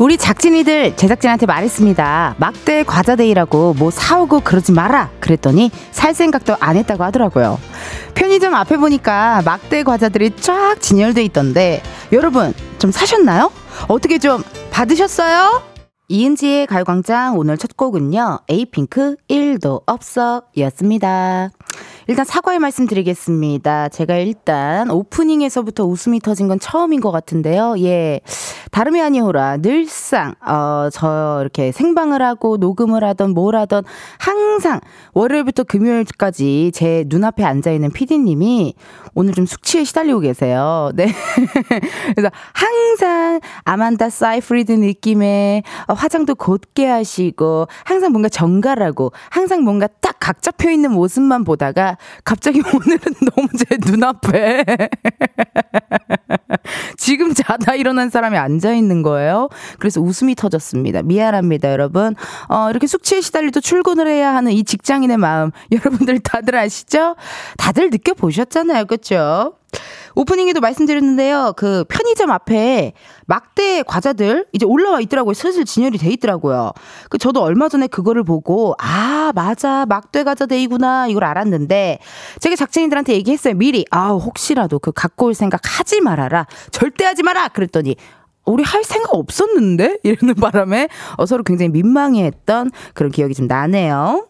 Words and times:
우리 0.00 0.16
작진이들 0.16 0.96
제작진한테 0.96 1.44
말했습니다. 1.44 2.36
막대 2.38 2.84
과자데이라고 2.84 3.74
뭐 3.74 3.90
사오고 3.90 4.40
그러지 4.40 4.72
마라. 4.72 5.10
그랬더니 5.20 5.70
살 5.90 6.14
생각도 6.14 6.56
안 6.58 6.78
했다고 6.78 7.04
하더라고요. 7.04 7.58
편의점 8.14 8.54
앞에 8.54 8.78
보니까 8.78 9.42
막대 9.44 9.82
과자들이 9.82 10.36
쫙 10.36 10.76
진열돼 10.80 11.22
있던데 11.24 11.82
여러분 12.12 12.54
좀 12.78 12.90
사셨나요? 12.90 13.52
어떻게 13.88 14.18
좀 14.18 14.42
받으셨어요? 14.70 15.62
이은지의 16.08 16.66
가요광장 16.66 17.36
오늘 17.36 17.58
첫 17.58 17.76
곡은요. 17.76 18.38
에이핑크 18.48 19.16
1도 19.28 19.82
없어 19.84 20.44
였습니다. 20.56 21.50
일단 22.10 22.24
사과의 22.24 22.58
말씀 22.58 22.88
드리겠습니다. 22.88 23.88
제가 23.88 24.16
일단 24.16 24.90
오프닝에서부터 24.90 25.84
웃음이 25.84 26.18
터진 26.18 26.48
건 26.48 26.58
처음인 26.58 27.00
것 27.00 27.12
같은데요. 27.12 27.76
예. 27.78 28.20
다름이 28.72 29.00
아니오라 29.00 29.58
늘상, 29.58 30.34
어, 30.44 30.88
저 30.92 31.38
이렇게 31.40 31.70
생방을 31.70 32.20
하고 32.20 32.56
녹음을 32.56 33.04
하던 33.04 33.30
뭘 33.30 33.54
하던 33.54 33.84
항상 34.18 34.80
월요일부터 35.12 35.62
금요일까지 35.62 36.72
제 36.74 37.04
눈앞에 37.06 37.44
앉아 37.44 37.70
있는 37.70 37.92
피디님이 37.92 38.74
오늘 39.14 39.32
좀 39.32 39.46
숙취에 39.46 39.84
시달리고 39.84 40.18
계세요. 40.18 40.90
네. 40.96 41.12
그래서 42.16 42.28
항상 42.52 43.38
아만다 43.62 44.10
사이프리드 44.10 44.72
느낌의 44.72 45.62
어, 45.86 45.92
화장도 45.92 46.34
곧게 46.34 46.88
하시고 46.88 47.68
항상 47.84 48.10
뭔가 48.10 48.28
정갈하고 48.28 49.12
항상 49.30 49.62
뭔가 49.62 49.86
딱 50.00 50.09
각 50.20 50.42
잡혀 50.42 50.70
있는 50.70 50.92
모습만 50.92 51.44
보다가 51.44 51.96
갑자기 52.24 52.60
오늘은 52.62 52.98
너무 53.34 53.48
제 53.56 53.78
눈앞에 53.84 54.64
지금 56.96 57.34
자다 57.34 57.74
일어난 57.74 58.10
사람이 58.10 58.36
앉아 58.36 58.74
있는 58.74 59.02
거예요. 59.02 59.48
그래서 59.78 60.00
웃음이 60.00 60.34
터졌습니다. 60.34 61.02
미안합니다, 61.02 61.72
여러분. 61.72 62.14
어, 62.48 62.70
이렇게 62.70 62.86
숙취에 62.86 63.20
시달리도 63.20 63.60
출근을 63.60 64.06
해야 64.06 64.34
하는 64.34 64.52
이 64.52 64.62
직장인의 64.62 65.16
마음 65.16 65.50
여러분들 65.72 66.20
다들 66.20 66.54
아시죠? 66.54 67.16
다들 67.56 67.90
느껴보셨잖아요. 67.90 68.84
그렇죠? 68.84 69.54
오프닝에도 70.14 70.60
말씀드렸는데요. 70.60 71.54
그 71.56 71.84
편의점 71.88 72.30
앞에 72.30 72.92
막대 73.26 73.82
과자들 73.82 74.46
이제 74.52 74.66
올라와 74.66 75.00
있더라고요. 75.00 75.34
슬슬 75.34 75.64
진열이 75.64 75.98
돼 75.98 76.10
있더라고요. 76.10 76.72
그 77.08 77.18
저도 77.18 77.42
얼마 77.42 77.68
전에 77.68 77.86
그거를 77.86 78.24
보고 78.24 78.74
아 78.78 79.32
맞아 79.34 79.86
막대 79.86 80.24
과자 80.24 80.46
데이구나 80.46 81.06
이걸 81.06 81.24
알았는데 81.24 81.98
제가 82.40 82.56
작진이들한테 82.56 83.14
얘기했어요. 83.14 83.54
미리 83.54 83.84
아 83.90 84.08
혹시라도 84.08 84.78
그 84.78 84.92
갖고 84.92 85.26
올 85.26 85.34
생각 85.34 85.60
하지 85.64 86.00
말아라. 86.00 86.46
절대 86.70 87.04
하지 87.04 87.22
마라. 87.22 87.48
그랬더니 87.48 87.96
우리 88.46 88.62
할 88.62 88.84
생각 88.84 89.14
없었는데? 89.14 89.98
이러는 90.02 90.34
바람에 90.34 90.88
어, 91.16 91.26
서로 91.26 91.42
굉장히 91.42 91.70
민망해했던 91.70 92.70
그런 92.94 93.12
기억이 93.12 93.34
좀 93.34 93.46
나네요. 93.46 94.26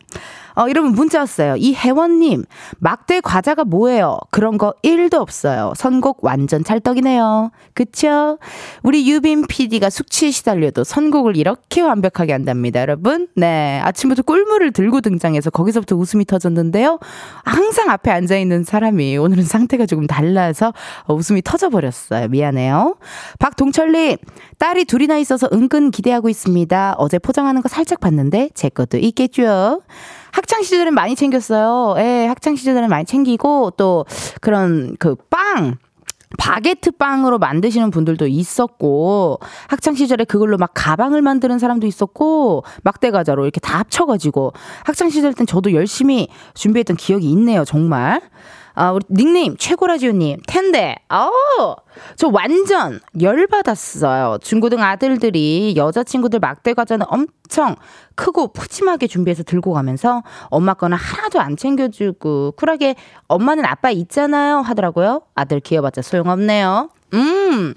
어, 0.57 0.67
여러분 0.69 0.93
문자 0.93 1.21
왔어요. 1.21 1.57
이혜원님, 1.57 2.45
막대 2.79 3.21
과자가 3.21 3.65
뭐예요? 3.65 4.19
그런 4.31 4.59
거 4.59 4.75
1도 4.83 5.15
없어요. 5.15 5.73
선곡 5.77 6.25
완전 6.25 6.65
찰떡이네요. 6.65 7.51
그쵸? 7.75 8.39
우리 8.83 9.09
유빈 9.11 9.47
PD가 9.47 9.91
숙취에 9.91 10.31
시달려도 10.31 10.85
선곡을 10.85 11.37
이렇게 11.37 11.81
완벽하게 11.81 12.33
한답니다, 12.33 12.81
여러분. 12.81 13.29
네. 13.37 13.81
아침부터 13.83 14.23
꿀물을 14.23 14.73
들고 14.73 15.01
등장해서 15.01 15.51
거기서부터 15.51 15.97
웃음이 15.97 16.25
터졌는데요. 16.25 16.99
항상 17.45 17.91
앞에 17.91 18.11
앉아있는 18.11 18.65
사람이 18.65 19.17
오늘은 19.17 19.45
상태가 19.45 19.87
조금 19.87 20.07
달라서 20.07 20.73
웃음이 21.09 21.43
터져버렸어요. 21.43 22.29
미안해요. 22.29 22.97
박동철님, 23.39 24.17
딸이 24.59 24.85
둘이나 24.85 25.19
있어서 25.19 25.49
은근 25.53 25.91
기대하고 25.91 26.29
있습니다. 26.29 26.95
어제 26.99 27.19
포장하는 27.19 27.63
거 27.63 27.69
살짝 27.69 28.01
봤는데 28.01 28.51
제 28.55 28.69
것도 28.69 28.99
있겠죠? 28.99 29.83
학창 30.33 30.63
시절엔 30.63 30.95
많이 30.95 31.15
챙겼어요. 31.17 31.95
예, 31.99 32.27
학창 32.27 32.57
시절에는 32.57 32.89
많이 32.89 33.05
챙기고 33.05 33.73
또 33.77 34.05
그런 34.41 34.97
그 34.99 35.15
빵. 35.31 35.77
바게트 36.39 36.93
빵으로 36.93 37.41
만드시는 37.41 37.91
분들도 37.91 38.29
있었고 38.29 39.41
학창 39.67 39.97
시절에 39.97 40.25
그걸로 40.25 40.59
막 40.59 40.71
가방을 40.75 41.23
만드는 41.23 41.59
사람도 41.59 41.89
있었고 41.89 42.63
막대 42.83 43.11
과자로 43.11 43.43
이렇게 43.43 43.59
다 43.59 43.81
합쳐가지고 43.81 44.53
학창 44.85 45.11
시절 45.11 45.35
땐 45.35 45.45
저도 45.47 45.73
열심히 45.73 46.29
준비했던 46.55 46.97
기억이 46.99 47.29
있네요 47.33 47.65
정말 47.65 48.21
아, 48.75 48.93
우리 48.93 49.05
닉네임 49.11 49.57
최고라지오님 49.57 50.41
텐데 50.47 50.97
아우 51.09 51.31
저 52.17 52.29
완전 52.29 53.01
열받았어요. 53.21 54.39
중고등 54.41 54.83
아들들이 54.83 55.75
여자친구들 55.77 56.39
막대 56.39 56.75
과자는 56.75 57.07
엄청 57.09 57.77
크고 58.15 58.53
푸짐하게 58.53 59.07
준비해서 59.07 59.43
들고 59.43 59.73
가면서 59.73 60.23
엄마 60.45 60.75
거는 60.75 60.97
하나도 60.97 61.41
안 61.41 61.57
챙겨주고 61.57 62.53
쿨하게 62.53 62.95
엄마는 63.29 63.65
아빠 63.65 63.91
있잖아요 63.91 64.59
하더라고요. 64.59 65.23
아들 65.35 65.61
귀여봤자 65.61 66.03
소용없네요. 66.03 66.91
음, 67.13 67.75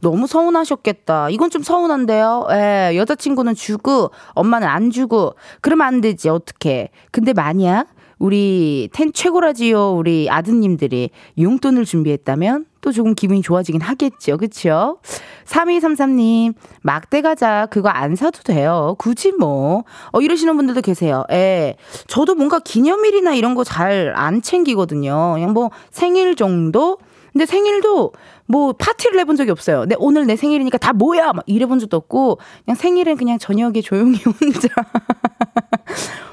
너무 0.00 0.26
서운하셨겠다. 0.26 1.30
이건 1.30 1.50
좀 1.50 1.62
서운한데요. 1.62 2.48
예, 2.50 2.92
여자친구는 2.96 3.54
주고, 3.54 4.10
엄마는 4.34 4.66
안 4.66 4.90
주고, 4.90 5.34
그러면 5.60 5.86
안 5.86 6.00
되지, 6.00 6.28
어떻게. 6.28 6.90
근데 7.12 7.32
만약, 7.32 7.86
우리 8.22 8.88
텐 8.92 9.12
최고라지요 9.12 9.94
우리 9.94 10.30
아드님들이 10.30 11.10
용돈을 11.40 11.84
준비했다면 11.84 12.66
또 12.80 12.92
조금 12.92 13.16
기분이 13.16 13.42
좋아지긴 13.42 13.80
하겠죠. 13.80 14.36
그쵸? 14.38 14.98
3233님, 15.44 16.54
막대 16.82 17.20
과자 17.20 17.66
그거 17.66 17.88
안 17.88 18.14
사도 18.14 18.42
돼요. 18.44 18.94
굳이 18.98 19.32
뭐. 19.32 19.82
어, 20.12 20.20
이러시는 20.20 20.56
분들도 20.56 20.82
계세요. 20.82 21.24
예. 21.32 21.74
저도 22.06 22.36
뭔가 22.36 22.60
기념일이나 22.60 23.34
이런 23.34 23.54
거 23.56 23.64
잘 23.64 24.12
안 24.14 24.40
챙기거든요. 24.40 25.32
그냥 25.34 25.52
뭐 25.52 25.70
생일 25.90 26.36
정도? 26.36 26.98
근데 27.32 27.44
생일도 27.46 28.12
뭐 28.46 28.72
파티를 28.72 29.18
해본 29.20 29.36
적이 29.36 29.50
없어요. 29.52 29.84
내 29.86 29.94
오늘 29.98 30.26
내 30.26 30.36
생일이니까 30.36 30.78
다 30.78 30.92
뭐야 30.92 31.32
막 31.32 31.44
이래본 31.46 31.78
적도 31.78 31.96
없고 31.96 32.38
그냥 32.64 32.76
생일은 32.76 33.16
그냥 33.16 33.38
저녁에 33.38 33.80
조용히 33.80 34.18
혼자 34.26 34.68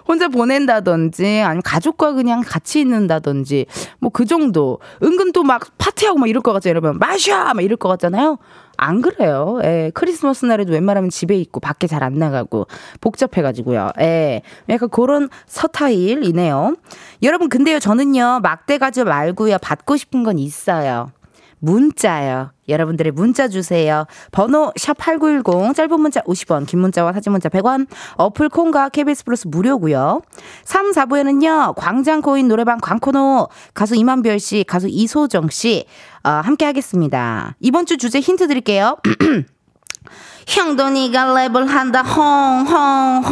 혼자 0.07 0.27
보낸다든지 0.27 1.41
아니면 1.41 1.61
가족과 1.61 2.13
그냥 2.13 2.41
같이 2.45 2.79
있는다든지 2.79 3.67
뭐 3.99 4.09
그 4.11 4.25
정도. 4.25 4.79
은근 5.03 5.31
또 5.31 5.43
막 5.43 5.61
파티하고 5.77 6.17
막 6.19 6.27
이럴 6.27 6.41
것 6.41 6.51
같죠, 6.53 6.69
여러분. 6.69 6.97
마셔! 6.97 7.53
막 7.53 7.61
이럴 7.61 7.77
것 7.77 7.87
같잖아요. 7.89 8.37
안 8.77 9.01
그래요. 9.01 9.59
예, 9.63 9.91
크리스마스 9.93 10.45
날에도 10.45 10.71
웬만하면 10.73 11.09
집에 11.09 11.35
있고 11.35 11.59
밖에 11.59 11.85
잘 11.87 12.01
안 12.03 12.13
나가고 12.13 12.65
복잡해가지고요. 13.01 13.91
예, 13.99 14.41
약간 14.69 14.89
그런 14.89 15.29
서타일이네요. 15.47 16.75
여러분, 17.23 17.49
근데요, 17.49 17.79
저는요, 17.79 18.39
막대 18.41 18.77
가지 18.77 19.03
말고요, 19.03 19.57
받고 19.61 19.97
싶은 19.97 20.23
건 20.23 20.39
있어요. 20.39 21.11
문자요. 21.59 22.51
여러분들의 22.67 23.11
문자 23.11 23.47
주세요. 23.47 24.05
번호 24.31 24.71
샵8910 24.77 25.75
짧은 25.75 25.99
문자 25.99 26.21
50원 26.21 26.65
긴 26.65 26.79
문자와 26.79 27.13
사진 27.13 27.31
문자 27.31 27.49
100원 27.49 27.87
어플 28.15 28.49
콩과 28.49 28.89
KBS 28.89 29.25
플러스 29.25 29.47
무료고요. 29.47 30.21
3, 30.63 30.91
4부에는요. 30.91 31.75
광장코인 31.75 32.47
노래방 32.47 32.79
광코노 32.79 33.49
가수 33.73 33.95
임한별 33.95 34.39
씨 34.39 34.63
가수 34.67 34.87
이소정 34.87 35.49
씨 35.49 35.85
어, 36.23 36.29
함께 36.29 36.65
하겠습니다. 36.65 37.55
이번 37.59 37.85
주 37.85 37.97
주제 37.97 38.19
힌트 38.19 38.47
드릴게요. 38.47 38.97
형돈이가 40.47 41.25
랩을 41.25 41.67
한다 41.67 42.01
홍홍홍 42.01 43.29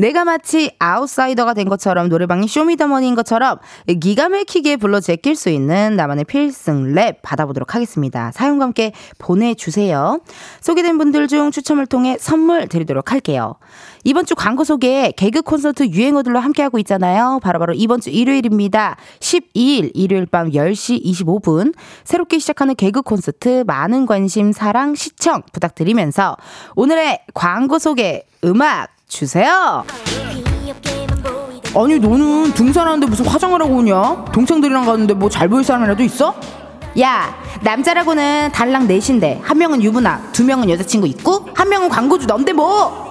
내가 0.00 0.24
마치 0.24 0.74
아웃사이더가 0.78 1.52
된 1.52 1.68
것처럼 1.68 2.08
노래방이 2.08 2.48
쇼미더머니인 2.48 3.14
것처럼 3.14 3.58
기가 4.00 4.30
막히게 4.30 4.76
불러 4.76 4.98
제낄 4.98 5.36
수 5.36 5.50
있는 5.50 5.94
나만의 5.94 6.24
필승 6.24 6.94
랩 6.94 7.20
받아보도록 7.20 7.74
하겠습니다. 7.74 8.32
사용과 8.32 8.64
함께 8.64 8.92
보내주세요. 9.18 10.20
소개된 10.62 10.96
분들 10.96 11.28
중 11.28 11.50
추첨을 11.50 11.86
통해 11.86 12.16
선물 12.18 12.66
드리도록 12.66 13.12
할게요. 13.12 13.56
이번 14.04 14.24
주 14.24 14.34
광고 14.34 14.64
소개 14.64 15.12
개그 15.14 15.42
콘서트 15.42 15.88
유행어들로 15.88 16.38
함께하고 16.38 16.78
있잖아요. 16.78 17.38
바로바로 17.42 17.60
바로 17.60 17.74
이번 17.74 18.00
주 18.00 18.08
일요일입니다. 18.08 18.96
12일 19.18 19.90
일요일 19.92 20.24
밤 20.24 20.50
10시 20.50 21.04
25분 21.04 21.74
새롭게 22.04 22.38
시작하는 22.38 22.74
개그 22.74 23.02
콘서트 23.02 23.64
많은 23.66 24.06
관심 24.06 24.52
사랑 24.52 24.94
시청 24.94 25.42
부탁드리면서 25.52 26.38
오늘의 26.74 27.20
광고 27.34 27.78
소개 27.78 28.24
음악 28.44 28.99
주세요. 29.10 29.84
아니 31.76 31.98
너는 31.98 32.54
등산하는데 32.54 33.06
무슨 33.06 33.26
화장을 33.26 33.60
하고 33.60 33.74
오냐? 33.76 34.24
동창들이랑 34.32 34.86
가는데 34.86 35.14
뭐 35.14 35.28
잘 35.28 35.48
보일 35.48 35.64
사람이라도 35.64 36.02
있어? 36.04 36.34
야, 37.00 37.34
남자라고는 37.62 38.50
달랑 38.52 38.86
넷인데 38.88 39.40
한 39.44 39.58
명은 39.58 39.82
유부남, 39.82 40.30
두 40.32 40.44
명은 40.44 40.70
여자친구 40.70 41.06
있고 41.08 41.48
한 41.54 41.68
명은 41.68 41.88
광고주 41.88 42.26
넌데 42.26 42.52
뭐? 42.52 43.09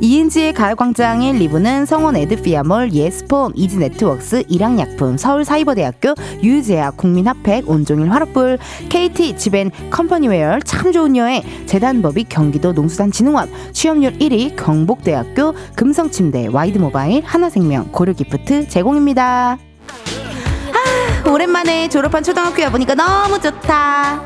이은지의 0.00 0.52
가을광장 0.52 1.22
의 1.22 1.32
리브는 1.32 1.86
성원 1.86 2.16
애드피아몰, 2.16 2.92
예스폼, 2.92 3.52
이지네트웍스, 3.54 4.44
일양약품, 4.48 5.16
서울사이버대학교, 5.16 6.14
유재학, 6.42 6.96
국민핫팩, 6.98 7.68
온종일 7.68 8.10
화롯불, 8.10 8.58
KT, 8.90 9.38
지벤, 9.38 9.70
컴퍼니웨어, 9.90 10.58
참 10.64 10.92
좋은 10.92 11.16
여행, 11.16 11.42
재단법인 11.64 12.26
경기도 12.28 12.72
농수산진흥원, 12.72 13.50
취업률 13.72 14.12
1위, 14.18 14.54
경북대학교, 14.56 15.54
금성침대, 15.74 16.48
와이드모바일, 16.52 17.22
하나생명, 17.24 17.90
고려기프트 17.92 18.68
제공입니다. 18.68 19.56
아, 19.56 21.30
오랜만에 21.30 21.88
졸업한 21.88 22.22
초등학교 22.22 22.62
와보니까 22.64 22.94
너무 22.94 23.40
좋다. 23.40 24.22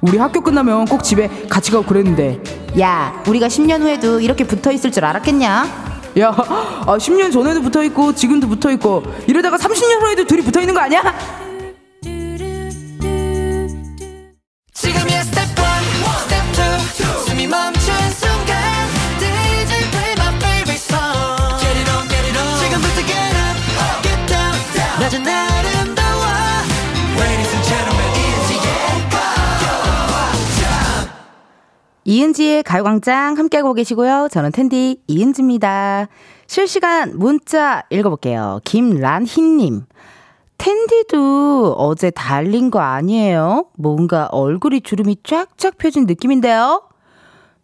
우리 0.00 0.16
학교 0.16 0.40
끝나면 0.40 0.86
꼭 0.86 1.04
집에 1.04 1.28
같이 1.50 1.70
가고 1.70 1.84
그랬는데 1.84 2.40
야, 2.78 3.22
우리가 3.26 3.48
10년 3.48 3.80
후에도 3.80 4.20
이렇게 4.20 4.44
붙어 4.44 4.70
있을 4.70 4.92
줄 4.92 5.04
알았겠냐? 5.04 5.90
야, 6.18 6.28
아, 6.28 6.96
10년 6.96 7.32
전에도 7.32 7.60
붙어 7.62 7.82
있고 7.84 8.14
지금도 8.14 8.48
붙어 8.48 8.70
있고 8.72 9.02
이러다가 9.26 9.56
30년 9.56 10.00
후에도 10.02 10.24
둘이 10.24 10.42
붙어 10.42 10.60
있는 10.60 10.74
거 10.74 10.80
아니야? 10.80 11.02
이은지의 32.04 32.62
가요광장 32.62 33.36
함께하고 33.36 33.74
계시고요. 33.74 34.28
저는 34.30 34.52
텐디 34.52 35.02
이은지입니다. 35.06 36.08
실시간 36.46 37.18
문자 37.18 37.84
읽어볼게요. 37.90 38.60
김란희님. 38.64 39.84
텐디도 40.58 41.74
어제 41.78 42.10
달린 42.10 42.70
거 42.70 42.80
아니에요? 42.80 43.66
뭔가 43.78 44.26
얼굴이 44.26 44.82
주름이 44.82 45.18
쫙쫙 45.22 45.78
펴진 45.78 46.06
느낌인데요? 46.06 46.82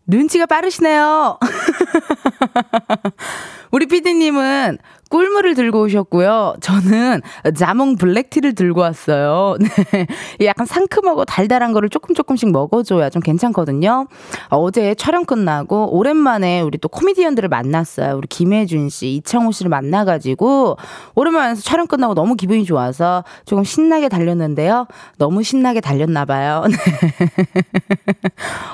눈치가 0.07 0.47
빠르시네요. 0.47 1.39
우리 3.71 3.87
피디님은 3.87 4.79
꿀물을 5.09 5.55
들고 5.55 5.83
오셨고요. 5.83 6.57
저는 6.61 7.23
자몽 7.55 7.97
블랙티를 7.97 8.55
들고 8.55 8.81
왔어요. 8.81 9.57
네. 9.93 10.07
약간 10.45 10.67
상큼하고 10.67 11.25
달달한 11.25 11.73
거를 11.73 11.89
조금 11.89 12.15
조금씩 12.15 12.51
먹어줘야 12.51 13.09
좀 13.11 13.23
괜찮거든요. 13.23 14.09
어제 14.49 14.95
촬영 14.97 15.25
끝나고 15.25 15.97
오랜만에 15.97 16.61
우리 16.61 16.79
또 16.79 16.89
코미디언들을 16.89 17.49
만났어요. 17.49 18.17
우리 18.17 18.27
김혜준 18.27 18.89
씨, 18.89 19.15
이창호 19.15 19.53
씨를 19.53 19.69
만나가지고 19.69 20.77
오랜만에 21.15 21.55
촬영 21.55 21.87
끝나고 21.87 22.15
너무 22.15 22.35
기분이 22.35 22.65
좋아서 22.65 23.23
조금 23.45 23.63
신나게 23.63 24.09
달렸는데요. 24.09 24.87
너무 25.19 25.43
신나게 25.43 25.81
달렸나 25.81 26.25
봐요. 26.25 26.65
네. 26.69 26.77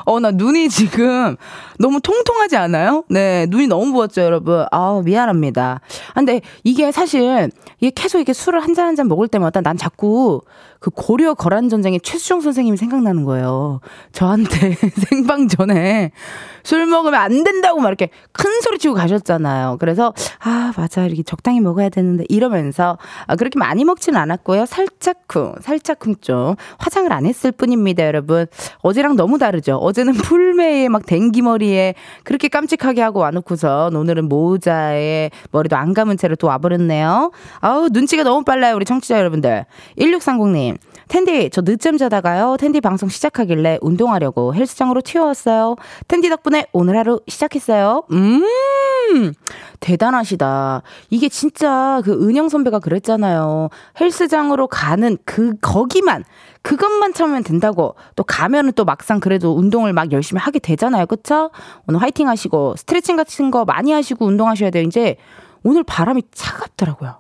어, 0.06 0.19
나 0.19 0.31
눈이 0.31 0.70
지금 0.70 1.37
너무 1.78 2.00
통통하지 2.00 2.56
않아요? 2.56 3.05
네, 3.08 3.46
눈이 3.50 3.67
너무 3.67 3.93
부었죠, 3.93 4.23
여러분. 4.23 4.64
아 4.70 5.02
미안합니다. 5.05 5.81
근데 6.14 6.31
이게 6.64 6.90
사실 6.93 7.50
이게 7.81 7.90
계속 7.94 8.19
이렇게 8.19 8.32
술을 8.32 8.61
한잔 8.61 8.87
한 8.87 8.93
잔 8.96 9.08
먹을 9.08 9.26
때마다 9.29 9.61
난 9.61 9.76
자꾸 9.76 10.43
그 10.79 10.90
고려 10.90 11.34
거란 11.34 11.69
전쟁의 11.69 12.00
최수종 12.00 12.40
선생님이 12.40 12.76
생각나는 12.76 13.25
거예요. 13.25 13.81
저한테 14.12 14.76
생방 15.08 15.49
전에 15.49 16.11
술 16.64 16.87
먹으면 16.87 17.20
안 17.20 17.44
된다고 17.44 17.81
막 17.81 17.88
이렇게 17.88 18.11
큰 18.32 18.61
소리 18.62 18.79
치고 18.79 18.94
가셨잖아요. 18.94 19.76
그래서 19.81 20.12
아 20.40 20.73
맞아 20.76 21.05
이렇게 21.05 21.23
적당히 21.23 21.61
먹어야 21.61 21.88
되는데 21.88 22.25
이러면서 22.29 22.99
아, 23.26 23.37
그렇게 23.37 23.58
많이 23.58 23.85
먹지는 23.85 24.19
않았고요. 24.20 24.67
살짝쿵 24.67 25.55
살짝쿵 25.61 26.17
좀 26.20 26.56
화장을 26.78 27.11
안 27.12 27.26
했을 27.26 27.52
뿐입니다, 27.52 28.05
여러분. 28.05 28.46
어제랑 28.81 29.17
너무 29.17 29.38
다르죠. 29.38 29.76
어제는 29.76 30.12
풀메에 30.20 30.88
막 30.88 31.06
댕기 31.06 31.43
머리에 31.43 31.94
그렇게 32.25 32.49
깜찍하게 32.49 33.00
하고 33.02 33.20
와놓고서 33.20 33.90
오늘은 33.94 34.28
모자에 34.28 35.31
머리도 35.52 35.76
안 35.76 35.94
감은 35.94 36.12
채로 36.17 36.37
또 36.37 36.47
와버렸네요. 36.49 37.32
아우 37.61 37.88
눈치가 37.91 38.23
너무 38.23 38.44
빨라요, 38.44 38.75
우리 38.76 38.85
청취자 38.85 39.19
여러분들. 39.19 39.67
1630님. 39.99 40.79
텐디, 41.09 41.50
저 41.50 41.61
늦잠 41.61 41.99
자다가요. 41.99 42.56
텐디 42.59 42.81
방송 42.81 43.09
시작하길래 43.11 43.79
운동하려고 43.82 44.55
헬스장으로 44.55 45.03
튀어왔어요. 45.03 45.76
텐디 46.09 46.31
덕분에 46.31 46.67
오늘 46.73 46.97
하루 46.97 47.20
시작했어요. 47.29 48.05
음, 48.12 48.43
대단하시다. 49.81 50.82
이게 51.11 51.29
진짜 51.29 52.00
그 52.05 52.12
은영 52.12 52.49
선배가 52.49 52.79
그랬잖아요. 52.79 53.69
헬스장으로 54.00 54.69
가는 54.69 55.19
그, 55.26 55.55
거기만, 55.61 56.25
그것만 56.62 57.12
참으면 57.12 57.43
된다고. 57.43 57.94
또 58.17 58.23
가면은 58.25 58.73
또 58.75 58.87
막상 58.87 59.20
그래도 59.20 59.55
운동을 59.55 59.93
막 59.93 60.12
열심히 60.12 60.41
하게 60.41 60.61
되잖아요. 60.61 61.05
그쵸? 61.05 61.50
오늘 61.87 62.00
화이팅 62.00 62.29
하시고, 62.29 62.76
스트레칭 62.79 63.17
같은 63.17 63.50
거 63.50 63.64
많이 63.67 63.93
하시고 63.93 64.25
운동하셔야 64.25 64.70
돼요. 64.70 64.85
이제 64.85 65.17
오늘 65.62 65.82
바람이 65.82 66.23
차갑더라고요. 66.32 67.17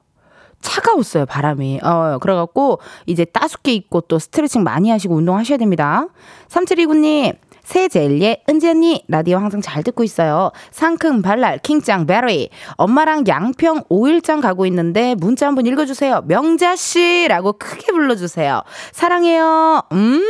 차가웠어요, 0.60 1.26
바람이. 1.26 1.80
어, 1.82 2.18
그래갖고, 2.20 2.80
이제 3.06 3.24
따숩게 3.24 3.72
입고 3.74 4.02
또 4.02 4.18
스트레칭 4.18 4.62
많이 4.62 4.90
하시고 4.90 5.14
운동하셔야 5.14 5.58
됩니다. 5.58 6.06
3729님, 6.48 7.36
새 7.64 7.88
젤리의 7.88 8.44
은지 8.48 8.68
언니, 8.68 9.04
라디오 9.08 9.38
항상 9.38 9.60
잘 9.60 9.82
듣고 9.82 10.04
있어요. 10.04 10.50
상큼 10.70 11.22
발랄, 11.22 11.58
킹짱 11.58 12.06
베리. 12.06 12.50
엄마랑 12.76 13.24
양평 13.26 13.84
5일장 13.84 14.40
가고 14.40 14.66
있는데 14.66 15.14
문자 15.16 15.46
한번 15.46 15.66
읽어주세요. 15.66 16.22
명자씨! 16.26 17.26
라고 17.28 17.52
크게 17.52 17.92
불러주세요. 17.92 18.62
사랑해요. 18.92 19.82
음! 19.92 20.22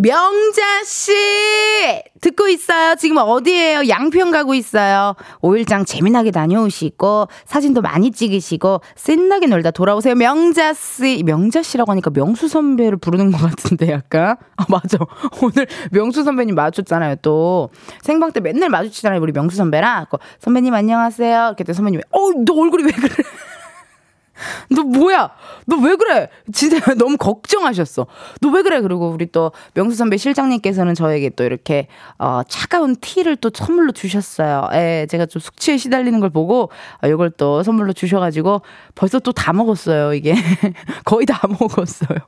명자 0.00 0.84
씨 0.84 1.12
듣고 2.20 2.46
있어요. 2.48 2.94
지금 2.94 3.16
어디에요? 3.16 3.88
양평 3.88 4.30
가고 4.30 4.54
있어요. 4.54 5.16
5일장 5.42 5.84
재미나게 5.84 6.30
다녀오시고 6.30 7.26
사진도 7.44 7.80
많이 7.80 8.12
찍으시고 8.12 8.80
신나게 8.94 9.48
놀다 9.48 9.72
돌아오세요. 9.72 10.14
명자 10.14 10.72
씨. 10.72 11.24
명자 11.24 11.64
씨라고 11.64 11.90
하니까 11.90 12.10
명수 12.10 12.46
선배를 12.46 12.98
부르는 12.98 13.32
것 13.32 13.38
같은데 13.38 13.90
약간. 13.90 14.36
아 14.56 14.66
맞아. 14.68 14.98
오늘 15.42 15.66
명수 15.90 16.22
선배님 16.22 16.54
마주쳤잖아요. 16.54 17.16
또 17.22 17.70
생방 18.00 18.30
때 18.30 18.38
맨날 18.38 18.68
마주치잖아요. 18.68 19.20
우리 19.20 19.32
명수 19.32 19.56
선배랑. 19.56 20.06
선배님 20.38 20.74
안녕하세요. 20.74 21.54
그때 21.58 21.72
선배님이 21.72 22.04
어너 22.10 22.54
얼굴이 22.54 22.84
왜 22.84 22.92
그래? 22.92 23.14
너 24.70 24.82
뭐야? 24.82 25.30
너 25.66 25.76
왜 25.78 25.94
그래? 25.96 26.28
진짜 26.52 26.78
너무 26.98 27.16
걱정하셨어. 27.16 28.06
너 28.40 28.48
왜 28.50 28.62
그래? 28.62 28.80
그리고 28.80 29.08
우리 29.10 29.26
또 29.30 29.52
명수 29.74 29.96
선배 29.96 30.16
실장님께서는 30.16 30.94
저에게 30.94 31.30
또 31.30 31.44
이렇게 31.44 31.86
어, 32.18 32.42
차가운 32.48 32.96
티를 33.00 33.36
또 33.36 33.50
선물로 33.54 33.92
주셨어요. 33.92 34.68
예, 34.74 35.06
제가 35.10 35.26
좀 35.26 35.40
숙취에 35.40 35.76
시달리는 35.76 36.18
걸 36.20 36.30
보고 36.30 36.70
어, 37.02 37.06
이걸 37.08 37.30
또 37.30 37.62
선물로 37.62 37.92
주셔가지고 37.92 38.62
벌써 38.94 39.18
또 39.20 39.32
다 39.32 39.52
먹었어요. 39.52 40.14
이게 40.14 40.34
거의 41.04 41.24
다 41.26 41.40
먹었어요. 41.60 42.18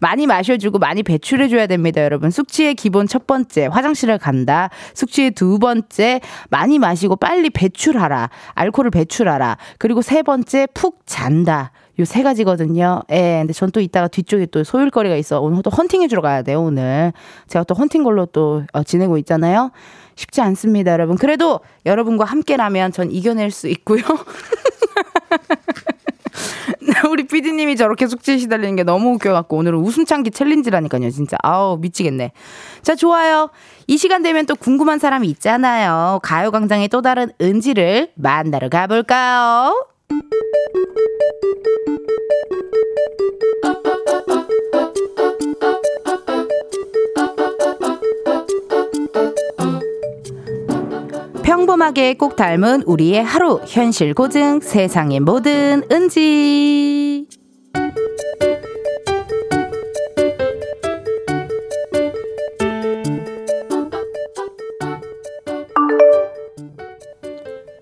많이 0.00 0.26
마셔주고 0.26 0.78
많이 0.78 1.02
배출해줘야 1.02 1.66
됩니다, 1.66 2.02
여러분. 2.02 2.30
숙취의 2.30 2.74
기본 2.74 3.06
첫 3.06 3.26
번째 3.26 3.66
화장실을 3.66 4.18
간다. 4.18 4.68
숙취의 4.94 5.30
두 5.32 5.58
번째 5.58 6.20
많이 6.50 6.78
마시고 6.78 7.16
빨리 7.16 7.48
배출하라. 7.50 8.28
알코올을 8.54 8.90
배출하라. 8.90 9.56
그리고 9.78 10.02
세 10.02 10.22
번째 10.22 10.66
푹 10.74 11.00
잔다. 11.06 11.49
요 11.98 12.04
세 12.04 12.22
가지거든요. 12.22 13.02
예, 13.10 13.38
근데 13.40 13.52
전 13.52 13.70
또 13.70 13.80
이따가 13.80 14.08
뒤쪽에 14.08 14.46
또 14.46 14.64
소일거리가 14.64 15.16
있어. 15.16 15.40
오늘 15.40 15.62
또 15.62 15.70
헌팅 15.70 16.02
해 16.02 16.08
주러 16.08 16.22
가야 16.22 16.42
돼요, 16.42 16.62
오늘. 16.62 17.12
제가 17.48 17.64
또 17.64 17.74
헌팅 17.74 18.02
걸로 18.04 18.26
또 18.26 18.62
어, 18.72 18.82
지내고 18.82 19.18
있잖아요. 19.18 19.70
쉽지 20.16 20.40
않습니다, 20.40 20.92
여러분. 20.92 21.16
그래도 21.16 21.60
여러분과 21.86 22.24
함께라면 22.24 22.92
전 22.92 23.10
이겨낼 23.10 23.50
수 23.50 23.68
있고요. 23.68 24.02
우리 27.10 27.26
피디님이 27.26 27.76
저렇게 27.76 28.06
숙제에 28.06 28.38
시달리는 28.38 28.76
게 28.76 28.82
너무 28.82 29.14
웃겨갖고 29.14 29.56
오늘은 29.56 29.78
웃음 29.78 30.04
참기 30.04 30.30
챌린지라니까요, 30.30 31.10
진짜. 31.10 31.36
아우, 31.42 31.78
미치겠네. 31.78 32.32
자, 32.82 32.94
좋아요. 32.94 33.50
이 33.86 33.96
시간 33.96 34.22
되면 34.22 34.46
또 34.46 34.54
궁금한 34.56 34.98
사람이 34.98 35.26
있잖아요. 35.28 36.20
가요광장의 36.22 36.88
또 36.88 37.02
다른 37.02 37.30
은지를 37.40 38.10
만나러 38.14 38.68
가볼까요? 38.68 39.86
평범하게 51.42 52.14
꼭 52.14 52.36
닮은 52.36 52.82
우리의 52.86 53.22
하루 53.22 53.60
현실 53.66 54.14
고증 54.14 54.60
세상의 54.60 55.20
모든 55.20 55.82
은지 55.90 57.26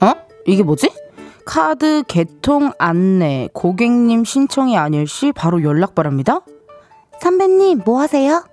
어? 0.00 0.12
이게 0.47 0.62
뭐지? 0.62 1.07
카드 1.48 2.04
개통 2.06 2.72
안내 2.78 3.48
고객님 3.54 4.26
신청이 4.26 4.76
아닐 4.76 5.06
시 5.06 5.32
바로 5.32 5.62
연락 5.62 5.94
바랍니다. 5.94 6.40
선배님 7.22 7.80
뭐 7.86 8.00
하세요? 8.00 8.44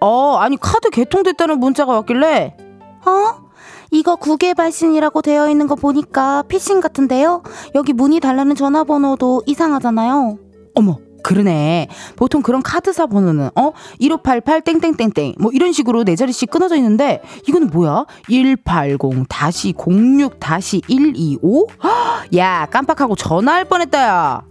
어 0.00 0.36
아니 0.36 0.56
카드 0.56 0.90
개통됐다는 0.90 1.58
문자가 1.58 1.92
왔길래 1.94 2.56
어? 3.04 3.50
이거 3.90 4.14
국외 4.14 4.54
발신이라고 4.54 5.22
되어 5.22 5.50
있는 5.50 5.66
거 5.66 5.74
보니까 5.74 6.44
피싱 6.46 6.78
같은데요? 6.78 7.42
여기 7.74 7.92
문의 7.92 8.20
달라는 8.20 8.54
전화번호도 8.54 9.42
이상하잖아요. 9.46 10.38
어머 10.76 10.98
그러네. 11.22 11.88
보통 12.16 12.42
그런 12.42 12.62
카드사 12.62 13.06
번호는 13.06 13.50
어 13.54 13.72
1588 13.98 14.62
땡땡땡땡 14.62 15.34
뭐 15.38 15.50
이런 15.52 15.72
식으로 15.72 16.04
네 16.04 16.16
자리씩 16.16 16.50
끊어져 16.50 16.76
있는데 16.76 17.22
이거는 17.48 17.68
뭐야? 17.70 18.06
180 18.28 19.26
다시 19.28 19.74
06 19.76 20.38
다시 20.40 20.80
125? 20.88 21.66
야 22.36 22.66
깜빡하고 22.70 23.16
전화할 23.16 23.64
뻔했다 23.64 23.98
야. 24.00 24.42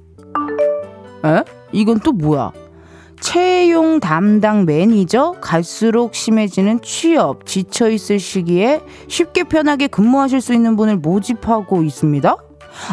에? 1.25 1.43
이건 1.71 1.99
또 1.99 2.11
뭐야? 2.11 2.51
채용 3.19 3.99
담당 3.99 4.65
매니저 4.65 5.35
갈수록 5.41 6.15
심해지는 6.15 6.79
취업 6.81 7.45
지쳐 7.45 7.89
있을 7.89 8.17
시기에 8.17 8.81
쉽게 9.07 9.43
편하게 9.43 9.87
근무하실 9.87 10.39
수 10.39 10.53
있는 10.53 10.75
분을 10.77 10.97
모집하고 10.97 11.83
있습니다. 11.83 12.37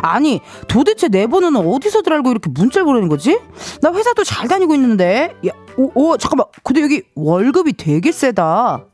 아니 0.03 0.41
도대체 0.69 1.09
내 1.09 1.27
번호는 1.27 1.67
어디서들 1.67 2.13
알고 2.13 2.31
이렇게 2.31 2.51
문자를 2.51 2.85
보내는 2.85 3.09
거지? 3.09 3.39
나 3.81 3.93
회사도 3.93 4.25
잘 4.25 4.49
다니고 4.49 4.75
있는데 4.75 5.35
야, 5.47 5.53
오, 5.77 5.91
오 5.95 6.17
잠깐만 6.17 6.47
근데 6.63 6.83
여기 6.83 7.03
월급이 7.15 7.75
되게 7.75 8.13
세다 8.13 8.85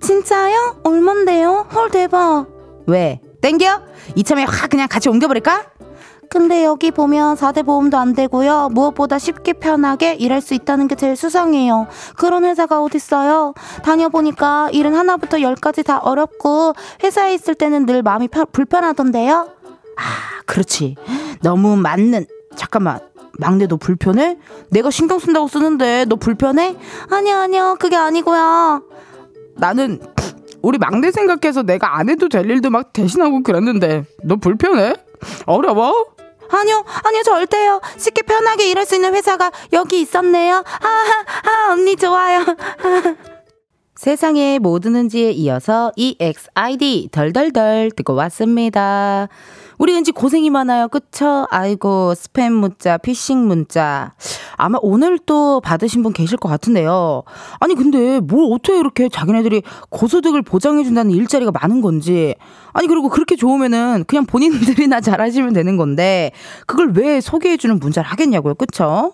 진짜요? 0.00 0.80
얼만데요? 0.84 1.68
헐 1.72 1.90
대박 1.90 2.46
왜? 2.86 3.20
땡겨? 3.40 3.80
이참에 4.16 4.44
확 4.44 4.70
그냥 4.70 4.88
같이 4.88 5.08
옮겨버릴까? 5.08 5.74
근데 6.30 6.64
여기 6.64 6.90
보면 6.90 7.36
4대 7.36 7.64
보험도 7.64 7.96
안 7.96 8.12
되고요. 8.12 8.70
무엇보다 8.72 9.18
쉽게 9.18 9.52
편하게 9.52 10.14
일할 10.14 10.40
수 10.40 10.54
있다는 10.54 10.88
게 10.88 10.96
제일 10.96 11.14
수상해요. 11.14 11.86
그런 12.16 12.44
회사가 12.44 12.82
어딨어요? 12.82 13.54
다녀보니까 13.84 14.70
일은 14.72 14.94
하나부터 14.94 15.40
열까지 15.40 15.84
다 15.84 15.98
어렵고 15.98 16.74
회사에 17.04 17.34
있을 17.34 17.54
때는 17.54 17.86
늘 17.86 18.02
마음이 18.02 18.28
편, 18.28 18.46
불편하던데요. 18.50 19.53
아, 19.96 20.42
그렇지. 20.46 20.96
너무 21.42 21.76
맞는. 21.76 22.26
잠깐만. 22.56 23.00
막내 23.38 23.66
너 23.66 23.76
불편해? 23.76 24.38
내가 24.70 24.90
신경 24.90 25.18
쓴다고 25.18 25.48
쓰는데 25.48 26.04
너 26.08 26.16
불편해? 26.16 26.76
아니요, 27.10 27.36
아니요. 27.36 27.76
그게 27.80 27.96
아니고요. 27.96 28.82
나는 29.56 30.00
우리 30.62 30.78
막내 30.78 31.10
생각해서 31.10 31.62
내가 31.62 31.96
안 31.98 32.08
해도 32.08 32.28
될 32.28 32.48
일도 32.48 32.70
막 32.70 32.92
대신하고 32.92 33.42
그랬는데 33.42 34.04
너 34.22 34.36
불편해? 34.36 34.94
어려워? 35.46 36.14
아니요, 36.50 36.84
아니요, 37.04 37.22
절대요. 37.24 37.80
쉽게 37.96 38.22
편하게 38.22 38.70
일할 38.70 38.86
수 38.86 38.94
있는 38.94 39.14
회사가 39.14 39.50
여기 39.72 40.00
있었네요. 40.00 40.56
아, 40.56 40.88
아, 40.88 41.72
언니 41.72 41.96
좋아요. 41.96 42.44
세상에 43.96 44.58
뭐 44.58 44.80
드는지에 44.80 45.30
이어서 45.32 45.92
EXID 45.96 47.08
덜덜덜 47.12 47.90
듣고 47.96 48.14
왔습니다. 48.14 49.28
우리 49.84 49.94
은지 49.94 50.12
고생이 50.12 50.48
많아요. 50.48 50.88
그쵸? 50.88 51.46
아이고, 51.50 52.14
스팸 52.16 52.50
문자, 52.52 52.96
피싱 52.96 53.46
문자. 53.46 54.14
아마 54.56 54.78
오늘 54.80 55.18
또 55.18 55.60
받으신 55.60 56.02
분 56.02 56.14
계실 56.14 56.38
것 56.38 56.48
같은데요. 56.48 57.22
아니, 57.60 57.74
근데 57.74 58.18
뭘 58.20 58.50
어떻게 58.50 58.78
이렇게 58.78 59.10
자기네들이 59.10 59.60
고소득을 59.90 60.40
보장해준다는 60.40 61.10
일자리가 61.10 61.50
많은 61.50 61.82
건지. 61.82 62.34
아니, 62.72 62.88
그리고 62.88 63.10
그렇게 63.10 63.36
좋으면은 63.36 64.04
그냥 64.06 64.24
본인들이나 64.24 65.02
잘하시면 65.02 65.52
되는 65.52 65.76
건데, 65.76 66.32
그걸 66.66 66.92
왜 66.94 67.20
소개해주는 67.20 67.78
문자를 67.78 68.08
하겠냐고요. 68.08 68.54
그쵸? 68.54 69.12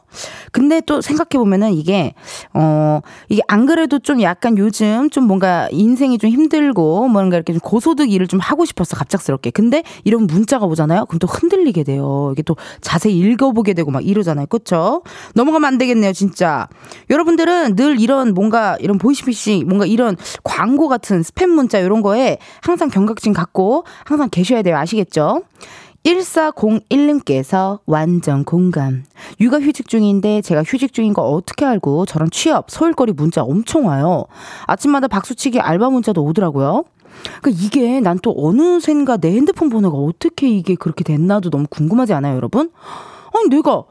근데 0.53 0.81
또 0.83 1.01
생각해보면은 1.01 1.73
이게, 1.73 2.15
어, 2.55 3.01
이게 3.29 3.43
안 3.49 3.67
그래도 3.67 3.99
좀 3.99 4.23
약간 4.23 4.57
요즘 4.57 5.11
좀 5.11 5.25
뭔가 5.25 5.69
인생이 5.73 6.19
좀 6.19 6.31
힘들고 6.31 7.09
뭔가 7.09 7.37
이렇게 7.37 7.53
좀 7.55 7.59
고소득 7.61 8.13
일을 8.13 8.29
좀 8.29 8.39
하고 8.39 8.65
싶었어. 8.65 8.97
갑작스럽게. 8.97 9.51
근데 9.51 9.83
이런 10.05 10.29
문자 10.29 10.60
문자가 10.61 10.67
오잖아요. 10.67 11.07
그럼 11.07 11.19
또 11.19 11.27
흔들리게 11.27 11.83
돼요. 11.85 12.31
이게 12.33 12.43
또 12.43 12.57
자세히 12.81 13.19
읽어보게 13.19 13.73
되고 13.73 13.91
막 13.91 14.07
이러잖아요. 14.07 14.47
그쵸? 14.47 15.03
넘어가면 15.35 15.67
안 15.67 15.79
되겠네요, 15.79 16.13
진짜. 16.13 16.69
여러분들은 17.09 17.75
늘 17.75 17.99
이런 18.01 18.35
뭔가 18.35 18.77
이런 18.81 18.99
보이시피싱, 18.99 19.67
뭔가 19.67 19.87
이런 19.87 20.17
광고 20.45 20.89
같은 20.89 21.23
스팸 21.23 21.47
문자 21.47 21.79
이런 21.79 22.03
거에 22.03 22.39
항상 22.61 22.91
경각심 22.91 23.33
갖고 23.33 23.85
항상 24.05 24.29
계셔야 24.31 24.63
돼요. 24.63 24.77
아시겠죠? 24.77 25.43
1401님께서 26.05 27.81
완전 27.85 28.45
공감. 28.45 29.05
육아 29.39 29.61
휴직 29.61 29.89
중인데 29.89 30.41
제가 30.41 30.63
휴직 30.63 30.95
중인 30.95 31.13
거 31.13 31.23
어떻게 31.23 31.67
알고 31.67 32.07
저런 32.07 32.31
취업, 32.31 32.71
소일거리 32.71 33.13
문자 33.13 33.43
엄청 33.43 33.87
와요. 33.87 34.25
아침마다 34.67 35.09
박수치기 35.09 35.61
알바 35.61 35.91
문자도 35.91 36.23
오더라고요. 36.25 36.85
그러니까 37.43 37.65
이게 37.65 38.01
난 38.01 38.21
또 38.23 38.35
어느샌가 38.37 39.17
내 39.17 39.33
핸드폰 39.33 39.71
번호가 39.71 39.97
어떻게 39.97 40.49
이게 40.49 40.75
그렇게 40.75 41.05
됐나도 41.05 41.49
너무 41.49 41.67
궁금하지 41.71 42.13
않아요, 42.13 42.37
여러분? 42.37 42.71
아니 43.35 43.49
내가 43.49 43.71
어, 43.73 43.87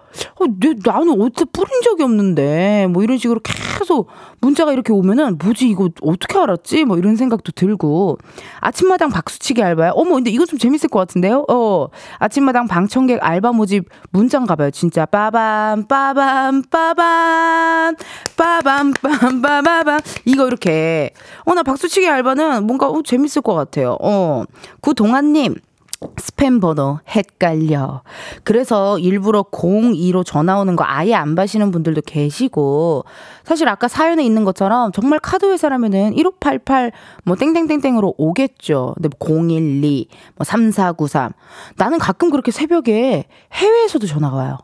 내, 0.60 0.74
나는 0.84 1.22
어디서 1.22 1.46
뿌린 1.54 1.82
적이 1.84 2.04
없는데 2.04 2.88
뭐 2.90 3.04
이런 3.04 3.18
식으로 3.18 3.40
계속 3.44 4.08
문자가 4.42 4.74
이렇게 4.74 4.92
오면은 4.92 5.38
뭐지 5.38 5.70
이거 5.70 5.90
어떻게 6.02 6.38
알았지? 6.38 6.86
뭐 6.86 6.98
이런 6.98 7.16
생각도 7.16 7.52
들고. 7.54 8.18
아침마당 8.60 9.10
박수치기 9.10 9.64
알바야 9.64 9.92
어머 9.94 10.16
근데 10.16 10.32
이거 10.32 10.46
좀 10.46 10.60
재밌을 10.60 10.90
것 10.90 11.00
같은데요? 11.00 11.46
어. 11.50 11.88
아침마당 12.18 12.68
방청객 12.68 13.20
알바 13.22 13.52
모집 13.54 13.86
문장 14.12 14.46
가봐요 14.46 14.72
진짜. 14.72 15.06
빠밤 15.06 15.88
빠밤 15.88 16.62
빠밤 16.64 17.96
빠밤 18.36 18.94
빠밤 18.94 19.42
빠밤. 19.64 20.00
이거 20.26 20.48
이렇게. 20.48 21.12
어 21.46 21.54
나 21.54 21.64
박수치기 21.64 22.08
알바는 22.08 22.66
뭔가 22.68 22.88
어, 22.90 23.02
재밌을 23.04 23.42
것 23.42 23.54
같아요. 23.54 23.98
어. 24.02 24.44
구동아님 24.82 25.56
스팸 26.02 26.62
번호 26.62 27.00
헷갈려. 27.10 28.04
그래서 28.44 28.98
일부러 29.00 29.44
02로 29.44 30.26
전화 30.26 30.58
오는 30.60 30.76
거 30.76 30.86
아예 30.88 31.14
안 31.14 31.36
받으시는 31.36 31.72
분들도 31.72 32.02
계시고 32.06 33.04
사실 33.44 33.68
아까 33.68 33.88
사연에 33.88 34.24
있는 34.24 34.46
것처럼 34.46 34.92
정말 34.94 35.20
카드 35.20 35.46
회사라면은 35.46 36.16
1588 36.16 36.92
뭐 37.26 37.36
땡땡땡땡으로 37.36 38.16
오겠죠. 38.18 38.94
근데 38.96 39.10
뭐 39.20 39.28
012, 39.28 40.08
뭐 40.36 40.46
3493. 40.46 41.34
나는 41.76 42.00
가끔 42.00 42.30
그렇게 42.30 42.52
새벽에 42.52 43.26
해외에서도 43.54 44.08
전화가 44.08 44.38
와요. 44.38 44.58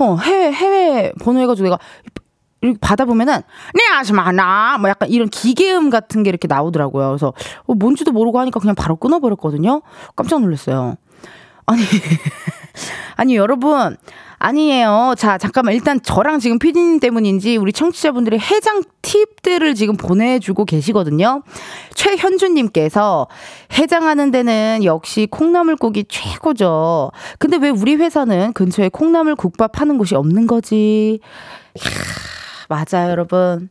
어, 0.00 0.16
해외 0.16 0.52
해외 0.52 1.12
번호 1.20 1.40
해 1.40 1.46
가지고 1.46 1.64
내가 1.68 1.78
이렇게 2.60 2.78
받아보면은 2.80 3.40
네 3.74 3.82
아줌마나 3.94 4.78
뭐 4.78 4.90
약간 4.90 5.08
이런 5.08 5.28
기계음 5.28 5.90
같은 5.90 6.22
게 6.22 6.30
이렇게 6.30 6.48
나오더라고요. 6.48 7.08
그래서 7.08 7.32
어, 7.66 7.74
뭔지도 7.74 8.12
모르고 8.12 8.38
하니까 8.40 8.60
그냥 8.60 8.74
바로 8.74 8.96
끊어버렸거든요. 8.96 9.82
깜짝 10.16 10.40
놀랐어요. 10.40 10.96
아니 11.66 11.82
아니 13.16 13.36
여러분 13.36 13.96
아니에요. 14.38 15.14
자, 15.18 15.36
잠깐만. 15.36 15.74
일단 15.74 16.00
저랑 16.00 16.38
지금 16.38 16.58
피디님 16.58 17.00
때문인지 17.00 17.56
우리 17.56 17.72
청취자분들이 17.72 18.38
해장 18.38 18.82
팁들을 19.02 19.74
지금 19.74 19.96
보내주고 19.96 20.64
계시거든요. 20.64 21.42
최현주님께서 21.94 23.26
해장하는 23.72 24.30
데는 24.30 24.84
역시 24.84 25.26
콩나물국이 25.30 26.04
최고죠. 26.08 27.10
근데 27.38 27.56
왜 27.56 27.70
우리 27.70 27.96
회사는 27.96 28.52
근처에 28.52 28.90
콩나물 28.90 29.34
국밥 29.34 29.80
하는 29.80 29.98
곳이 29.98 30.14
없는 30.14 30.46
거지? 30.46 31.18
이야. 31.74 32.37
맞아요, 32.68 33.10
여러분. 33.10 33.68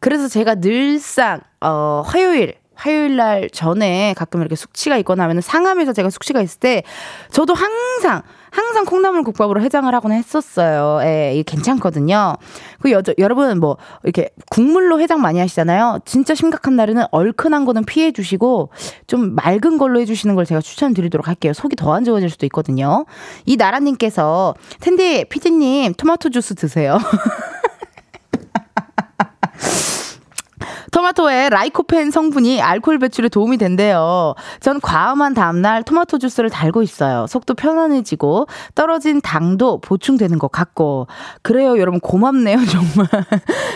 그래서 0.00 0.28
제가 0.28 0.56
늘상, 0.56 1.40
어, 1.60 2.02
화요일, 2.04 2.54
화요일 2.74 3.16
날 3.16 3.50
전에 3.50 4.14
가끔 4.16 4.40
이렇게 4.40 4.56
숙취가 4.56 4.96
있거나 4.98 5.24
하면 5.24 5.42
상암에서 5.42 5.92
제가 5.92 6.08
숙취가 6.08 6.40
있을 6.40 6.58
때 6.60 6.82
저도 7.30 7.52
항상 7.52 8.22
항상 8.50 8.86
콩나물 8.86 9.22
국밥으로 9.22 9.60
해장을 9.60 9.94
하곤 9.94 10.12
했었어요. 10.12 11.00
예, 11.06 11.32
이게 11.34 11.42
괜찮거든요. 11.42 12.36
그 12.80 12.90
여, 12.90 13.02
여러분 13.18 13.60
뭐 13.60 13.76
이렇게 14.02 14.30
국물로 14.50 14.98
해장 15.00 15.20
많이 15.20 15.38
하시잖아요. 15.38 16.00
진짜 16.06 16.34
심각한 16.34 16.74
날에는 16.74 17.04
얼큰한 17.10 17.66
거는 17.66 17.84
피해 17.84 18.12
주시고 18.12 18.70
좀 19.06 19.34
맑은 19.34 19.76
걸로 19.76 20.00
해 20.00 20.06
주시는 20.06 20.34
걸 20.34 20.46
제가 20.46 20.62
추천드리도록 20.62 21.28
할게요. 21.28 21.52
속이 21.52 21.76
더 21.76 21.92
안 21.92 22.04
좋아질 22.04 22.30
수도 22.30 22.46
있거든요. 22.46 23.04
이 23.44 23.56
나라 23.58 23.78
님께서 23.78 24.54
텐디 24.80 25.24
피디 25.26 25.50
님 25.50 25.92
토마토 25.92 26.30
주스 26.30 26.54
드세요. 26.54 26.98
토마토에 30.90 31.50
라이코펜 31.50 32.10
성분이 32.10 32.60
알코올 32.60 32.98
배출에 32.98 33.28
도움이 33.28 33.58
된대요. 33.58 34.34
전 34.60 34.80
과음한 34.80 35.34
다음날 35.34 35.82
토마토 35.82 36.18
주스를 36.18 36.50
달고 36.50 36.82
있어요. 36.82 37.26
속도 37.28 37.54
편안해지고 37.54 38.46
떨어진 38.74 39.20
당도 39.20 39.80
보충되는 39.80 40.38
것 40.38 40.50
같고. 40.50 41.06
그래요, 41.42 41.78
여러분 41.78 42.00
고맙네요, 42.00 42.58
정말. 42.66 43.08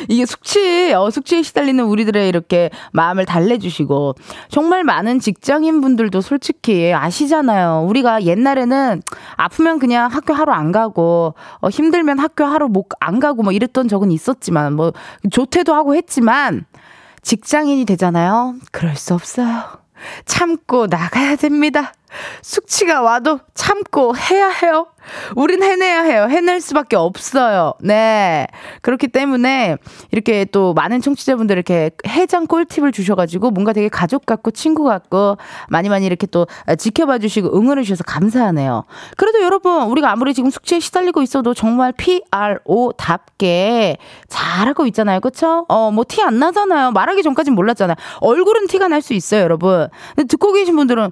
이게 0.09 0.27
숙취, 0.27 0.93
어, 0.93 1.11
숙취에 1.11 1.43
시달리는 1.43 1.83
우리들의 1.85 2.29
이렇게 2.29 2.71
마음을 2.93 3.27
달래주시고. 3.27 4.15
정말 4.49 4.85
많은 4.85 5.21
직장인 5.21 5.81
분들도 5.81 6.21
솔직히 6.21 6.93
아시잖아요. 6.93 7.87
우리가 7.89 8.25
옛날에는 8.25 9.03
아프면 9.37 9.79
그냥 9.79 10.11
학교 10.11 10.35
하러 10.35 10.53
안 10.53 10.73
가고, 10.73 11.35
어, 11.61 11.69
힘들면 11.69 12.19
학교 12.19 12.45
하러 12.45 12.69
못, 12.69 12.89
안 13.01 13.21
가고 13.21 13.43
뭐 13.43 13.53
이랬던 13.53 13.89
적은 13.89 14.11
있었지만, 14.11 14.75
뭐, 14.75 14.93
조퇴도 15.31 15.75
하고 15.75 15.95
했지만, 15.95 16.67
직장인이 17.25 17.85
되잖아요. 17.87 18.55
그럴 18.71 18.97
수 18.97 19.15
없어요. 19.15 19.65
참고 20.27 20.87
나가야 20.87 21.37
됩니다. 21.37 21.95
숙취가 22.43 23.03
와도 23.03 23.41
참고 23.55 24.17
해야 24.17 24.49
해요. 24.49 24.87
우린 25.37 25.63
해내야 25.63 26.03
해요. 26.03 26.29
해낼 26.31 26.63
수밖에 26.63 26.97
없어요. 26.97 27.75
네. 27.81 28.47
그렇기 28.81 29.09
때문에 29.09 29.77
이렇게 30.13 30.47
또 30.47 30.73
많은 30.73 31.03
청취자분들 31.03 31.57
이렇게 31.57 31.91
해장 32.07 32.47
꿀팁을 32.47 32.91
주셔가지고 32.91 33.51
뭔가 33.51 33.75
되게 33.75 33.91
가족 33.91 34.25
같고 34.25 34.51
친구 34.53 34.85
같고 34.85 35.37
많이 35.69 35.91
많이 35.91 36.07
이렇게 36.07 36.27
또 36.27 36.47
지켜봐 36.79 37.19
주시고 37.19 37.55
응원해 37.55 37.83
주셔서 37.83 38.03
감사하네요. 38.05 38.85
그래도 39.19 39.43
여러분, 39.43 39.83
우리가 39.91 40.11
아무리 40.11 40.33
지금 40.33 40.49
숙취에 40.51 40.81
시달리고 40.81 41.21
있어도 41.21 41.53
정말 41.53 41.93
PRO답게 41.93 43.99
잘하고 44.29 44.87
있잖아요. 44.87 45.21
그쵸? 45.21 45.67
어, 45.69 45.91
뭐 45.91 46.05
티 46.05 46.23
안 46.23 46.39
나잖아요. 46.39 46.93
말하기 46.93 47.23
전까진 47.23 47.55
몰랐잖아요. 47.55 47.97
얼굴은 48.21 48.69
티가 48.69 48.89
날 48.89 49.03
수 49.05 49.13
있어요, 49.13 49.43
여러분. 49.43 49.89
근데 50.15 50.27
듣고 50.29 50.53
계신 50.53 50.77
분들은 50.77 51.11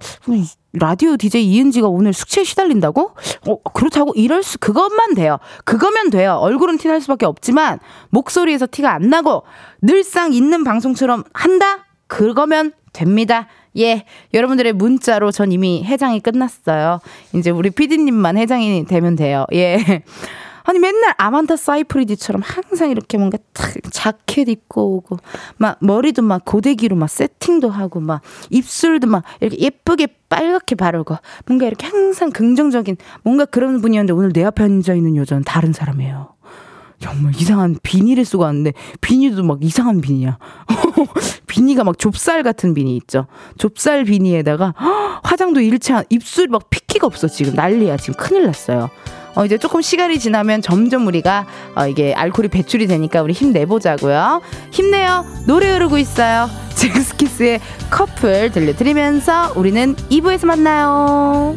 라디오 0.75 1.17
DJ 1.17 1.45
이은지가 1.45 1.89
오늘 1.89 2.13
숙취에 2.13 2.45
시달린다고? 2.45 3.15
어, 3.49 3.63
그렇다고 3.75 4.13
이럴 4.15 4.43
수, 4.43 4.59
그것만 4.59 5.15
돼요. 5.15 5.39
그거면 5.65 6.11
돼요. 6.11 6.39
얼굴은 6.41 6.79
티날 6.79 7.01
수밖에 7.01 7.27
없지만, 7.27 7.79
목소리에서 8.11 8.67
티가 8.71 8.93
안 8.93 9.11
나고, 9.11 9.43
늘상 9.83 10.33
있는 10.33 10.65
방송처럼 10.65 11.25
한다? 11.35 11.85
그거면 12.07 12.73
됩니다. 12.93 13.49
예, 13.79 14.05
여러분들의 14.35 14.73
문자로 14.75 15.31
전 15.31 15.53
이미 15.53 15.85
해장이 15.85 16.21
끝났어요. 16.21 17.01
이제 17.35 17.51
우리 17.51 17.71
피디님만 17.71 18.37
해장이 18.37 18.85
되면 18.87 19.17
돼요. 19.17 19.47
예. 19.53 20.03
아니 20.65 20.79
맨날 20.79 21.15
아만다 21.19 21.57
사이프리디처럼 21.57 22.43
항상 22.45 22.91
이렇게 22.91 23.19
뭔가 23.19 23.39
탁 23.53 23.73
자켓 23.91 24.49
입고 24.49 24.97
오고 24.97 25.19
막 25.57 25.79
머리도 25.81 26.23
막 26.23 26.45
고데기로 26.45 26.97
막 26.97 27.09
세팅도 27.09 27.71
하고 27.71 28.01
막 28.01 28.23
입술도 28.51 29.07
막 29.07 29.25
이렇게 29.41 29.59
예쁘게 29.59 30.09
빨갛게 30.29 30.77
바르고 30.77 31.17
뭔가 31.47 31.67
이렇게 31.67 31.87
항상 31.87 32.31
긍정적인 32.31 32.97
뭔가 33.23 33.45
그런 33.45 33.81
분이었는데 33.81 34.13
오늘 34.13 34.33
내 34.33 34.45
앞에 34.45 34.65
앉아 34.65 34.95
있는 34.95 35.17
여자는 35.17 35.45
다른 35.45 35.73
사람이에요. 35.73 36.33
정말 37.03 37.35
이상한 37.35 37.77
비니를 37.83 38.25
쓰고 38.25 38.45
왔는데 38.45 38.73
비니도 39.01 39.43
막 39.43 39.59
이상한 39.63 40.01
비니야. 40.01 40.39
비니가 41.49 41.83
막 41.83 41.99
좁쌀 41.99 42.45
같은 42.45 42.75
비니 42.75 42.97
있죠. 42.99 43.27
좁쌀 43.59 44.05
비니에다가 44.05 44.73
화장도 45.25 45.61
잃지 45.61 45.93
않 45.93 46.05
입술 46.11 46.47
막 46.49 46.71
핏기가 46.71 47.07
없어 47.07 47.27
지금 47.27 47.55
난리야 47.55 47.97
지금 47.97 48.15
큰일 48.15 48.45
났어요. 48.47 48.89
어, 49.35 49.45
이제 49.45 49.59
조금 49.59 49.81
시간이 49.81 50.19
지나면 50.19 50.63
점점 50.63 51.07
우리가 51.07 51.47
어, 51.75 51.87
이게 51.87 52.13
알코올이 52.15 52.49
배출이 52.49 52.87
되니까 52.87 53.23
우리 53.23 53.33
힘내보자고요. 53.33 54.43
힘내요. 54.71 55.25
노래 55.47 55.73
흐르고 55.73 55.99
있어요. 55.99 56.49
잭스키스의 56.75 57.61
커플 57.91 58.51
들려드리면서 58.51 59.53
우리는 59.57 59.95
2부에서 60.11 60.47
만나요. 60.47 61.57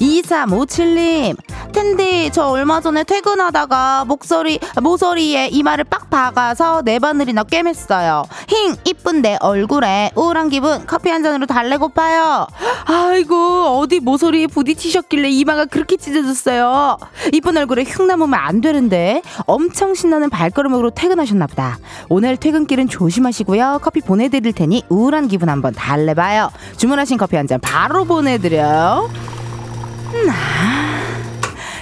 2357님, 0.00 1.36
텐디, 1.72 2.30
저 2.30 2.46
얼마 2.48 2.80
전에 2.80 3.04
퇴근하다가 3.04 4.04
목소리, 4.06 4.58
모서리에 4.82 5.48
이마를 5.48 5.84
빡 5.84 6.10
박아서 6.10 6.82
네 6.84 6.98
바늘이나 6.98 7.44
꿰맸어요. 7.44 8.24
힝, 8.48 8.76
이쁜 8.84 9.22
내 9.22 9.36
얼굴에 9.40 10.10
우울한 10.14 10.48
기분 10.50 10.86
커피 10.86 11.10
한 11.10 11.22
잔으로 11.22 11.46
달래고파요. 11.46 12.46
아이고, 12.86 13.78
어디 13.80 14.00
모서리에 14.00 14.46
부딪히셨길래 14.48 15.30
이마가 15.30 15.64
그렇게 15.66 15.96
찢어졌어요. 15.96 16.98
이쁜 17.32 17.56
얼굴에 17.56 17.84
흉 17.84 18.06
남으면 18.06 18.38
안 18.38 18.60
되는데 18.60 19.22
엄청 19.46 19.94
신나는 19.94 20.30
발걸음으로 20.30 20.90
퇴근하셨나보다. 20.90 21.78
오늘 22.08 22.36
퇴근길은 22.36 22.88
조심하시고요. 22.88 23.80
커피 23.82 24.00
보내드릴 24.00 24.52
테니 24.52 24.84
우울한 24.88 25.28
기분 25.28 25.48
한번 25.48 25.72
달래봐요. 25.74 26.50
주문하신 26.76 27.16
커피 27.16 27.36
한 27.36 27.46
잔 27.46 27.60
바로 27.60 28.04
보내드려요. 28.04 29.08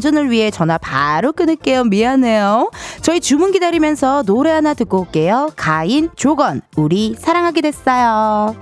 안전을 0.00 0.30
위해 0.30 0.50
전화 0.50 0.78
바로 0.78 1.30
끊을게요. 1.32 1.84
미안해요. 1.84 2.70
저희 3.02 3.20
주문 3.20 3.52
기다리면서 3.52 4.22
노래 4.22 4.50
하나 4.50 4.72
듣고 4.72 5.00
올게요. 5.00 5.50
가인, 5.56 6.08
조건, 6.16 6.62
우리 6.74 7.14
사랑하게 7.18 7.60
됐어요. 7.60 8.56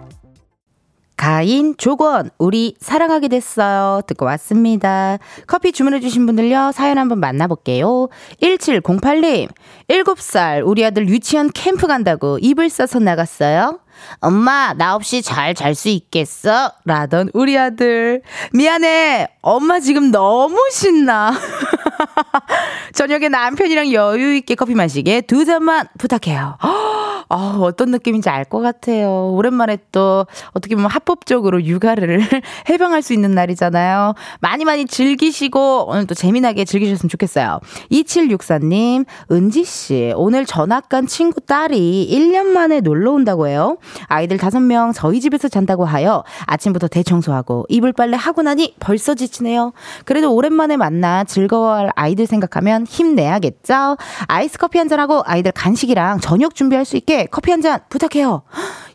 가인, 1.16 1.77
조건, 1.77 2.31
우리 2.38 2.74
사랑하게 2.81 3.29
됐어요. 3.29 4.01
듣고 4.09 4.24
왔습니다. 4.27 5.18
커피 5.46 5.70
주문해주신 5.70 6.27
분들요, 6.27 6.72
사연 6.74 6.98
한번 6.98 7.20
만나볼게요. 7.20 8.09
1708님, 8.42 9.48
7살, 9.88 10.66
우리 10.66 10.85
아들 10.85 11.09
유치원 11.09 11.51
캠프 11.53 11.87
간다고 11.87 12.38
입을 12.40 12.68
써서 12.68 12.98
나갔어요. 12.98 13.79
엄마, 14.20 14.72
나 14.74 14.94
없이 14.94 15.22
잘 15.22 15.54
잘 15.54 15.74
수 15.74 15.88
있겠어? 15.88 16.72
라던 16.84 17.30
우리 17.34 17.56
아들. 17.58 18.22
미안해. 18.52 19.28
엄마 19.42 19.80
지금 19.80 20.11
너무 20.11 20.56
신나. 20.72 21.32
저녁에 22.94 23.28
남편이랑 23.28 23.92
여유있게 23.92 24.54
커피 24.54 24.74
마시게 24.74 25.22
두 25.22 25.44
잔만 25.44 25.87
부탁해요. 25.98 26.58
아, 27.28 27.59
어떤 27.61 27.90
느낌인지 27.90 28.28
알 28.31 28.48
것 28.48 28.61
같아요. 28.61 29.31
오랜만에 29.33 29.76
또 29.92 30.26
어떻게 30.52 30.74
보면 30.74 30.90
합법적으로 30.90 31.62
육아를 31.62 32.22
해방할 32.70 33.02
수 33.02 33.12
있는 33.12 33.33
날이잖아요. 33.33 34.14
많이 34.40 34.64
많이 34.64 34.87
즐기시고 34.87 35.87
오늘 35.88 36.07
또 36.07 36.14
재미나게 36.14 36.64
즐기셨으면 36.64 37.11
좋겠어요. 37.11 37.61
2764님, 37.92 39.04
은지씨, 39.31 40.14
오늘 40.16 40.46
전학 40.46 40.88
간 40.88 41.07
친구 41.07 41.40
딸이 41.42 42.09
1년 42.11 42.46
만에 42.46 42.81
놀러 42.81 43.12
온다고 43.12 43.46
해요. 43.48 43.76
아이들 44.07 44.38
5명 44.38 44.92
저희 44.94 45.20
집에서 45.20 45.48
잔다고 45.48 45.85
하여 45.85 46.24
아침부터 46.46 46.88
대청소하고 46.88 47.66
이불 47.68 47.92
빨래 47.92 48.16
하고 48.16 48.40
나니 48.42 48.74
벌써 48.81 49.14
지치네요. 49.14 49.72
그래도 50.07 50.33
오랜만에 50.35 50.76
만나 50.78 51.24
즐거워할 51.24 51.90
아이들 51.96 52.26
생각하면 52.26 52.87
힘내야겠죠? 52.87 53.96
아이스 54.26 54.59
커피 54.59 54.78
한잔하고 54.78 55.22
아이들 55.26 55.52
간식이랑 55.52 56.20
저녁 56.20 56.54
준비할 56.54 56.85
수 56.85 56.96
있게 56.96 57.08
커피 57.31 57.51
한 57.51 57.61
잔 57.62 57.81
부탁해요. 57.88 58.42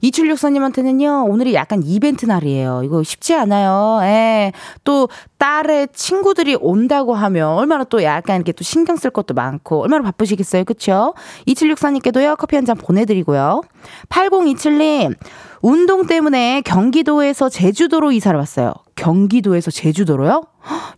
이출육사님한테는요, 0.04 1.28
오늘이 1.30 1.54
약간 1.54 1.82
이벤트 1.82 2.26
날이에요. 2.26 2.82
이거 2.84 3.04
쉽지 3.04 3.34
않아요. 3.36 4.00
예. 4.04 4.52
또, 4.84 5.08
딸의 5.38 5.88
친구들이 5.94 6.58
온다고 6.60 7.14
하면 7.16 7.50
얼마나 7.58 7.86
또 7.86 8.04
약간 8.04 8.36
이렇게 8.36 8.52
또 8.52 8.66
신경 8.66 8.98
쓸 8.98 9.12
것도 9.12 9.34
많고, 9.34 9.82
얼마나 9.82 10.04
바쁘시겠어요. 10.04 10.66
그쵸? 10.66 11.14
2764님께도요, 11.48 12.38
커피 12.38 12.58
한 12.58 12.66
잔 12.66 12.78
보내드리고요. 12.78 13.62
8027님, 14.10 15.16
운동 15.62 16.06
때문에 16.08 16.62
경기도에서 16.62 17.48
제주도로 17.50 18.12
이사를 18.12 18.38
왔어요. 18.38 18.74
경기도에서 18.96 19.72
제주도로요? 19.72 20.44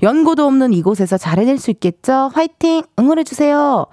연고도 0.03 0.45
없는 0.45 0.73
이곳에서 0.73 1.17
잘 1.17 1.39
해낼 1.39 1.57
수 1.59 1.69
있겠죠? 1.71 2.31
화이팅! 2.33 2.83
응원해주세요. 2.99 3.85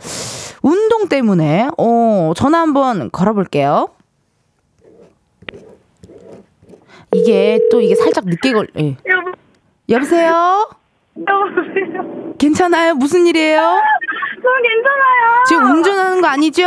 운동 0.62 1.09
때문에, 1.09 1.68
어, 1.77 2.33
전화 2.35 2.61
한번 2.61 3.11
걸어볼게요. 3.11 3.88
이게 7.12 7.59
또 7.70 7.81
이게 7.81 7.94
살짝 7.94 8.25
늦게 8.27 8.53
걸, 8.53 8.66
예. 8.79 8.96
여보. 9.07 9.33
여보세요? 9.88 10.68
여보세요? 11.29 12.33
괜찮아요? 12.38 12.94
무슨 12.94 13.27
일이에요? 13.27 13.59
저 14.42 14.48
괜찮아요. 14.62 15.44
지금 15.46 15.70
운전하는 15.77 16.20
거 16.20 16.29
아니죠? 16.29 16.62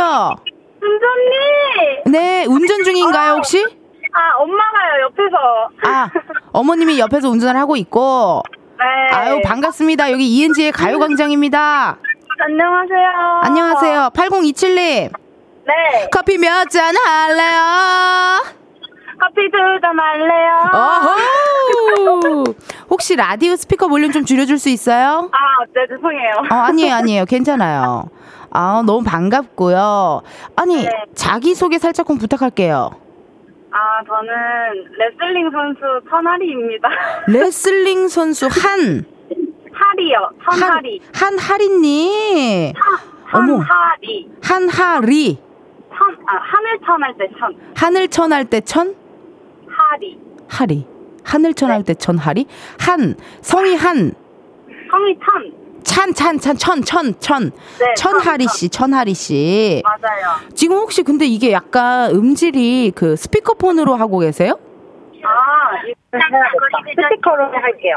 운전님! 0.80 2.12
네, 2.12 2.44
운전 2.46 2.84
중인가요, 2.84 3.32
혹시? 3.34 3.62
아, 4.12 4.36
엄마가요, 4.38 5.02
옆에서. 5.02 5.68
아, 5.84 6.10
어머님이 6.52 6.98
옆에서 7.00 7.28
운전을 7.28 7.60
하고 7.60 7.76
있고. 7.76 8.42
네. 8.78 9.16
아유, 9.16 9.40
반갑습니다. 9.44 10.12
여기 10.12 10.26
이은지의 10.28 10.72
가요광장입니다. 10.72 11.98
안녕하세요. 12.38 13.40
안녕하세요. 13.42 14.10
8027님. 14.14 15.10
네. 15.66 16.08
커피 16.12 16.38
몇 16.38 16.68
잔 16.70 16.94
할래요? 16.96 18.56
커피 19.18 19.50
두잔 19.50 19.98
할래요? 19.98 20.70
어허! 20.72 22.44
혹시 22.90 23.16
라디오 23.16 23.56
스피커 23.56 23.88
볼륨 23.88 24.10
좀 24.12 24.24
줄여줄 24.24 24.58
수 24.58 24.68
있어요? 24.68 25.30
아, 25.32 25.64
네, 25.74 25.86
죄송해요. 25.88 26.34
어, 26.50 26.54
아니에요, 26.54 26.94
아니에요. 26.94 27.24
괜찮아요. 27.24 28.08
아, 28.50 28.82
너무 28.86 29.02
반갑고요. 29.04 30.22
아니, 30.56 30.82
네. 30.84 30.90
자기소개 31.14 31.78
살짝 31.78 32.06
좀 32.06 32.18
부탁할게요. 32.18 32.90
아, 33.70 34.04
저는 34.06 34.32
레슬링 34.98 35.50
선수 35.50 35.80
천하리입니다. 36.08 36.88
레슬링 37.28 38.08
선수 38.08 38.46
한, 38.46 39.04
하리요, 39.72 40.30
한, 40.38 40.58
천하리. 40.60 41.00
한하리님. 41.14 42.72
어머. 43.32 43.58
한하리. 43.58 44.30
한하리. 44.42 45.38
천, 45.98 46.16
아, 46.26 46.36
하늘천 46.42 47.02
할 47.02 47.14
때 47.18 47.28
천. 47.38 47.56
하늘천 47.74 48.32
할 48.32 48.44
때 48.44 48.60
천? 48.60 48.94
하리. 49.76 50.18
하리. 50.48 50.86
하늘천 51.24 51.70
할때 51.70 51.94
천하리? 51.94 52.46
한. 52.78 53.14
성이 53.42 53.74
한. 53.76 54.12
성이 54.90 55.18
천. 55.18 55.52
찬, 55.82 56.12
찬, 56.14 56.38
찬, 56.38 56.56
천, 56.56 56.82
천, 56.82 57.14
천. 57.20 57.50
네, 57.78 57.94
천하리 57.96 58.46
천, 58.46 58.54
씨, 58.54 58.68
천하리 58.68 59.14
씨. 59.14 59.82
맞아요. 59.84 60.36
지금 60.54 60.76
혹시 60.78 61.02
근데 61.02 61.26
이게 61.26 61.52
약간 61.52 62.10
음질이 62.10 62.92
그 62.94 63.16
스피커폰으로 63.16 63.94
하고 63.94 64.18
계세요? 64.18 64.58
아, 65.24 65.76
해야겠다. 65.82 67.08
스피커로 67.08 67.44
할게요. 67.52 67.96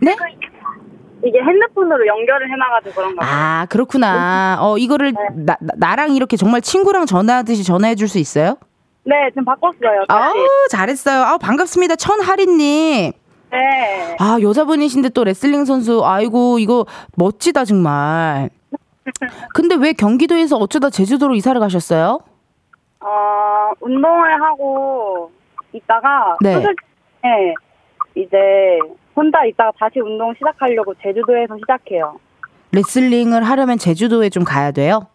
네? 0.00 0.16
이게 1.24 1.40
핸드폰으로 1.40 2.06
연결을 2.06 2.48
해놔가지고 2.50 2.94
그런가. 2.94 3.26
아, 3.26 3.66
그렇구나. 3.68 4.58
어, 4.60 4.78
이거를 4.78 5.12
나, 5.34 5.56
나- 5.60 5.74
나랑 5.76 6.14
이렇게 6.14 6.36
정말 6.36 6.60
친구랑 6.60 7.06
전화하듯이 7.06 7.64
전화해 7.64 7.96
줄 7.96 8.06
수 8.08 8.18
있어요? 8.18 8.56
네, 9.08 9.30
지금 9.30 9.44
바꿨어요. 9.46 10.04
아우. 10.08 10.34
잘했어요. 10.70 11.22
아우, 11.22 11.38
반갑습니다. 11.38 11.96
천하리님. 11.96 13.12
네. 13.50 14.16
아, 14.20 14.36
여자분이신데 14.42 15.08
또 15.10 15.24
레슬링 15.24 15.64
선수. 15.64 16.02
아이고, 16.04 16.58
이거 16.58 16.84
멋지다, 17.16 17.64
정말. 17.64 18.50
근데 19.54 19.76
왜 19.76 19.94
경기도에서 19.94 20.56
어쩌다 20.58 20.90
제주도로 20.90 21.34
이사를 21.34 21.58
가셨어요? 21.58 22.18
어, 23.00 23.70
운동을 23.80 24.42
하고 24.42 25.30
있다가 25.72 26.36
네. 26.42 26.54
수술 26.56 26.74
때 27.22 27.54
이제 28.14 28.36
혼자 29.16 29.42
있다가 29.46 29.72
다시 29.78 30.00
운동 30.00 30.34
시작하려고 30.34 30.92
제주도에서 31.02 31.56
시작해요. 31.56 32.18
레슬링을 32.72 33.44
하려면 33.44 33.78
제주도에 33.78 34.28
좀 34.28 34.44
가야 34.44 34.72
돼요? 34.72 35.06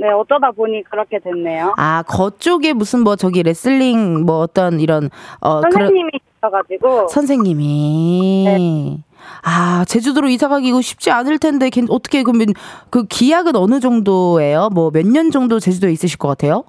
네, 0.00 0.08
어쩌다 0.12 0.50
보니 0.50 0.82
그렇게 0.84 1.18
됐네요. 1.18 1.74
아, 1.76 2.02
거쪽에 2.06 2.72
무슨 2.72 3.00
뭐 3.00 3.16
저기 3.16 3.42
레슬링 3.42 4.24
뭐 4.24 4.38
어떤 4.38 4.80
이런 4.80 5.10
어 5.40 5.60
선생님이 5.60 6.10
있어가지고 6.38 7.08
선생님이 7.08 8.44
네. 8.46 8.98
아 9.42 9.84
제주도로 9.86 10.28
이사 10.28 10.48
가기 10.48 10.68
이거 10.68 10.80
쉽지 10.80 11.10
않을 11.10 11.38
텐데 11.38 11.68
괜- 11.68 11.86
어떻게 11.90 12.22
그러면 12.22 12.48
그 12.90 13.04
기약은 13.04 13.54
어느 13.56 13.78
정도예요? 13.80 14.70
뭐 14.72 14.90
몇 14.90 15.06
년 15.06 15.30
정도 15.30 15.60
제주도에 15.60 15.92
있으실 15.92 16.18
것 16.18 16.28
같아요? 16.28 16.64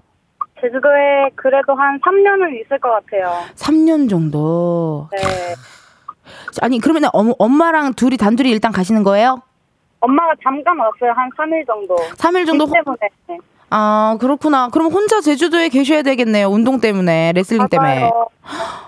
제주도에 0.62 1.30
그래도 1.36 1.74
한 1.74 2.00
3년은 2.02 2.62
있을 2.66 2.78
것 2.80 2.90
같아요. 2.92 3.32
3년 3.56 4.10
정도. 4.10 5.08
네. 5.12 5.18
아니 6.62 6.80
그러면 6.80 7.06
엄, 7.14 7.34
엄마랑 7.40 7.94
둘이 7.94 8.18
단둘이 8.18 8.50
일단 8.50 8.72
가시는 8.72 9.04
거예요? 9.04 9.42
엄마가 10.02 10.34
잠깐 10.44 10.78
왔어요. 10.80 11.14
한 11.16 11.30
3일 11.38 11.66
정도. 11.66 11.96
3일 11.96 12.46
정도. 12.46 12.66
일 12.66 12.72
때문에. 12.72 13.40
아 13.70 14.18
그렇구나. 14.20 14.68
그럼 14.70 14.92
혼자 14.92 15.22
제주도에 15.22 15.70
계셔야 15.70 16.02
되겠네요. 16.02 16.48
운동 16.48 16.82
때문에 16.82 17.32
레슬링 17.34 17.68
때문에. 17.70 18.00
맞아요. 18.02 18.28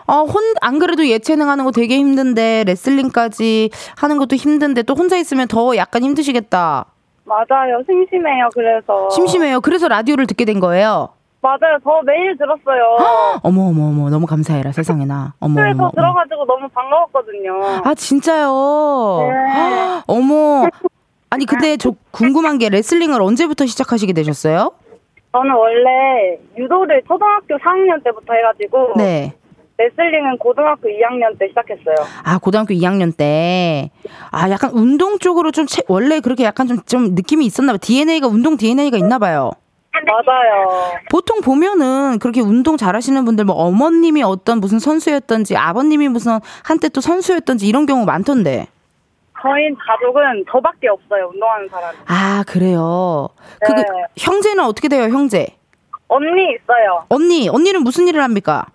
어, 0.06 0.23
혼, 0.23 0.43
안 0.62 0.80
그래도 0.80 1.08
예체능 1.08 1.47
하는 1.49 1.63
거 1.63 1.71
되게 1.71 1.95
힘든데, 1.97 2.65
레슬링까지 2.67 3.69
하는 3.95 4.17
것도 4.17 4.36
힘든데, 4.36 4.84
또 4.84 4.95
혼자 4.95 5.15
있으면 5.15 5.47
더 5.47 5.78
약간 5.78 6.04
힘드시겠다. 6.04 6.86
맞아요. 7.23 7.82
심심해요. 7.86 8.49
그래서. 8.54 9.10
심심해요. 9.12 9.62
그래서 9.62 9.88
라디오를 9.88 10.28
듣게 10.28 10.43
된 10.43 10.60
거예요. 10.60 11.10
맞아요. 11.39 11.78
저 11.84 12.02
매일 12.06 12.38
들었어요. 12.38 12.97
어머, 13.43 13.62
어머, 13.69 13.88
어머, 13.88 14.10
너무 14.10 14.26
감사해라, 14.26 14.73
세상에나. 14.73 15.34
어머, 15.39 15.56
그래서 15.56 15.71
어머. 15.78 15.84
어머. 15.86 15.91
들어가지고 15.91 16.45
너무 16.45 16.67
반가웠거든요. 16.67 17.82
아, 17.86 17.93
진짜요? 17.95 19.19
네. 19.21 20.04
어머. 20.08 20.67
아니, 21.34 21.48
근데 21.48 21.78
저 21.78 21.96
궁금한 22.12 22.60
게 22.60 22.69
레슬링을 22.69 23.19
언제부터 23.19 23.65
시작하시게 23.65 24.13
되셨어요? 24.13 24.72
저는 25.32 25.52
원래 25.56 26.38
유도를 26.56 27.02
초등학교 27.08 27.58
4학년 27.58 28.04
때부터 28.04 28.34
해가지고 28.36 28.93
네. 28.98 29.34
레슬링은 29.80 30.38
고등학교 30.38 30.88
2학년 30.89 31.39
때 31.39 31.48
시작했어요. 31.48 31.96
아, 32.24 32.38
고등학교 32.38 32.76
2학년 32.76 33.17
때. 33.17 33.89
아, 34.30 34.48
약간 34.52 34.69
운동 34.74 35.17
쪽으로 35.17 35.50
좀, 35.50 35.65
채- 35.65 35.82
원래 35.88 36.19
그렇게 36.19 36.43
약간 36.43 36.67
좀, 36.67 36.78
좀 36.86 37.15
느낌이 37.15 37.48
있었나 37.48 37.72
봐요. 37.72 37.80
DNA가, 37.82 38.28
운동 38.28 38.56
DNA가 38.56 38.98
있나 38.98 39.17
봐요. 39.17 39.50
맞아요. 40.06 40.91
보통 41.10 41.41
보면은 41.41 42.19
그렇게 42.19 42.41
운동 42.41 42.78
잘하시는 42.78 43.26
분들 43.26 43.46
뭐 43.46 43.56
어머님이 43.56 44.22
어떤 44.22 44.60
무슨 44.60 44.78
선수였던지 44.78 45.56
아버님이 45.56 46.10
무슨 46.10 46.39
한때 46.63 46.89
또 46.89 47.02
선수였던지 47.02 47.67
이런 47.67 47.88
경우 47.88 48.06
많던데. 48.06 48.67
저희 49.44 49.76
가족은 49.76 50.46
저밖에 50.50 50.88
없어요. 50.88 51.30
운동하는 51.34 51.68
사람이. 51.68 51.98
아 52.08 52.44
그래요. 52.48 53.28
그 53.60 53.74
네. 53.74 53.84
형제는 54.18 54.64
어떻게 54.64 54.88
돼요 54.88 55.04
형제? 55.04 55.48
언니 56.08 56.54
있어요. 56.54 57.06
언니 57.10 57.50
언니는 57.50 57.84
무슨 57.84 58.08
일을 58.08 58.24
합니까? 58.24 58.66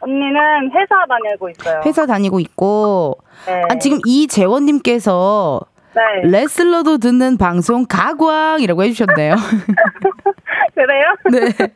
언니는 0.00 0.70
회사 0.72 1.06
다니고 1.08 1.48
있어요. 1.50 1.80
회사 1.86 2.04
다니고 2.04 2.38
있고. 2.40 3.16
네. 3.46 3.62
아, 3.70 3.78
지금 3.78 3.98
이재원님께서 4.04 5.60
네. 5.94 6.28
레슬러도 6.28 6.98
듣는 6.98 7.38
방송 7.38 7.86
가광이라고 7.88 8.82
해주셨네요. 8.84 9.34
그래요? 10.74 11.16
네. 11.32 11.72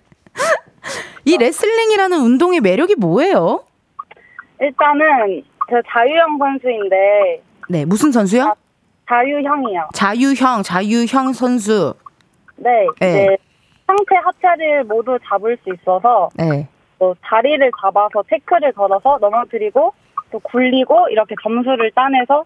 이 1.25 1.39
레슬링이라는 1.39 2.19
운동의 2.19 2.61
매력이 2.61 2.97
뭐예요? 2.97 3.65
일단은 4.61 5.43
저 5.71 5.81
자유형 5.91 6.39
선수인데 6.39 7.43
네 7.73 7.87
무슨 7.87 8.13
선수요? 8.13 8.55
자유형이요. 9.09 9.89
자유형 9.95 10.63
자유형 10.63 11.33
선수. 11.33 11.95
네. 12.57 12.87
네. 13.01 13.09
이제 13.09 13.37
상체 13.87 14.15
하체를 14.23 14.85
모두 14.85 15.19
잡을 15.27 15.57
수 15.65 15.73
있어서 15.73 16.29
네. 16.35 16.69
또 16.99 17.17
자리를 17.27 17.71
잡아서 17.81 18.23
태클을 18.29 18.73
걸어서 18.73 19.17
넘어뜨리고 19.23 19.95
또 20.31 20.39
굴리고 20.41 21.09
이렇게 21.09 21.35
점수를 21.43 21.91
따내서 21.95 22.45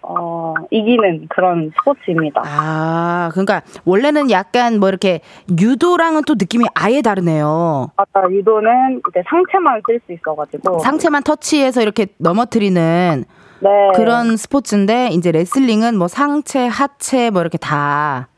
어, 0.00 0.54
이기는 0.70 1.26
그런 1.28 1.70
스포츠입니다. 1.76 2.42
아, 2.46 3.28
그러니까 3.32 3.60
원래는 3.84 4.30
약간 4.30 4.80
뭐 4.80 4.88
이렇게 4.88 5.20
유도랑은 5.60 6.22
또 6.26 6.34
느낌이 6.38 6.64
아예 6.74 7.02
다르네요. 7.02 7.88
아까 7.96 8.30
유도는 8.30 9.02
이제 9.10 9.22
상체만 9.28 9.82
쓸 9.86 10.00
수 10.06 10.12
있어가지고 10.14 10.78
상체만 10.78 11.22
터치해서 11.22 11.82
이렇게 11.82 12.06
넘어뜨리는 12.16 13.26
네. 13.60 13.68
그런 13.94 14.36
스포츠인데 14.36 15.08
이제 15.08 15.32
레슬링은 15.32 15.96
뭐 15.98 16.08
상체, 16.08 16.66
하체 16.66 17.30
뭐 17.30 17.42
이렇게 17.42 17.58
다. 17.58 18.28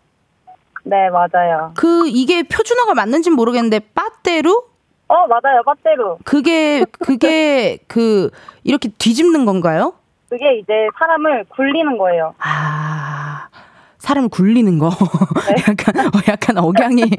네 0.83 1.11
맞아요. 1.11 1.73
그 1.75 2.09
이게 2.09 2.43
표준어가 2.43 2.95
맞는지 2.95 3.31
모르겠는데 3.31 3.81
빠떼루? 3.95 4.65
어 5.09 5.15
맞아요 5.27 5.63
빠떼로 5.67 6.19
그게 6.25 6.85
그게 7.01 7.79
그 7.89 8.31
이렇게 8.65 8.89
뒤집는 8.97 9.45
건가요? 9.45 9.93
그게 10.31 10.59
이제 10.59 10.73
사람을 10.99 11.45
굴리는 11.51 11.99
거예요. 11.99 12.35
아. 12.39 13.49
사람을 13.99 14.31
굴리는 14.31 14.79
거. 14.79 14.89
약간, 15.69 16.07
어, 16.07 16.11
약간 16.29 16.57
억양이. 16.57 17.03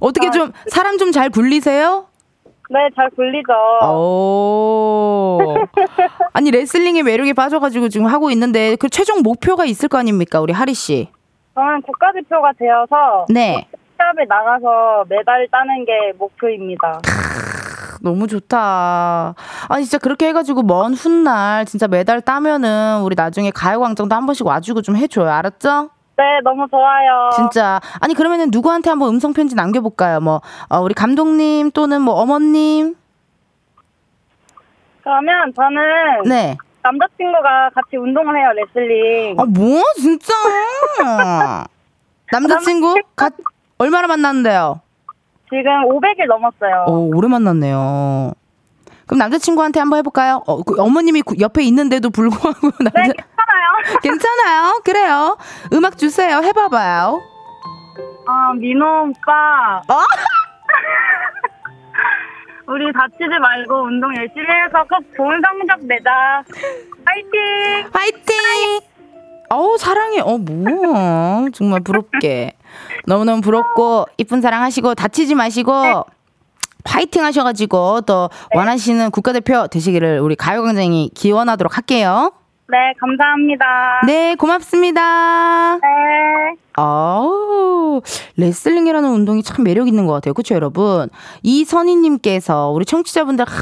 어떻게 0.00 0.30
좀, 0.30 0.52
사람 0.68 0.98
좀 0.98 1.12
잘 1.12 1.30
굴리세요? 1.30 2.06
네 2.70 2.78
잘 2.96 3.10
굴리죠. 3.10 3.52
오. 3.82 5.38
아니, 6.32 6.50
레슬링의 6.50 7.02
매력에 7.02 7.32
빠져가지고 7.32 7.88
지금 7.88 8.06
하고 8.06 8.30
있는데, 8.30 8.76
그 8.76 8.88
최종 8.88 9.22
목표가 9.22 9.64
있을 9.64 9.88
거 9.88 9.98
아닙니까, 9.98 10.40
우리 10.40 10.52
하리씨? 10.52 11.08
저는 11.54 11.82
국가대표가 11.82 12.52
되어서 12.58 13.26
네. 13.28 13.66
시합에 13.96 14.24
나가서 14.28 15.04
메달 15.08 15.46
따는 15.52 15.84
게 15.84 15.92
목표입니다. 16.18 17.00
너무 18.02 18.26
좋다. 18.26 19.34
아니, 19.68 19.84
진짜 19.84 19.98
그렇게 19.98 20.28
해가지고 20.28 20.62
먼 20.62 20.94
훗날 20.94 21.64
진짜 21.64 21.86
메달 21.86 22.20
따면은 22.20 23.00
우리 23.02 23.14
나중에 23.14 23.50
가요광장도 23.50 24.14
한 24.14 24.26
번씩 24.26 24.46
와주고 24.46 24.82
좀 24.82 24.96
해줘요. 24.96 25.30
알았죠? 25.30 25.90
네 26.16 26.40
너무 26.44 26.66
좋아요. 26.70 27.30
진짜. 27.34 27.80
아니, 28.00 28.14
그러면은 28.14 28.48
누구한테 28.50 28.90
한번 28.90 29.08
음성 29.08 29.32
편지 29.32 29.54
남겨 29.54 29.80
볼까요? 29.80 30.20
뭐, 30.20 30.40
어, 30.68 30.80
우리 30.80 30.94
감독님 30.94 31.72
또는 31.72 32.02
뭐 32.02 32.14
어머님? 32.14 32.94
그러면 35.02 35.52
저는 35.54 36.22
네. 36.28 36.56
남자친구가 36.82 37.70
같이 37.74 37.96
운동을 37.96 38.36
해요 38.36 38.50
레슬링. 38.54 39.40
아, 39.40 39.44
뭐, 39.44 39.82
진짜. 39.96 40.32
남자친구? 42.30 42.94
가, 43.16 43.30
얼마나 43.78 44.06
만났는데요? 44.06 44.80
지금 45.50 45.64
500일 45.88 46.26
넘었어요. 46.26 46.86
오, 46.88 47.16
오래 47.16 47.28
만났네요. 47.28 48.32
그럼 49.06 49.18
남자친구한테 49.18 49.80
한번 49.80 49.98
해볼까요? 49.98 50.42
어, 50.46 50.62
그 50.62 50.80
어머님이 50.80 51.22
구- 51.22 51.36
옆에 51.40 51.62
있는데도 51.64 52.10
불구하고 52.10 52.70
네 52.80 52.90
남자 52.92 53.02
괜찮아요. 53.02 53.98
괜찮아요. 54.02 54.80
그래요. 54.84 55.36
음악 55.72 55.98
주세요. 55.98 56.38
해봐봐요. 56.38 57.22
아 58.26 58.52
민호 58.54 58.84
오빠. 59.10 59.82
어? 59.88 59.98
우리 62.66 62.90
다치지 62.94 63.38
말고 63.40 63.82
운동 63.84 64.14
열심히 64.16 64.46
해서 64.48 64.82
꼭 64.88 65.04
좋은 65.14 65.40
성적 65.44 65.84
내자. 65.86 66.42
파이팅! 67.04 67.90
파이팅! 67.92 68.80
어우 69.50 69.76
사랑해. 69.76 70.20
어 70.20 70.38
뭐야. 70.38 71.48
정말 71.52 71.80
부럽게. 71.80 72.52
너무너무 73.06 73.42
부럽고 73.42 74.06
이쁜 74.16 74.40
사랑하시고 74.40 74.94
다치지 74.94 75.34
마시고 75.34 76.06
파이팅 76.84 77.24
하셔가지고 77.24 78.02
또 78.02 78.28
원하시는 78.54 79.10
국가대표 79.10 79.66
되시기를 79.66 80.20
우리 80.20 80.36
가요광장이 80.36 81.10
기원하도록 81.14 81.76
할게요. 81.76 82.32
네, 82.66 82.78
감사합니다. 82.98 83.64
네, 84.06 84.34
고맙습니다. 84.36 85.74
네. 85.74 85.80
아우, 86.74 88.00
레슬링이라는 88.36 89.08
운동이 89.10 89.42
참 89.42 89.64
매력 89.64 89.86
있는 89.86 90.06
것 90.06 90.14
같아요. 90.14 90.32
그쵸, 90.32 90.54
여러분? 90.54 91.10
이선희님께서, 91.42 92.70
우리 92.70 92.86
청취자분들, 92.86 93.44
하, 93.46 93.52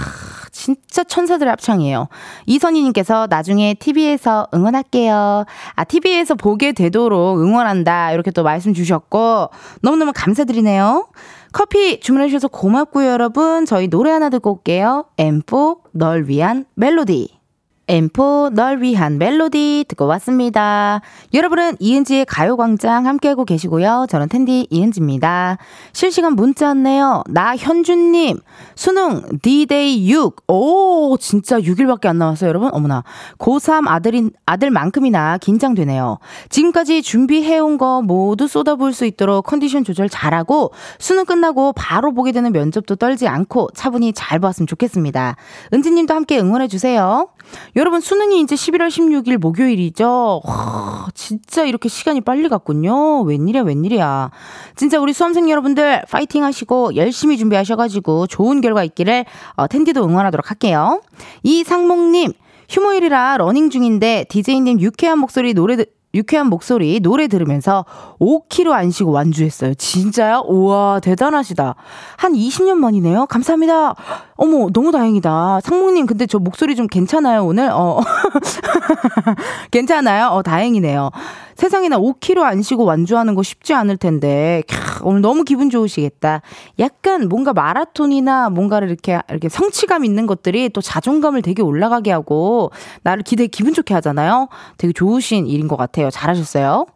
진짜 0.53 1.03
천사들의 1.03 1.51
합창이에요. 1.51 2.09
이선희님께서 2.47 3.27
나중에 3.29 3.75
TV에서 3.75 4.47
응원할게요. 4.55 5.45
아, 5.75 5.85
TV에서 5.85 6.35
보게 6.35 6.73
되도록 6.73 7.41
응원한다. 7.41 8.13
이렇게 8.13 8.31
또 8.31 8.43
말씀 8.43 8.75
주셨고, 8.75 9.49
너무너무 9.81 10.13
감사드리네요. 10.15 11.09
커피 11.53 12.01
주문해주셔서 12.01 12.49
고맙고요, 12.49 13.09
여러분. 13.09 13.67
저희 13.67 13.89
노래 13.89 14.11
하나 14.11 14.29
듣고 14.29 14.53
올게요. 14.53 15.07
M4, 15.17 15.79
널 15.93 16.29
위한 16.29 16.67
멜로디. 16.75 17.42
엠포 17.89 18.51
널 18.53 18.81
위한 18.81 19.19
멜로디 19.19 19.87
듣고 19.89 20.07
왔습니다. 20.07 21.01
여러분은 21.35 21.77
이은지의 21.81 22.27
가요광장 22.27 23.07
함께하고 23.07 23.45
계시고요. 23.45 24.07
저는 24.09 24.29
텐디 24.29 24.69
이은지입니다. 24.71 25.59
실시간 25.93 26.35
문자 26.35 26.69
왔네요. 26.69 27.25
나현준님 27.29 28.39
수능 28.77 29.23
D-Day 29.43 30.09
6. 30.09 30.45
오 30.47 31.17
진짜 31.19 31.59
6일밖에 31.59 32.07
안 32.07 32.19
남았어요 32.19 32.49
여러분. 32.49 32.71
어머나 32.73 33.03
고3 33.39 33.89
아들인 33.89 34.31
아들만큼이나 34.47 35.39
긴장되네요. 35.39 36.19
지금까지 36.51 37.03
준비해온 37.03 37.79
거 37.79 38.01
모두 38.01 38.47
쏟아부을 38.47 38.93
수 38.93 39.07
있도록 39.07 39.45
컨디션 39.45 39.83
조절 39.83 40.09
잘하고 40.09 40.73
수능 40.99 41.25
끝나고 41.25 41.73
바로 41.73 42.13
보게 42.13 42.31
되는 42.31 42.53
면접도 42.53 42.95
떨지 42.95 43.27
않고 43.27 43.71
차분히 43.75 44.13
잘 44.13 44.39
보았으면 44.39 44.69
좋겠습니다. 44.69 45.37
은지님도 45.75 46.15
함께 46.15 46.39
응원해 46.39 46.69
주세요. 46.69 47.29
여러분 47.75 48.01
수능이 48.01 48.41
이제 48.43 48.55
11월 48.55 48.89
16일 48.89 49.39
목요일이죠. 49.39 50.43
와, 50.45 51.07
진짜 51.15 51.65
이렇게 51.65 51.89
시간이 51.89 52.21
빨리 52.21 52.49
갔군요. 52.51 53.23
웬일이야 53.23 53.63
웬일이야. 53.63 54.31
진짜 54.77 55.01
우리 55.01 55.15
수험생 55.15 55.49
여러분들 55.49 56.03
파이팅 56.11 56.45
하시고 56.45 56.97
열심히 56.97 57.39
준비하셔가지고 57.39 58.27
좋은 58.27 58.61
결과 58.61 58.85
있기를 58.85 59.25
어, 59.57 59.67
은디도 59.69 60.05
응원하도록 60.05 60.51
할게요. 60.51 61.01
이상목님 61.45 62.33
휴무일이라 62.69 63.39
러닝 63.39 63.71
중인데 63.71 64.27
DJ님 64.29 64.81
유쾌한 64.81 65.19
목소리 65.19 65.55
노래 65.55 65.77
듣 65.77 66.02
유쾌한 66.15 66.49
목소리 66.49 67.01
노래 67.01 67.27
들으면서 67.27 67.85
5kg 68.21 68.73
안 68.73 68.91
쉬고 68.91 69.11
완주했어요. 69.13 69.75
진짜요? 69.75 70.45
우와 70.47 71.01
대단하시다. 71.01 71.75
한 72.17 72.33
20년 72.33 72.75
만이네요. 72.75 73.27
감사합니다. 73.27 73.95
어머 74.37 74.69
너무 74.73 74.93
다행이다. 74.93 75.61
상목님 75.63 76.07
근데 76.07 76.27
저 76.27 76.39
목소리 76.39 76.77
좀 76.77 76.87
괜찮아요 76.87 77.45
오늘? 77.45 77.71
어 77.73 78.01
괜찮아요? 79.71 80.29
어 80.29 80.43
다행이네요. 80.43 81.11
세상에나 81.57 81.99
5kg 81.99 82.43
안 82.43 82.63
쉬고 82.63 82.85
완주하는 82.85 83.35
거 83.35 83.43
쉽지 83.43 83.75
않을 83.75 83.97
텐데 83.97 84.63
캬, 84.67 85.07
오늘 85.07 85.21
너무 85.21 85.45
기분 85.45 85.71
좋으시겠다. 85.71 86.43
약간 86.79 87.29
뭔가 87.29 87.53
마라톤이나 87.53 88.51
뭔가를 88.51 88.89
이렇게 88.89 89.21
이렇게 89.29 89.49
성취감 89.49 90.05
있는 90.05 90.27
것들이 90.27 90.69
또 90.71 90.81
자존감을 90.81 91.43
되게 91.43 91.63
올라가게 91.63 92.11
하고 92.11 92.71
나를 93.03 93.23
기대 93.23 93.47
기분 93.47 93.75
좋게 93.75 93.95
하잖아요. 93.95 94.49
되게 94.79 94.93
좋으신 94.93 95.47
일인 95.47 95.69
것 95.69 95.77
같아요. 95.77 96.11
잘하셨어요. 96.11 96.87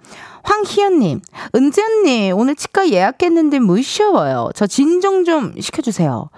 황희연님, 0.43 1.21
은지 1.57 1.83
언니 1.83 2.31
오늘 2.33 2.55
치과 2.55 2.89
예약했는데 2.89 3.59
무시워요. 3.59 4.51
저 4.55 4.67
진정 4.67 5.25
좀 5.25 5.53
시켜주세요. 5.61 6.31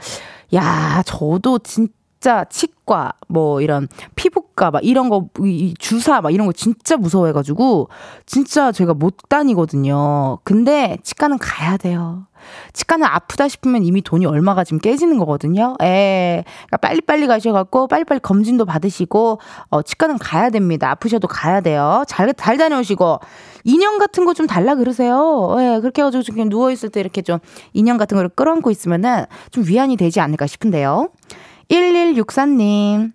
야, 0.55 1.03
저도 1.05 1.59
진짜 1.59 1.93
치과 2.21 3.13
뭐 3.29 3.61
이런 3.61 3.89
피부과 4.17 4.71
막 4.71 4.85
이런 4.85 5.09
거 5.09 5.29
이 5.41 5.75
주사 5.79 6.21
막 6.21 6.31
이런 6.33 6.47
거 6.47 6.53
진짜 6.53 6.97
무서워해 6.97 7.33
가지고 7.33 7.89
진짜 8.27 8.73
제가 8.73 8.95
못 8.95 9.17
다니거든요. 9.29 10.39
근데 10.45 10.99
치과는 11.03 11.39
가야 11.39 11.77
돼요. 11.77 12.25
치과는 12.73 13.05
아프다 13.07 13.49
싶으면 13.49 13.83
이미 13.83 14.01
돈이 14.01 14.25
얼마가 14.25 14.65
지금 14.65 14.79
깨지는 14.79 15.19
거거든요. 15.19 15.75
에, 15.83 16.45
그러니까 16.67 16.77
빨리빨리 16.79 17.27
가셔 17.27 17.53
갖고 17.53 17.89
빨리빨리 17.89 18.21
검진도 18.21 18.65
받으시고 18.65 19.41
어, 19.71 19.83
치과는 19.83 20.19
가야 20.19 20.51
됩니다. 20.51 20.91
아프셔도 20.91 21.29
가야 21.29 21.61
돼요. 21.61 22.05
잘, 22.09 22.33
잘 22.35 22.57
다녀오시고 22.57 23.21
인형 23.65 23.99
같은 23.99 24.25
거 24.25 24.33
좀 24.35 24.47
달라 24.47 24.77
그러세요. 24.77 25.57
예, 25.59 25.81
그렇게 25.81 26.01
해 26.01 26.05
가지고 26.05 26.23
좀 26.23 26.35
그냥 26.37 26.49
누워 26.49 26.71
있을 26.71 26.89
때 26.91 27.01
이렇게 27.01 27.23
좀 27.23 27.39
인형 27.73 27.97
같은 27.97 28.17
거를 28.17 28.29
끌어안고 28.31 28.71
있으면은 28.71 29.25
좀 29.51 29.65
위안이 29.67 29.97
되지 29.97 30.21
않을까 30.21 30.47
싶은데요. 30.47 31.09
1164님. 31.69 33.13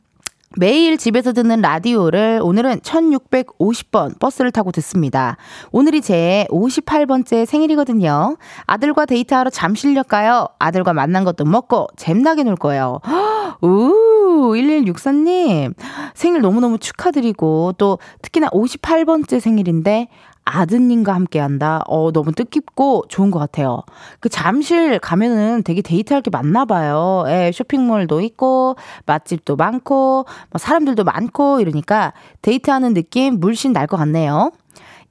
매일 0.55 0.97
집에서 0.97 1.33
듣는 1.33 1.61
라디오를 1.61 2.39
오늘은 2.43 2.81
1650번 2.81 4.19
버스를 4.19 4.51
타고 4.51 4.71
듣습니다. 4.71 5.35
오늘이 5.71 6.01
제 6.01 6.45
58번째 6.51 7.47
생일이거든요. 7.47 8.37
아들과 8.67 9.07
데이트하러 9.07 9.49
잠실로 9.49 9.87
가요. 9.87 10.47
아들과 10.59 10.93
맛난 10.93 11.23
것도 11.23 11.45
먹고 11.45 11.87
잼나게 11.95 12.43
놀 12.43 12.55
거예요. 12.55 12.99
우, 13.61 14.53
1164님. 14.53 15.73
생일 16.13 16.41
너무너무 16.41 16.77
축하드리고 16.77 17.73
또 17.79 17.97
특히나 18.21 18.49
58번째 18.49 19.39
생일인데 19.39 20.09
아드님과 20.45 21.13
함께 21.13 21.39
한다. 21.39 21.81
어, 21.87 22.11
너무 22.11 22.31
뜻깊고 22.33 23.05
좋은 23.09 23.31
것 23.31 23.39
같아요. 23.39 23.81
그 24.19 24.29
잠실 24.29 24.99
가면은 24.99 25.63
되게 25.63 25.81
데이트할 25.81 26.21
게 26.21 26.29
많나 26.29 26.65
봐요. 26.65 27.23
예, 27.27 27.51
쇼핑몰도 27.53 28.21
있고, 28.21 28.75
맛집도 29.05 29.55
많고, 29.55 30.25
뭐 30.49 30.57
사람들도 30.57 31.03
많고, 31.03 31.59
이러니까 31.61 32.13
데이트하는 32.41 32.93
느낌 32.93 33.39
물씬 33.39 33.71
날 33.73 33.87
것 33.87 33.97
같네요. 33.97 34.51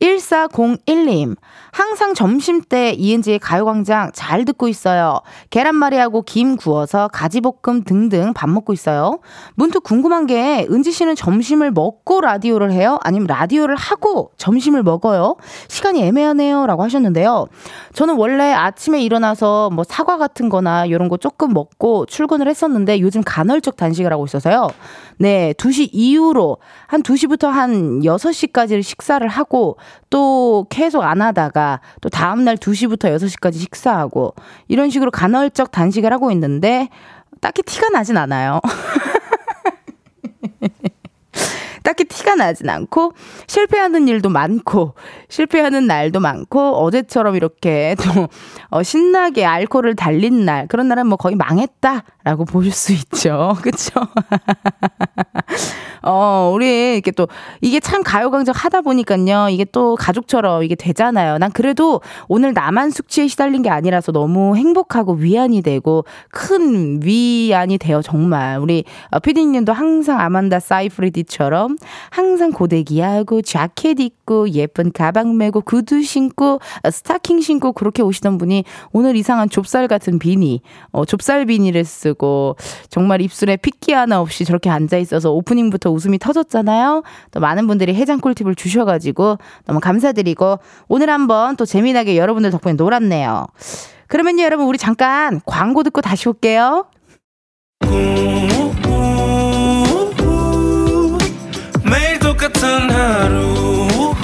1401님, 0.03 1.37
항상 1.71 2.13
점심때 2.13 2.91
이은지의 2.91 3.39
가요광장 3.39 4.11
잘 4.13 4.45
듣고 4.45 4.67
있어요. 4.67 5.21
계란말이하고 5.51 6.23
김 6.23 6.57
구워서 6.57 7.09
가지볶음 7.09 7.85
등등 7.85 8.33
밥 8.35 8.51
먹고 8.51 8.73
있어요. 8.73 9.21
문득 9.55 9.85
궁금한 9.85 10.27
게, 10.27 10.67
은지 10.71 10.91
씨는 10.91 11.15
점심을 11.15 11.71
먹고 11.71 12.21
라디오를 12.21 12.73
해요? 12.73 12.99
아니면 13.03 13.29
라디오를 13.29 13.77
하고 13.77 14.33
점심을 14.37 14.83
먹어요? 14.83 15.37
시간이 15.69 16.03
애매하네요. 16.03 16.67
라고 16.67 16.83
하셨는데요. 16.83 17.47
저는 17.95 18.17
원래 18.17 18.53
아침에 18.53 19.01
일어나서 19.03 19.71
뭐 19.71 19.85
사과 19.85 20.19
같은 20.19 20.49
거나 20.49 20.85
이런 20.85 21.09
거 21.09 21.17
조금 21.17 21.53
먹고 21.53 22.07
출근을 22.07 22.49
했었는데 22.49 23.01
요즘 23.01 23.23
간헐적 23.25 23.77
단식을 23.77 24.13
하고 24.13 24.25
있어서요. 24.25 24.69
네, 25.19 25.55
2시 25.57 25.91
이후로 25.93 26.59
한 26.89 27.03
2시부터 27.03 27.47
한 27.47 28.01
6시까지를 28.01 28.83
식사를 28.83 29.27
하고 29.29 29.77
또 30.11 30.67
계속 30.71 31.03
안 31.03 31.23
하다가 31.23 31.81
또 32.01 32.09
다음날 32.09 32.57
2시부터 32.57 33.15
6시까지 33.17 33.55
식사하고 33.55 34.35
이런 34.69 34.91
식으로 34.91 35.11
간헐적 35.11 35.71
단식을 35.71 36.13
하고 36.13 36.31
있는데 36.33 36.89
딱히 37.41 37.63
티가 37.63 37.89
나진 37.91 38.17
않아요. 38.17 38.61
딱히 41.83 42.05
티가 42.05 42.35
나진 42.35 42.69
않고 42.69 43.13
실패하는 43.47 44.09
일도 44.09 44.29
많고 44.29 44.95
실패하는 45.29 45.87
날도 45.87 46.21
많고 46.21 46.77
어제처럼 46.79 47.37
이렇게 47.37 47.97
또 47.99 48.29
어, 48.71 48.83
신나게 48.83 49.45
알코올을 49.45 49.97
달린 49.97 50.45
날 50.45 50.67
그런 50.69 50.89
날은 50.89 51.07
뭐 51.07 51.17
거의 51.17 51.37
망했다라고 51.37 52.45
보실 52.47 52.73
수 52.73 52.93
있죠. 52.93 53.57
그렇죠? 53.63 54.01
어, 56.03 56.51
우리 56.53 56.95
이렇게 56.95 57.11
또 57.13 57.29
이게 57.61 57.81
참 57.81 58.03
가요광장 58.03 58.55
하다 58.57 58.81
보니까요. 58.83 59.49
이게 59.51 59.65
또 59.65 59.97
가족처럼 59.97 60.65
이게 60.65 60.75
되잖아요. 60.75 61.39
난 61.39 61.53
그래도 61.53 62.01
오늘 62.29 62.53
나만 62.53 62.91
숙취에 62.91 63.29
시달린 63.29 63.63
게 63.63 63.71
아니라서 63.71 64.13
너무 64.13 64.57
행복하고 64.57 65.15
위안이 65.15 65.63
되고 65.63 66.05
큰 66.31 67.01
위안이 67.03 67.79
돼요. 67.79 68.03
정말. 68.03 68.59
우리 68.59 68.85
어, 69.11 69.19
피디님도 69.21 69.73
항상 69.73 70.21
아만다 70.21 70.61
사이프리디처럼 70.61 71.72
항상 72.11 72.53
고데기하고 72.53 73.43
자켓 73.43 74.01
입고 74.01 74.51
예쁜 74.51 74.93
가방 74.93 75.37
메고 75.37 75.61
구두 75.61 76.03
신고 76.03 76.61
어, 76.83 76.91
스타킹 76.91 77.41
신고 77.41 77.73
그렇게 77.73 78.03
오시던 78.03 78.39
분이 78.39 78.65
오늘 78.93 79.17
이상한 79.17 79.49
좁쌀 79.49 79.89
같은 79.89 80.19
비니, 80.19 80.63
어, 80.91 81.05
좁쌀 81.05 81.47
비니를 81.47 81.85
쓰고 81.85 82.57
정말 82.89 83.21
입술에 83.21 83.57
핏기 83.57 83.93
하나 83.93 84.21
없이 84.21 84.45
저렇게 84.45 84.71
앉아 84.71 84.99
있어서 84.99 85.33
오프닝부터 85.33 85.91
웃음이 85.91 86.19
터졌잖아요. 86.19 87.03
또 87.31 87.41
많은 87.41 87.67
분들이 87.67 87.95
해장 87.95 88.21
꿀팁을 88.21 88.55
주셔가지고 88.55 89.39
너무 89.67 89.81
감사드리고 89.81 90.59
오늘 90.89 91.11
한번 91.11 91.57
또 91.57 91.65
재미나게 91.65 92.17
여러분들 92.17 92.51
덕분에 92.51 92.75
놀았네요. 92.75 93.47
그러면요 94.09 94.45
여러분 94.45 94.67
우리 94.67 94.79
잠깐 94.79 95.41
광고 95.47 95.83
듣고 95.83 96.01
다시 96.01 96.29
올게요. 96.29 96.87
똑같은 102.33 102.91
하루 102.91 104.15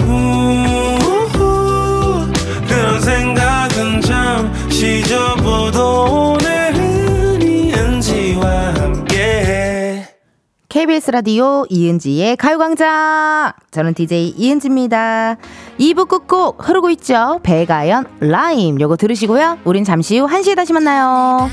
그런 2.67 3.01
생각은 3.03 4.01
잠시 4.01 5.03
접어도 5.03 6.33
오늘은 6.33 7.43
이은지와 7.43 8.75
함께 8.77 10.07
KBS 10.71 11.11
라디오 11.11 11.67
이은지의 11.69 12.39
가요광장. 12.39 13.53
저는 13.71 13.93
DJ 13.93 14.35
이은지입니다. 14.39 15.37
2부 15.79 16.09
끝곡 16.09 16.67
흐르고 16.67 16.89
있죠. 16.91 17.41
배가연 17.43 18.07
라임. 18.21 18.81
요거 18.81 18.97
들으시고요. 18.97 19.59
우린 19.65 19.85
잠시 19.85 20.19
후 20.19 20.27
1시에 20.27 20.57
다시 20.57 20.73
만나요. 20.73 21.51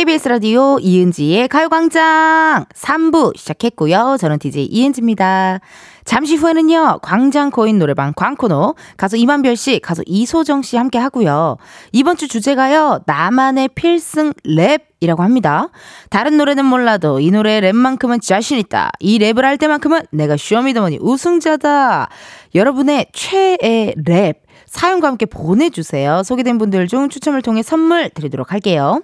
KBS 0.00 0.28
라디오 0.28 0.78
이은지의 0.80 1.48
가요광장 1.48 2.64
3부 2.74 3.36
시작했고요. 3.36 4.16
저는 4.18 4.38
DJ 4.38 4.64
이은지입니다. 4.64 5.60
잠시 6.06 6.36
후에는요, 6.36 7.00
광장 7.02 7.50
코인 7.50 7.78
노래방 7.78 8.14
광코노, 8.16 8.76
가수 8.96 9.18
임한별 9.18 9.56
씨, 9.56 9.78
가수 9.78 10.02
이소정 10.06 10.62
씨 10.62 10.78
함께 10.78 10.96
하고요. 10.96 11.58
이번 11.92 12.16
주 12.16 12.28
주제가요, 12.28 13.00
나만의 13.04 13.68
필승 13.74 14.32
랩이라고 14.46 15.18
합니다. 15.18 15.68
다른 16.08 16.38
노래는 16.38 16.64
몰라도 16.64 17.20
이 17.20 17.30
노래의 17.30 17.60
랩만큼은 17.60 18.22
자신있다. 18.22 18.92
이 19.00 19.18
랩을 19.18 19.42
할 19.42 19.58
때만큼은 19.58 20.00
내가 20.12 20.38
쇼미더머니 20.38 20.96
우승자다. 20.98 22.08
여러분의 22.54 23.08
최애 23.12 23.96
랩. 24.06 24.49
사연과 24.70 25.08
함께 25.08 25.26
보내주세요. 25.26 26.22
소개된 26.22 26.56
분들 26.58 26.86
중 26.86 27.08
추첨을 27.08 27.42
통해 27.42 27.60
선물 27.60 28.08
드리도록 28.08 28.52
할게요. 28.52 29.02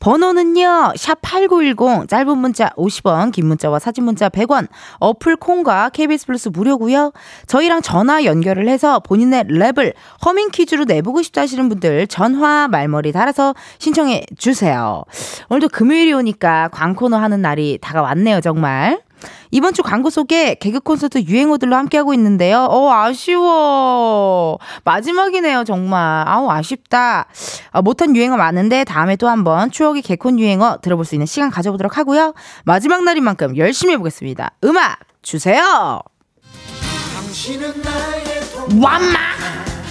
번호는요, 0.00 0.92
샵8910, 0.96 2.08
짧은 2.08 2.36
문자 2.36 2.70
50원, 2.70 3.30
긴 3.30 3.46
문자와 3.46 3.78
사진 3.78 4.04
문자 4.04 4.28
100원, 4.28 4.66
어플 4.98 5.36
콩과 5.36 5.90
KBS 5.90 6.26
플러스 6.26 6.48
무료고요 6.48 7.12
저희랑 7.46 7.80
전화 7.80 8.24
연결을 8.24 8.68
해서 8.68 8.98
본인의 8.98 9.44
랩을 9.44 9.94
허밍 10.26 10.50
퀴즈로 10.50 10.84
내보고 10.84 11.22
싶다 11.22 11.42
하시는 11.42 11.68
분들 11.68 12.08
전화 12.08 12.66
말머리 12.66 13.12
달아서 13.12 13.54
신청해 13.78 14.26
주세요. 14.36 15.04
오늘도 15.48 15.68
금요일이 15.68 16.12
오니까 16.12 16.68
광코너 16.72 17.16
하는 17.16 17.40
날이 17.40 17.78
다가왔네요, 17.80 18.40
정말. 18.40 19.00
이번 19.50 19.74
주 19.74 19.82
광고 19.82 20.10
속에 20.10 20.54
개그 20.56 20.80
콘서트 20.80 21.18
유행어들로 21.18 21.76
함께하고 21.76 22.14
있는데요. 22.14 22.64
어, 22.70 22.90
아쉬워. 22.92 24.58
마지막이네요, 24.84 25.64
정말. 25.64 26.24
아우, 26.26 26.50
아쉽다. 26.50 27.26
아, 27.70 27.82
못한 27.82 28.16
유행어 28.16 28.36
많은데 28.36 28.84
다음에 28.84 29.16
또 29.16 29.28
한번 29.28 29.70
추억의 29.70 30.02
개콘 30.02 30.38
유행어 30.38 30.78
들어볼 30.82 31.04
수 31.04 31.14
있는 31.14 31.26
시간 31.26 31.50
가져보도록 31.50 31.98
하고요. 31.98 32.34
마지막 32.64 33.04
날인 33.04 33.24
만큼 33.24 33.56
열심히 33.56 33.94
해보겠습니다. 33.94 34.52
음악 34.64 34.98
주세요. 35.22 36.00
완마! 38.80 39.18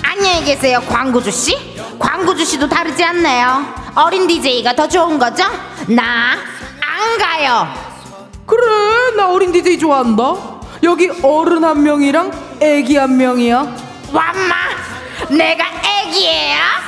안녕히 0.04 0.44
계세요, 0.46 0.80
광고주씨. 0.88 1.98
광고주씨도 2.00 2.68
다르지 2.70 3.04
않네요. 3.04 3.66
어린 3.96 4.28
DJ가 4.28 4.76
더 4.76 4.88
좋은 4.88 5.18
거죠? 5.20 5.44
나 5.88 6.54
안 7.04 7.18
가요. 7.18 7.93
그래 8.46 9.16
나 9.16 9.32
어린 9.32 9.52
DJ 9.52 9.80
좋아한다 9.80 10.36
여기 10.84 11.10
어른 11.22 11.64
한 11.64 11.82
명이랑 11.84 12.32
애기 12.60 12.98
한 12.98 13.16
명이야 13.18 13.76
완마 14.12 14.56
내가 15.30 15.64
애기예요 16.08 16.84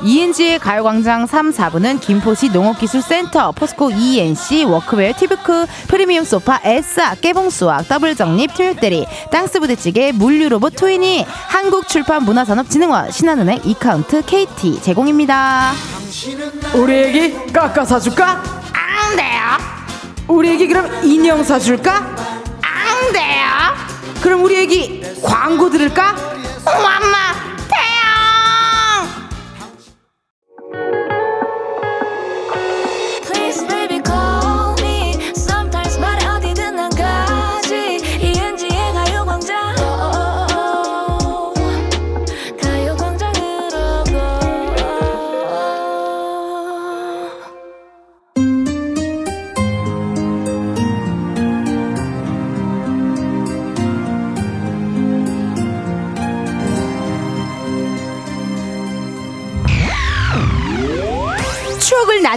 이은지의 0.00 0.60
가요광장 0.60 1.26
3, 1.26 1.50
4부는 1.50 2.00
김포시 2.00 2.50
농업기술센터, 2.50 3.50
포스코 3.50 3.90
ENC, 3.90 4.62
워크웨어 4.62 5.12
티브크, 5.12 5.66
프리미엄 5.88 6.24
소파, 6.24 6.60
에싸, 6.62 7.16
깨봉수학, 7.16 7.88
더블정립, 7.88 8.54
트밀대리, 8.54 9.06
땅스부대찌개, 9.32 10.12
물류로봇 10.12 10.76
트위니, 10.76 11.26
한국출판문화산업진흥원, 11.48 13.10
신한은행, 13.10 13.62
이카운트, 13.64 14.22
KT 14.24 14.82
제공입니다. 14.82 15.72
우리 16.74 16.94
애기 16.94 17.52
깎아 17.52 17.84
사줄까? 17.84 18.40
안 18.72 19.16
돼요 19.16 19.77
우리 20.28 20.50
애기 20.50 20.66
그럼 20.68 20.88
인형 21.04 21.42
사줄까? 21.42 22.14
안 22.62 23.12
돼요 23.12 23.46
그럼 24.22 24.44
우리 24.44 24.56
애기 24.56 25.02
광고 25.22 25.70
들을까? 25.70 26.14
완마 26.64 27.47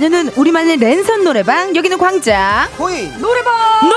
나누는 0.02 0.30
우리만의 0.36 0.78
랜선 0.78 1.24
노래방 1.24 1.76
여기는 1.76 1.96
광장. 2.00 2.68
호이. 2.80 3.08
노래방 3.20 3.88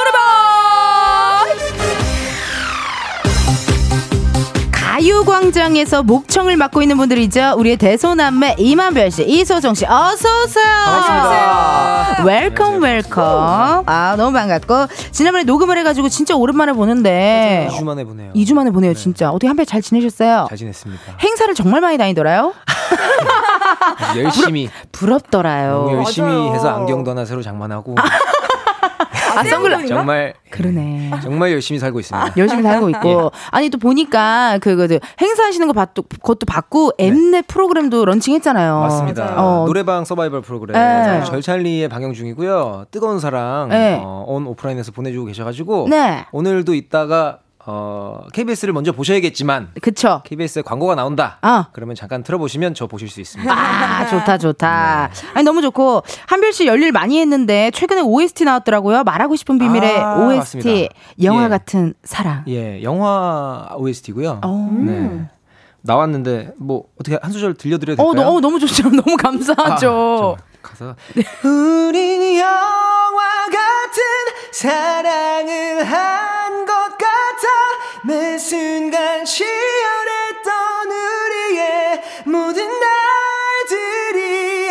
가요광장에서 5.04 6.02
목청을 6.02 6.56
맡고 6.56 6.80
있는 6.80 6.96
분들이죠. 6.96 7.56
우리의 7.58 7.76
대소남매 7.76 8.54
임한별 8.56 9.10
씨, 9.10 9.22
이소정 9.22 9.74
씨, 9.74 9.84
어서 9.84 10.42
오세요. 10.42 10.64
반갑습니다. 10.64 12.24
welcome 12.24 12.82
welcome. 12.82 13.82
아 13.84 14.14
너무 14.16 14.32
반갑고 14.32 14.86
지난번에 15.10 15.44
녹음을 15.44 15.76
해가지고 15.76 16.08
진짜 16.08 16.34
오랜만에 16.34 16.72
보는데 16.72 17.68
2주 17.70 17.84
만에 17.84 18.04
보네요. 18.04 18.32
2주 18.32 18.54
만에 18.54 18.70
보네요. 18.70 18.94
진짜 18.94 19.28
어떻게 19.28 19.46
한별 19.46 19.66
잘 19.66 19.82
지내셨어요? 19.82 20.46
잘 20.48 20.56
지냈습니다. 20.56 21.02
행사를 21.20 21.54
정말 21.54 21.82
많이 21.82 21.98
다니더라요. 21.98 22.54
열심히 24.16 24.70
부럽 24.90 25.30
더라요. 25.30 25.84
너무 25.84 25.96
열심히 25.98 26.28
맞아요. 26.28 26.54
해서 26.54 26.68
안경도 26.70 27.10
하나 27.10 27.26
새로 27.26 27.42
장만하고 27.42 27.94
아 29.36 29.44
선글라 29.44 29.86
정말 29.86 30.34
그러네. 30.50 31.10
정말 31.22 31.52
열심히 31.52 31.78
살고 31.78 32.00
있습니다. 32.00 32.34
열심히 32.36 32.62
살고 32.62 32.90
있고 32.90 33.32
아니 33.50 33.68
또 33.70 33.78
보니까 33.78 34.58
그, 34.60 34.76
그, 34.76 34.88
그 34.88 34.98
행사하시는 35.20 35.66
거 35.66 35.72
봤, 35.72 35.94
그것도 35.94 36.46
봤고 36.46 36.92
엠넷 36.98 37.46
프로그램도 37.46 38.04
런칭했잖아요. 38.04 38.80
맞습니다. 38.80 39.34
어. 39.36 39.64
노래방 39.66 40.04
서바이벌 40.04 40.42
프로그램 40.42 40.74
네. 40.74 41.24
절찰리에 41.24 41.88
방영 41.88 42.12
중이고요. 42.12 42.86
뜨거운 42.90 43.18
사랑 43.18 43.68
네. 43.70 44.00
어, 44.02 44.24
온 44.26 44.46
오프라인에서 44.46 44.92
보내주고 44.92 45.26
계셔가지고 45.26 45.88
네. 45.90 46.26
오늘도 46.32 46.74
이따가 46.74 47.38
어, 47.66 48.20
KBS를 48.32 48.72
먼저 48.74 48.92
보셔야겠지만 48.92 49.70
그쵸. 49.80 50.20
KBS에 50.24 50.62
광고가 50.62 50.94
나온다. 50.94 51.38
아. 51.40 51.68
그러면 51.72 51.96
잠깐 51.96 52.22
틀어보시면 52.22 52.74
저 52.74 52.86
보실 52.86 53.08
수 53.08 53.20
있습니다. 53.20 53.52
아, 53.52 54.06
좋다, 54.08 54.38
좋다. 54.38 55.10
네. 55.12 55.28
아니, 55.34 55.44
너무 55.44 55.62
좋고. 55.62 56.02
한별 56.26 56.52
씨 56.52 56.66
열일 56.66 56.92
많이 56.92 57.18
했는데, 57.20 57.70
최근에 57.72 58.02
OST 58.02 58.44
나왔더라고요. 58.44 59.04
말하고 59.04 59.36
싶은 59.36 59.58
비밀의 59.58 59.98
아, 59.98 60.16
OST. 60.16 60.38
맞습니다. 60.58 60.94
영화 61.22 61.44
예. 61.44 61.48
같은 61.48 61.94
사랑. 62.02 62.44
예, 62.48 62.82
영화 62.82 63.68
OST고요. 63.76 64.40
어. 64.44 64.78
네. 64.82 65.26
나왔는데 65.86 66.52
뭐 66.56 66.84
어떻게 66.98 67.18
한 67.20 67.30
소절 67.30 67.54
들려드려도 67.54 68.02
어, 68.02 68.12
될까요? 68.14 68.30
너, 68.30 68.36
어, 68.36 68.40
너무 68.40 68.58
좋죠. 68.58 68.88
너무 68.88 69.16
감사하죠. 69.18 70.36
아, 70.38 70.44
가사. 70.62 70.96
우린 71.44 72.38
영화 72.40 73.44
같은 73.50 74.02
사랑을 74.52 75.84
같아 75.84 76.33
매 78.06 78.36
순간 78.36 79.24
치열했던 79.24 80.90
우리의 80.90 82.02
모든 82.26 82.68
날들이 82.68 84.68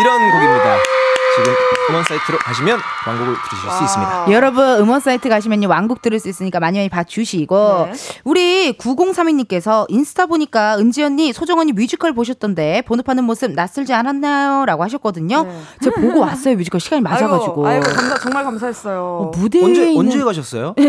이런 0.00 0.30
곡입니다. 0.30 1.03
지금 1.36 1.52
음원 1.90 2.04
사이트로 2.04 2.38
가시면 2.38 2.78
광고를 3.04 3.34
들으실 3.48 3.70
수 3.70 3.84
있습니다. 3.84 4.26
여러분 4.30 4.80
음원 4.80 5.00
사이트 5.00 5.28
가시면요 5.28 5.68
완곡 5.68 6.02
들을 6.02 6.18
수 6.20 6.28
있으니까 6.28 6.60
많이 6.60 6.78
많이 6.78 6.88
봐주시고 6.88 7.88
네. 7.90 7.92
우리 8.24 8.72
9032님께서 8.78 9.86
인스타 9.88 10.26
보니까 10.26 10.78
은지 10.78 11.02
언니 11.02 11.32
소정 11.32 11.58
언니 11.58 11.72
뮤지컬 11.72 12.12
보셨던데 12.12 12.82
번호파는 12.86 13.24
모습 13.24 13.52
낯설지 13.52 13.92
않았나요?라고 13.92 14.82
하셨거든요. 14.84 15.42
네. 15.44 15.60
제가 15.82 16.00
보고 16.00 16.20
왔어요 16.20 16.56
뮤지컬 16.56 16.80
시간이 16.80 17.02
맞아가지고 17.02 17.66
아이고, 17.66 17.84
아이고 17.86 17.96
감사, 17.96 18.18
정말 18.18 18.44
감사했어요. 18.44 19.00
어, 19.00 19.32
무대에 19.36 19.62
언제 19.62 19.90
있는 19.90 19.98
언제 19.98 20.22
가셨어요? 20.24 20.74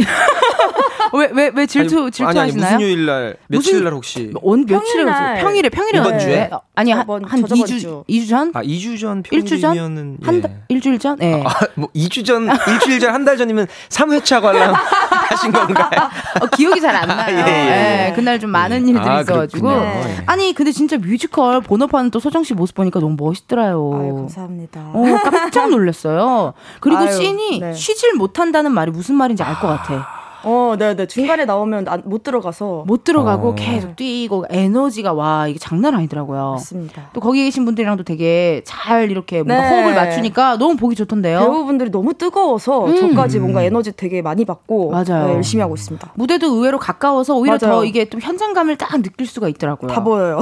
왜왜 1.13 1.51
왜 1.55 1.65
질투 1.65 2.01
아니, 2.03 2.11
질투하시나요? 2.11 2.37
아니, 2.39 2.39
아니 2.39 2.53
무슨 2.53 2.81
요일 2.81 3.05
날 3.05 3.37
며칠 3.47 3.83
날 3.83 3.93
혹시 3.93 4.31
온 4.41 4.65
며칠에? 4.67 5.05
평일에 5.39 5.69
평일에 5.69 5.99
이번. 5.99 6.19
주에? 6.19 6.49
어, 6.51 6.61
아니 6.75 6.91
한, 6.91 7.01
저번- 7.01 7.23
한 7.25 7.41
저저번 7.41 7.65
2주 7.65 7.79
주. 7.79 8.03
2주 8.09 8.29
전? 8.29 8.51
아 8.53 8.61
2주 8.61 8.99
전? 8.99 9.23
평일이면은 9.23 10.17
한 10.23 10.34
예. 10.37 10.41
달, 10.41 10.51
일주일 10.69 10.99
전? 10.99 11.17
예. 11.21 11.43
아, 11.45 11.49
뭐 11.75 11.89
2주 11.95 12.25
전, 12.25 12.47
일주일 12.67 12.99
전, 12.99 13.13
한 13.13 13.25
달 13.25 13.37
전이면 13.37 13.67
3회차 13.89 14.41
관람 14.41 14.73
하신 15.29 15.51
건가요? 15.51 16.09
어, 16.41 16.45
기억이 16.55 16.79
잘 16.81 16.95
안 16.95 17.07
나요. 17.07 17.37
예, 17.47 17.51
예. 17.51 18.07
예, 18.09 18.13
그날 18.15 18.39
좀 18.39 18.49
많은 18.51 18.87
일들이 18.87 19.07
아, 19.09 19.21
있어가지고. 19.21 19.71
네. 19.71 20.03
예. 20.19 20.23
아니, 20.27 20.53
근데 20.53 20.71
진짜 20.71 20.97
뮤지컬 20.97 21.61
본업하는 21.61 22.11
또 22.11 22.19
소정 22.19 22.43
씨 22.43 22.53
모습 22.53 22.75
보니까 22.75 22.99
너무 22.99 23.15
멋있더라요. 23.19 23.91
아유, 23.99 24.15
감사합니다. 24.15 24.79
어, 24.93 25.03
깜짝 25.23 25.69
놀랐어요. 25.69 26.53
그리고 26.79 26.99
아유, 27.01 27.11
씬이 27.11 27.59
네. 27.59 27.73
쉬질 27.73 28.13
못한다는 28.15 28.71
말이 28.71 28.91
무슨 28.91 29.15
말인지 29.15 29.43
알 29.43 29.55
것 29.59 29.67
같아. 29.67 30.14
어, 30.45 30.75
네, 30.77 30.95
네. 30.95 31.05
중간에 31.07 31.43
나오면 31.45 31.87
안- 31.87 32.03
못 32.05 32.21
들어가서 32.23 32.83
못 32.87 33.03
들어가고 33.03 33.49
어. 33.49 33.55
계속 33.55 33.95
뛰고 33.95 34.45
에너지가 34.49 35.13
와, 35.13 35.47
이게 35.47 35.57
장난 35.59 35.95
아니더라고요. 35.95 36.51
맞습니다. 36.51 37.09
또 37.13 37.19
거기 37.19 37.43
계신 37.43 37.65
분들이랑도 37.65 38.03
되게 38.03 38.61
잘 38.65 39.09
이렇게 39.09 39.41
뭔가 39.43 39.69
네. 39.69 39.75
호흡을 39.81 39.95
맞추니까 39.95 40.57
너무 40.57 40.75
보기 40.75 40.95
좋던데요. 40.95 41.39
배우분들이 41.39 41.89
너무 41.91 42.13
뜨거워서 42.13 42.85
음. 42.85 42.95
저까지 42.95 43.39
뭔가 43.39 43.63
에너지 43.63 43.91
되게 43.91 44.21
많이 44.21 44.45
받고 44.45 44.91
맞아요. 44.91 45.27
네, 45.27 45.33
열심히 45.33 45.61
하고 45.61 45.73
있습니다. 45.75 46.11
무대도 46.15 46.47
의외로 46.53 46.77
가까워서 46.77 47.35
오히려 47.35 47.57
맞아요. 47.61 47.75
더 47.77 47.85
이게 47.85 48.05
좀 48.07 48.21
현장감을 48.21 48.77
딱 48.77 49.01
느낄 49.01 49.25
수가 49.25 49.47
있더라고요. 49.49 49.89
다 49.91 50.03
보여요. 50.03 50.37
어. 50.37 50.41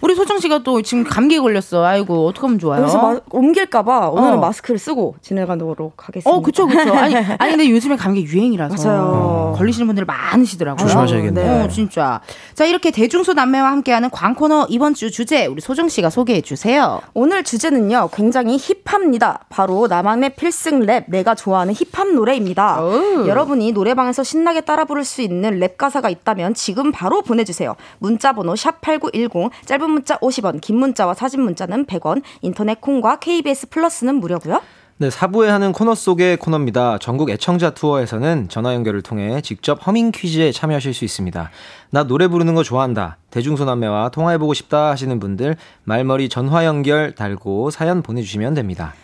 우리 0.00 0.14
소정 0.14 0.38
씨가 0.38 0.62
또 0.62 0.80
지금 0.82 1.02
감기에 1.02 1.40
걸렸어. 1.40 1.82
아이고 1.84 2.26
어떡하면 2.28 2.58
좋아요. 2.58 2.82
여기서 2.82 2.98
마- 3.02 3.20
옮길까봐 3.30 4.10
오늘은 4.10 4.34
어. 4.34 4.40
마스크를 4.40 4.78
쓰고 4.78 5.16
진행하도록 5.22 5.92
하겠습니다. 5.96 6.30
어, 6.30 6.40
그쵸, 6.40 6.66
그쵸. 6.66 6.92
아니, 6.94 7.16
아니, 7.16 7.50
근데 7.56 7.68
요즘에 7.70 7.96
감기 7.96 8.22
유행이라서. 8.22 8.88
맞아요. 8.88 9.23
걸리시는 9.56 9.86
분들 9.86 10.04
많으시더라고요. 10.04 10.84
조심하셔야겠네요. 10.86 11.64
어, 11.64 11.68
진짜. 11.68 12.20
자, 12.54 12.64
이렇게 12.64 12.90
대중소 12.90 13.32
남매와 13.34 13.70
함께하는 13.70 14.10
광코노 14.10 14.66
이번 14.68 14.94
주 14.94 15.10
주제, 15.10 15.46
우리 15.46 15.60
소정 15.60 15.88
씨가 15.88 16.10
소개해 16.10 16.40
주세요. 16.40 17.00
오늘 17.14 17.44
주제는요, 17.44 18.10
굉장히 18.12 18.58
hip합니다. 18.58 19.40
바로 19.48 19.86
나만의 19.86 20.34
필승 20.36 20.80
랩, 20.80 21.04
내가 21.08 21.34
좋아하는 21.34 21.74
힙합 21.74 22.08
노래입니다. 22.08 22.82
오. 22.82 23.26
여러분이 23.26 23.72
노래방에서 23.72 24.22
신나게 24.22 24.62
따라 24.62 24.84
부를 24.84 25.04
수 25.04 25.22
있는 25.22 25.58
랩 25.58 25.78
가사가 25.78 26.08
있다면 26.10 26.54
지금 26.54 26.92
바로 26.92 27.22
보내 27.22 27.44
주세요. 27.44 27.74
문자 27.98 28.32
번호 28.32 28.54
샵8910, 28.54 29.50
짧은 29.64 29.90
문자 29.90 30.16
50원, 30.18 30.60
긴 30.60 30.76
문자와 30.78 31.14
사진 31.14 31.42
문자는 31.42 31.86
100원, 31.86 32.22
인터넷 32.42 32.80
콩과 32.80 33.16
KBS 33.16 33.68
플러스는 33.68 34.16
무료고요. 34.16 34.60
네, 35.04 35.10
사부에 35.10 35.50
하는 35.50 35.72
코너 35.72 35.94
속의 35.94 36.38
코너입니다. 36.38 36.96
전국 36.96 37.28
애청자 37.28 37.68
투어에서는 37.68 38.48
전화 38.48 38.72
연결을 38.72 39.02
통해 39.02 39.42
직접 39.42 39.86
허밍 39.86 40.12
퀴즈에 40.12 40.50
참여하실 40.50 40.94
수 40.94 41.04
있습니다. 41.04 41.50
나 41.90 42.04
노래 42.04 42.26
부르는 42.26 42.54
거 42.54 42.62
좋아한다. 42.62 43.18
대중소남매와 43.30 44.08
통화해보고 44.08 44.54
싶다 44.54 44.88
하시는 44.88 45.20
분들 45.20 45.56
말머리 45.82 46.30
전화 46.30 46.64
연결 46.64 47.14
달고 47.14 47.70
사연 47.70 48.00
보내주시면 48.00 48.54
됩니다. 48.54 48.94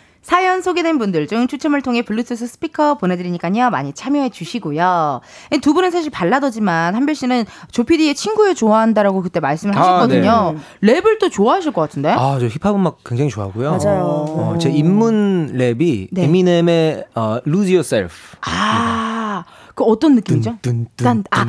사연 0.61 0.63
소개된 0.63 0.99
분들 0.99 1.27
중 1.27 1.47
추첨을 1.47 1.81
통해 1.81 2.03
블루투스 2.03 2.45
스피커 2.45 2.95
보내드리니까요. 2.99 3.71
많이 3.71 3.93
참여해 3.93 4.29
주시고요. 4.29 5.21
두 5.61 5.73
분은 5.73 5.89
사실 5.91 6.11
발라더지만 6.11 6.93
한별 6.95 7.15
씨는 7.15 7.45
조피디의 7.71 8.13
친구를 8.15 8.53
좋아한다라고 8.53 9.21
그때 9.23 9.39
말씀을 9.39 9.75
아, 9.75 9.81
하셨거든요. 9.81 10.55
랩을 10.83 11.19
또 11.19 11.29
좋아하실 11.29 11.71
것 11.73 11.81
같은데? 11.81 12.11
아, 12.11 12.37
저 12.39 12.45
힙합 12.47 12.75
음악 12.75 13.03
굉장히 13.03 13.29
좋아하고요. 13.31 13.71
맞아요. 13.71 14.03
어, 14.29 14.57
제 14.61 14.69
입문 14.69 15.53
랩이 15.57 16.09
네. 16.11 16.23
에미넴의 16.25 17.05
어, 17.15 17.37
Lose 17.47 17.73
Yourself. 17.73 18.13
아, 18.45 19.43
그 19.73 19.83
어떤 19.83 20.13
느낌이죠? 20.15 20.57
딴- 20.97 21.23
아. 21.31 21.45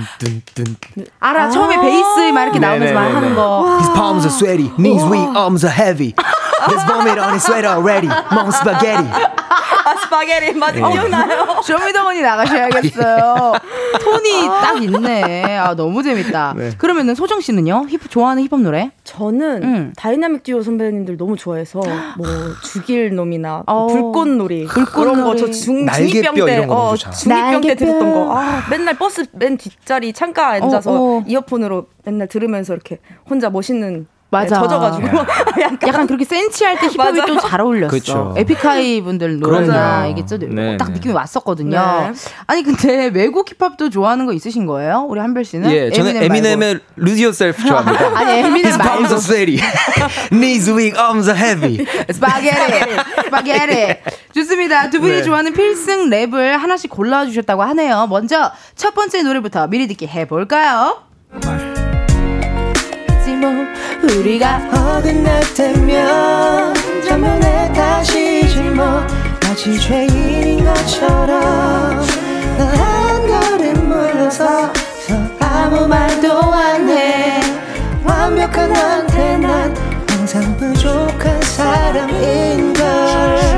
알아. 1.20 1.50
처음에 1.50 1.80
베이스 1.80 2.32
막 2.32 2.44
이렇게 2.44 2.58
나오면서 2.58 2.94
막 2.94 3.14
하는 3.14 3.34
거. 3.34 3.76
His 3.78 3.92
palms 3.92 4.26
are 4.26 4.34
sweaty, 4.34 4.70
knees 4.78 5.04
weak, 5.04 5.28
arms 5.36 5.66
are 5.66 5.74
heavy. 5.74 6.14
There's 6.68 6.84
vomit 6.86 7.18
on 7.18 7.32
his 7.34 7.42
sweater 7.44 7.68
already. 7.68 8.08
Mom's 8.30 8.48
spaghetti. 8.52 9.08
아, 9.84 9.96
스파게티 9.96 10.54
맞아 10.58 10.74
네. 10.80 10.92
기억나요? 10.92 11.60
쇼미더머니 11.62 12.22
나가셔야겠어요. 12.22 13.52
톤이 14.00 14.46
딱 14.46 14.82
있네. 14.82 15.58
아, 15.58 15.74
너무 15.74 16.02
재밌다. 16.02 16.54
네. 16.56 16.70
그러면은 16.78 17.14
소정 17.16 17.40
씨는요? 17.40 17.86
힙, 17.88 18.08
좋아하는 18.08 18.44
힙합 18.44 18.60
노래? 18.60 18.92
저는 19.04 19.62
음. 19.62 19.92
다이나믹 19.96 20.44
듀오 20.44 20.62
선배님들 20.62 21.16
너무 21.16 21.36
좋아해서 21.36 21.80
뭐 22.16 22.26
죽일 22.62 23.14
놈이나 23.16 23.64
어. 23.66 23.86
불꽃놀이. 23.88 24.66
그런 24.66 25.24
거 25.24 25.34
저 25.34 25.50
중 25.50 25.84
날개뼈 25.84 26.32
중2병 26.32 26.46
때 26.46 26.54
이런 26.54 26.68
거 26.68 26.74
너무 26.74 26.86
어, 26.92 26.96
좋잖아. 26.96 27.12
중2병 27.16 27.60
때 27.62 27.68
날개뼈. 27.68 27.74
들었던 27.86 28.14
거. 28.14 28.36
아, 28.38 28.62
맨날 28.70 28.94
버스 28.96 29.26
맨 29.32 29.56
뒷자리 29.58 30.12
창가 30.12 30.48
앉아서 30.50 30.90
어, 30.92 31.18
어. 31.18 31.24
이어폰으로 31.26 31.86
맨날 32.04 32.28
들으면서 32.28 32.72
이렇게 32.74 32.98
혼자 33.28 33.50
멋있는 33.50 34.06
맞아. 34.32 34.56
네, 34.56 34.62
젖어가지고 34.62 35.06
약간, 35.60 35.78
약간 35.88 36.06
그렇게 36.06 36.24
센치할 36.24 36.78
때 36.80 36.88
힙합이. 36.88 37.20
또 37.26 37.38
잘 37.38 37.60
어울렸어. 37.60 37.90
그쵸. 37.90 38.34
에픽하이 38.36 39.02
분들 39.02 39.38
노래나. 39.38 40.06
이게 40.06 40.24
좀 40.24 40.38
네, 40.54 40.76
딱 40.78 40.88
네. 40.88 40.94
느낌이 40.94 41.12
왔었거든요. 41.14 41.70
네. 41.78 42.12
아니 42.46 42.62
근데 42.62 43.10
외국 43.12 43.46
힙합도 43.48 43.90
좋아하는 43.90 44.24
거 44.26 44.32
있으신 44.32 44.64
거예요? 44.66 45.04
우리 45.08 45.20
한별 45.20 45.44
씨는? 45.44 45.70
예, 45.70 45.90
저는 45.90 46.16
에미넴 46.16 46.28
말고. 46.28 46.34
에미넴의 46.64 46.80
Lose 46.98 47.22
Yourself 47.22 47.62
좋아합니다. 47.66 48.06
아니 48.18 48.32
에미넴 48.38 48.64
His 48.64 48.78
palms 48.78 49.02
말고 49.02 49.14
are 49.14 49.20
sweaty, 49.20 49.60
knees 50.32 50.70
weak, 50.70 50.98
arms 50.98 51.28
are 51.30 51.38
heavy. 51.38 51.86
스파게티 52.10 52.96
스파게티 53.24 53.96
좋습니다 54.34 54.88
두 54.88 55.00
분이 55.00 55.16
네. 55.16 55.22
좋아하는 55.22 55.52
필승 55.52 56.08
랩을 56.08 56.56
하나씩 56.56 56.90
골라주셨다고 56.90 57.62
하네요 57.64 58.06
먼저 58.08 58.50
첫 58.76 58.94
번째 58.94 59.22
노래부터 59.22 59.66
미리 59.68 59.86
듣기 59.88 60.06
해볼까요 60.06 61.02
하지 61.34 61.71
뭐 63.42 63.66
우리가 64.04 64.68
어긋날 64.70 65.42
때면 65.54 66.72
때문에 67.08 67.72
다시지 67.72 68.60
뭐. 68.70 69.04
마치 69.42 69.78
죄인인 69.80 70.64
것처럼 70.64 72.06
난 72.56 72.91
한 72.91 73.26
걸음 73.26 73.88
물러서 73.88 74.72
아무 75.40 75.88
말도 75.88 76.32
안해. 76.54 77.40
완벽한 78.04 78.72
너한테 78.72 79.38
난 79.38 79.76
항상 80.08 80.56
부족한 80.56 81.42
사람인 81.42 82.72
걸 82.74 83.51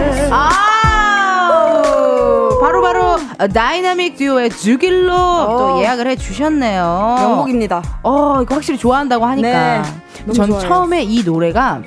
다이나믹 3.53 4.16
듀오의 4.16 4.51
죽일 4.51 4.89
놈 4.89 5.12
또 5.12 5.74
어. 5.76 5.80
예약을 5.80 6.07
해주셨네요. 6.09 7.16
명곡입니다. 7.18 7.82
어, 8.03 8.41
이거 8.43 8.55
확실히 8.55 8.78
좋아한다고 8.78 9.24
하니까. 9.26 9.82
네, 10.26 10.32
전 10.32 10.47
좋아요. 10.49 10.61
처음에 10.61 11.03
이 11.03 11.22
노래가 11.24 11.82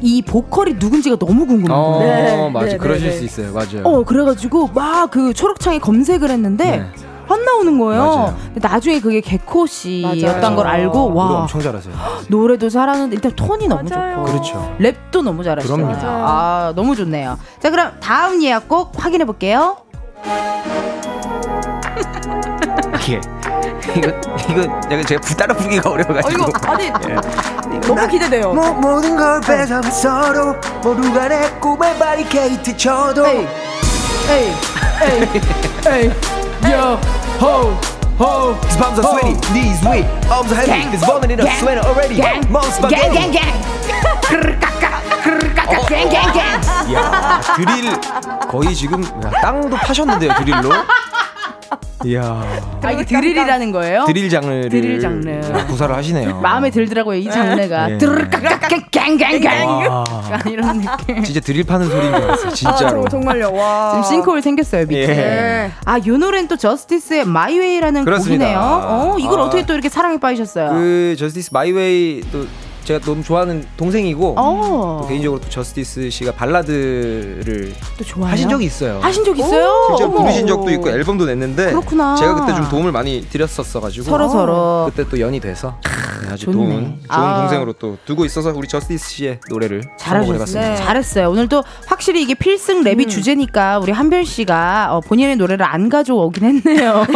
이 0.00 0.20
보컬이 0.22 0.74
누군지가 0.74 1.16
너무 1.16 1.46
궁금한 1.46 1.78
어, 1.78 1.92
거예요. 1.98 2.50
맞아. 2.50 2.66
네, 2.66 2.76
그러실 2.76 3.08
네, 3.10 3.16
수 3.16 3.24
있어요. 3.24 3.52
맞아요. 3.52 3.82
어, 3.84 4.02
그래가지고 4.04 4.68
막 4.74 5.10
그 5.10 5.32
초록창에 5.32 5.78
검색을 5.78 6.30
했는데 6.30 6.78
네. 6.78 6.86
안 7.28 7.42
나오는 7.44 7.78
거예요. 7.78 8.36
나중에 8.56 9.00
그게 9.00 9.20
개코 9.22 9.66
씨였던. 9.66 10.56
걸 10.56 10.66
알고 10.66 10.98
노래 11.08 11.14
와 11.18 11.26
엄청 11.42 11.60
잘하세요. 11.60 11.94
노래도 12.28 12.68
잘하는데 12.68 13.14
일단 13.14 13.32
톤이 13.34 13.66
너무 13.68 13.88
맞아요. 13.88 14.16
좋고 14.16 14.24
그렇죠. 14.26 14.76
랩도 14.78 15.22
너무 15.22 15.42
잘하시잖아요. 15.42 15.86
그럼요. 15.98 16.26
아 16.26 16.72
너무 16.76 16.94
좋네요. 16.96 17.38
자 17.60 17.70
그럼 17.70 17.92
다음 18.00 18.42
예약곡 18.42 18.92
확인해 19.02 19.24
볼게요. 19.24 19.76
이게 23.02 23.20
이거 23.96 24.08
이거 24.48 24.62
내가 24.88 25.02
제가 25.04 25.20
부- 25.20 25.36
따라 25.36 25.54
부르기가 25.54 25.90
어려워가지고. 25.90 26.52
아니 26.66 26.90
너무 27.80 28.08
기대돼요. 28.08 28.52
뭐, 28.54 28.72
모든 28.72 29.16
걸 29.16 29.40
뺏어 29.40 29.82
서로 29.82 30.54
모두가 30.82 31.28
내 31.28 31.50
꿈의 31.60 31.98
바리케이트 31.98 32.76
쳐도 32.76 33.26
에이 33.26 33.46
에이 34.30 34.54
에이 35.86 36.10
에이 36.66 36.72
요 36.72 36.98
호. 37.40 37.76
호. 38.18 38.54
His 38.64 38.76
palms 38.78 39.00
are 39.00 39.08
sweaty, 39.10 39.34
knees 39.52 39.80
weak, 39.84 40.06
arms 40.30 40.52
are 40.52 40.62
heavy. 40.64 40.88
He's 40.96 41.04
falling 41.04 41.30
in 41.32 41.40
a 41.40 41.50
sweater 41.58 41.82
already. 45.68 46.04
Mom's 46.04 46.64
spaghetti. 46.64 46.92
이야, 46.92 47.40
드릴 47.56 48.00
거의 48.48 48.74
지금 48.74 49.02
야, 49.04 49.30
땅도 49.42 49.76
파셨는데요, 49.76 50.32
드릴로. 50.38 50.70
이야, 52.04 52.22
아 52.82 52.90
이게 52.90 53.02
드릴이라는 53.06 53.72
거예요? 53.72 54.04
드릴 54.04 54.28
장르를 54.28 54.68
드릴 54.68 55.00
장르. 55.00 55.40
구사를 55.66 55.94
하시네요. 55.94 56.38
마음에 56.40 56.70
들더라고요 56.70 57.16
이 57.18 57.24
장르가 57.24 57.90
예. 57.92 57.98
드르깍깍깍갱갱갱 57.98 59.46
와, 59.66 60.04
약간 60.30 60.52
이런 60.52 60.80
느낌. 60.82 61.22
진짜 61.24 61.40
드릴 61.40 61.64
파는 61.64 61.88
소리인 61.88 62.12
줄 62.14 62.22
알았어요, 62.24 62.50
진짜로. 62.50 63.04
아, 63.06 63.08
정말요. 63.08 63.54
와. 63.54 63.90
지금 63.92 64.02
싱크홀 64.18 64.42
생겼어요 64.42 64.84
밑에. 64.86 65.08
예. 65.08 65.70
아, 65.86 65.98
요 66.06 66.16
노래는 66.18 66.46
또 66.48 66.56
저스디스의 66.56 67.24
My 67.24 67.38
Way라는 67.38 68.04
그렇습니다. 68.04 68.44
곡이네요. 68.44 68.58
어, 68.60 69.16
이걸 69.18 69.40
아. 69.40 69.44
어떻게 69.44 69.64
또 69.64 69.72
이렇게 69.72 69.88
사랑에 69.88 70.18
빠지셨어요? 70.20 70.70
그 70.70 71.16
저스디스 71.18 71.50
My 71.54 71.81
Way 71.81 72.22
또 72.30 72.46
제가 72.84 73.00
너무 73.04 73.22
좋아하는 73.22 73.64
동생이고 73.78 74.34
어. 74.36 74.98
또 75.02 75.08
개인적으로 75.08 75.40
또 75.40 75.48
저스디스 75.48 76.10
씨가 76.10 76.32
발라드를 76.32 77.72
또 77.98 78.04
좋아요. 78.04 78.30
하신 78.32 78.48
적이 78.50 78.66
있어요. 78.66 78.98
하신 79.00 79.24
적 79.24 79.38
있어요? 79.38 79.68
어머. 80.00 80.18
부르신 80.18 80.46
적도 80.46 80.70
있고 80.70 80.90
앨범도 80.90 81.24
냈는데 81.24 81.66
그렇구나. 81.70 82.14
제가 82.16 82.34
그때 82.34 82.54
좀 82.54 82.68
도움을 82.68 82.92
많이 82.92 83.26
드렸었어 83.30 83.80
가지고 83.80 84.04
서로 84.04 84.28
서로. 84.28 84.90
그때 84.94 85.08
또 85.08 85.18
연이 85.18 85.40
돼서 85.40 85.76
네, 86.26 86.30
아주 86.32 86.44
좋네. 86.46 86.56
좋은 86.56 86.68
좋은 86.68 86.98
아. 87.08 87.40
동생으로 87.40 87.72
또 87.74 87.96
두고 88.04 88.24
있어서 88.26 88.52
우리 88.54 88.68
저스디스 88.68 89.08
씨의 89.10 89.40
노래를. 89.48 89.82
해봤습니다. 90.06 90.44
네. 90.60 90.76
잘했어요. 90.76 91.30
오늘 91.30 91.48
또 91.48 91.64
확실히 91.86 92.22
이게 92.22 92.34
필승 92.34 92.82
랩이 92.84 93.08
주제니까 93.08 93.78
우리 93.78 93.92
한별 93.92 94.26
씨가 94.26 94.88
어, 94.94 95.00
본인의 95.00 95.36
노래를 95.36 95.64
안 95.64 95.88
가져오긴 95.88 96.44
했네요. 96.64 97.06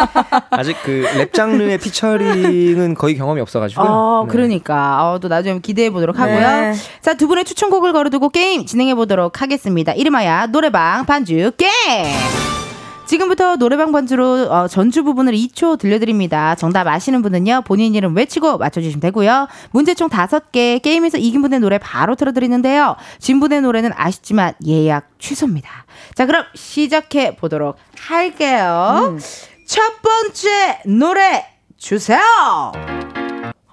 아직 0.50 0.76
그 0.82 1.00
랩 1.16 1.32
장르의 1.34 1.78
피처링은 1.78 2.94
거의 2.94 3.16
경험이 3.16 3.40
없어가지고 3.42 3.82
어, 3.82 4.24
네. 4.26 4.32
그러니까. 4.32 5.09
어, 5.10 5.18
또 5.18 5.28
나중에 5.28 5.60
기대해 5.60 5.90
보도록 5.90 6.18
하고요. 6.18 6.38
네. 6.38 6.74
자, 7.00 7.14
두 7.14 7.28
분의 7.28 7.44
추천곡을 7.44 7.92
걸어두고 7.92 8.30
게임 8.30 8.66
진행해 8.66 8.94
보도록 8.94 9.42
하겠습니다. 9.42 9.92
이름하여 9.92 10.48
노래방 10.48 11.06
반주 11.06 11.52
게임! 11.56 12.06
지금부터 13.10 13.56
노래방 13.56 13.90
반주로 13.90 14.46
어, 14.52 14.68
전주 14.68 15.02
부분을 15.02 15.32
2초 15.32 15.80
들려드립니다. 15.80 16.54
정답 16.54 16.86
아시는 16.86 17.22
분은요, 17.22 17.62
본인 17.66 17.92
이름 17.96 18.16
외치고 18.16 18.56
맞춰주시면 18.58 19.00
되고요. 19.00 19.48
문제 19.72 19.94
총 19.94 20.08
5개, 20.08 20.80
게임에서 20.80 21.18
이긴 21.18 21.42
분의 21.42 21.58
노래 21.58 21.78
바로 21.78 22.14
틀어드리는데요. 22.14 22.94
진 23.18 23.40
분의 23.40 23.62
노래는 23.62 23.90
아쉽지만 23.96 24.54
예약 24.64 25.08
취소입니다. 25.18 25.68
자, 26.14 26.26
그럼 26.26 26.44
시작해 26.54 27.34
보도록 27.34 27.78
할게요. 27.98 29.18
첫 29.66 30.02
번째 30.02 30.82
노래 30.86 31.46
주세요! 31.78 32.99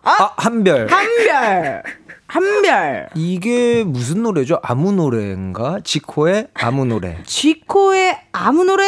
아 0.08 0.32
한별 0.38 0.88
한별! 0.90 1.84
한별! 2.28 3.10
이게 3.16 3.84
무슨 3.86 4.24
노래죠? 4.24 4.60
아무 4.62 4.92
노래인가? 4.92 5.80
지코의 5.84 6.48
아무 6.54 6.86
노래. 6.86 7.18
지코의 7.26 8.18
아무 8.32 8.64
노래! 8.66 8.84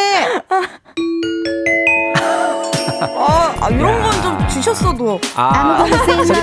아, 3.01 3.55
아, 3.61 3.69
이런 3.69 4.01
건 4.01 4.09
좀 4.21 4.47
주셨어도. 4.49 5.19
아, 5.35 5.85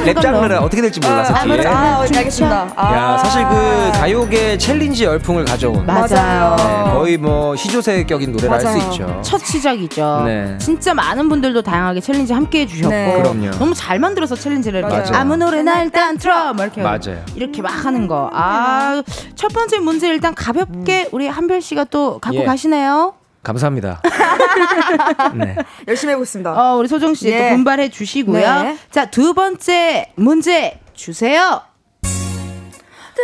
랩 0.05 0.21
장르라 0.21 0.61
어떻게 0.61 0.81
될지 0.81 1.01
몰라서 1.01 1.35
뒤에. 1.43 1.67
아, 1.67 2.03
네, 2.05 2.19
알겠습니다. 2.19 2.73
아. 2.77 2.95
야, 2.97 3.19
사실 3.19 3.47
그 3.49 3.99
가요계 3.99 4.57
challenge 4.57 5.05
열풍을 5.05 5.45
가져온 5.45 5.85
맞아요. 5.85 6.57
네, 6.57 6.91
거의 6.93 7.17
뭐 7.19 7.55
시조새 7.55 7.94
격인 7.94 8.33
노래를 8.33 8.51
할 8.53 8.61
수. 8.61 8.79
있죠. 8.79 9.21
첫 9.23 9.45
시작이죠. 9.45 10.23
네. 10.25 10.57
진짜 10.59 10.95
많은 10.95 11.29
분들도 11.29 11.61
다양하게 11.63 12.01
challenge 12.01 12.33
함께 12.33 12.61
해주셨고 12.61 12.89
네. 12.89 13.21
그럼요. 13.23 13.51
너무 13.59 13.75
잘 13.75 13.99
만들어서 13.99 14.35
challenge를 14.35 14.83
맞아요. 14.83 14.97
이렇게 15.03 15.15
아무 15.17 15.37
노래나 15.37 15.83
일단 15.83 16.17
틀어 16.17 16.55
막 16.55 16.63
이렇게 16.65 16.83
맞아요. 16.83 17.23
이렇게 17.35 17.61
막 17.61 17.69
하는 17.85 18.07
거. 18.09 18.31
아, 18.33 19.03
첫 19.35 19.49
번째 19.53 19.79
문제 19.81 20.09
일단 20.09 20.35
가볍게 20.35 21.09
우리 21.13 21.27
한별 21.29 21.61
씨가 21.61 21.85
또 21.91 22.19
갖고 22.19 22.41
예. 22.41 22.45
가시네요. 22.45 23.15
감사합니다. 23.47 24.03
네. 25.37 25.57
열심히 25.87 26.13
해보겠습니다. 26.13 26.53
어, 26.53 26.77
우리 26.79 26.89
소정 26.89 27.15
씨 27.15 27.23
또 27.23 27.31
예. 27.31 27.51
분발해 27.51 27.91
주시고요. 27.91 28.63
네. 28.63 28.79
자, 28.91 29.09
두 29.09 29.35
번째 29.35 30.13
문제 30.17 30.81
주세요. 30.95 31.63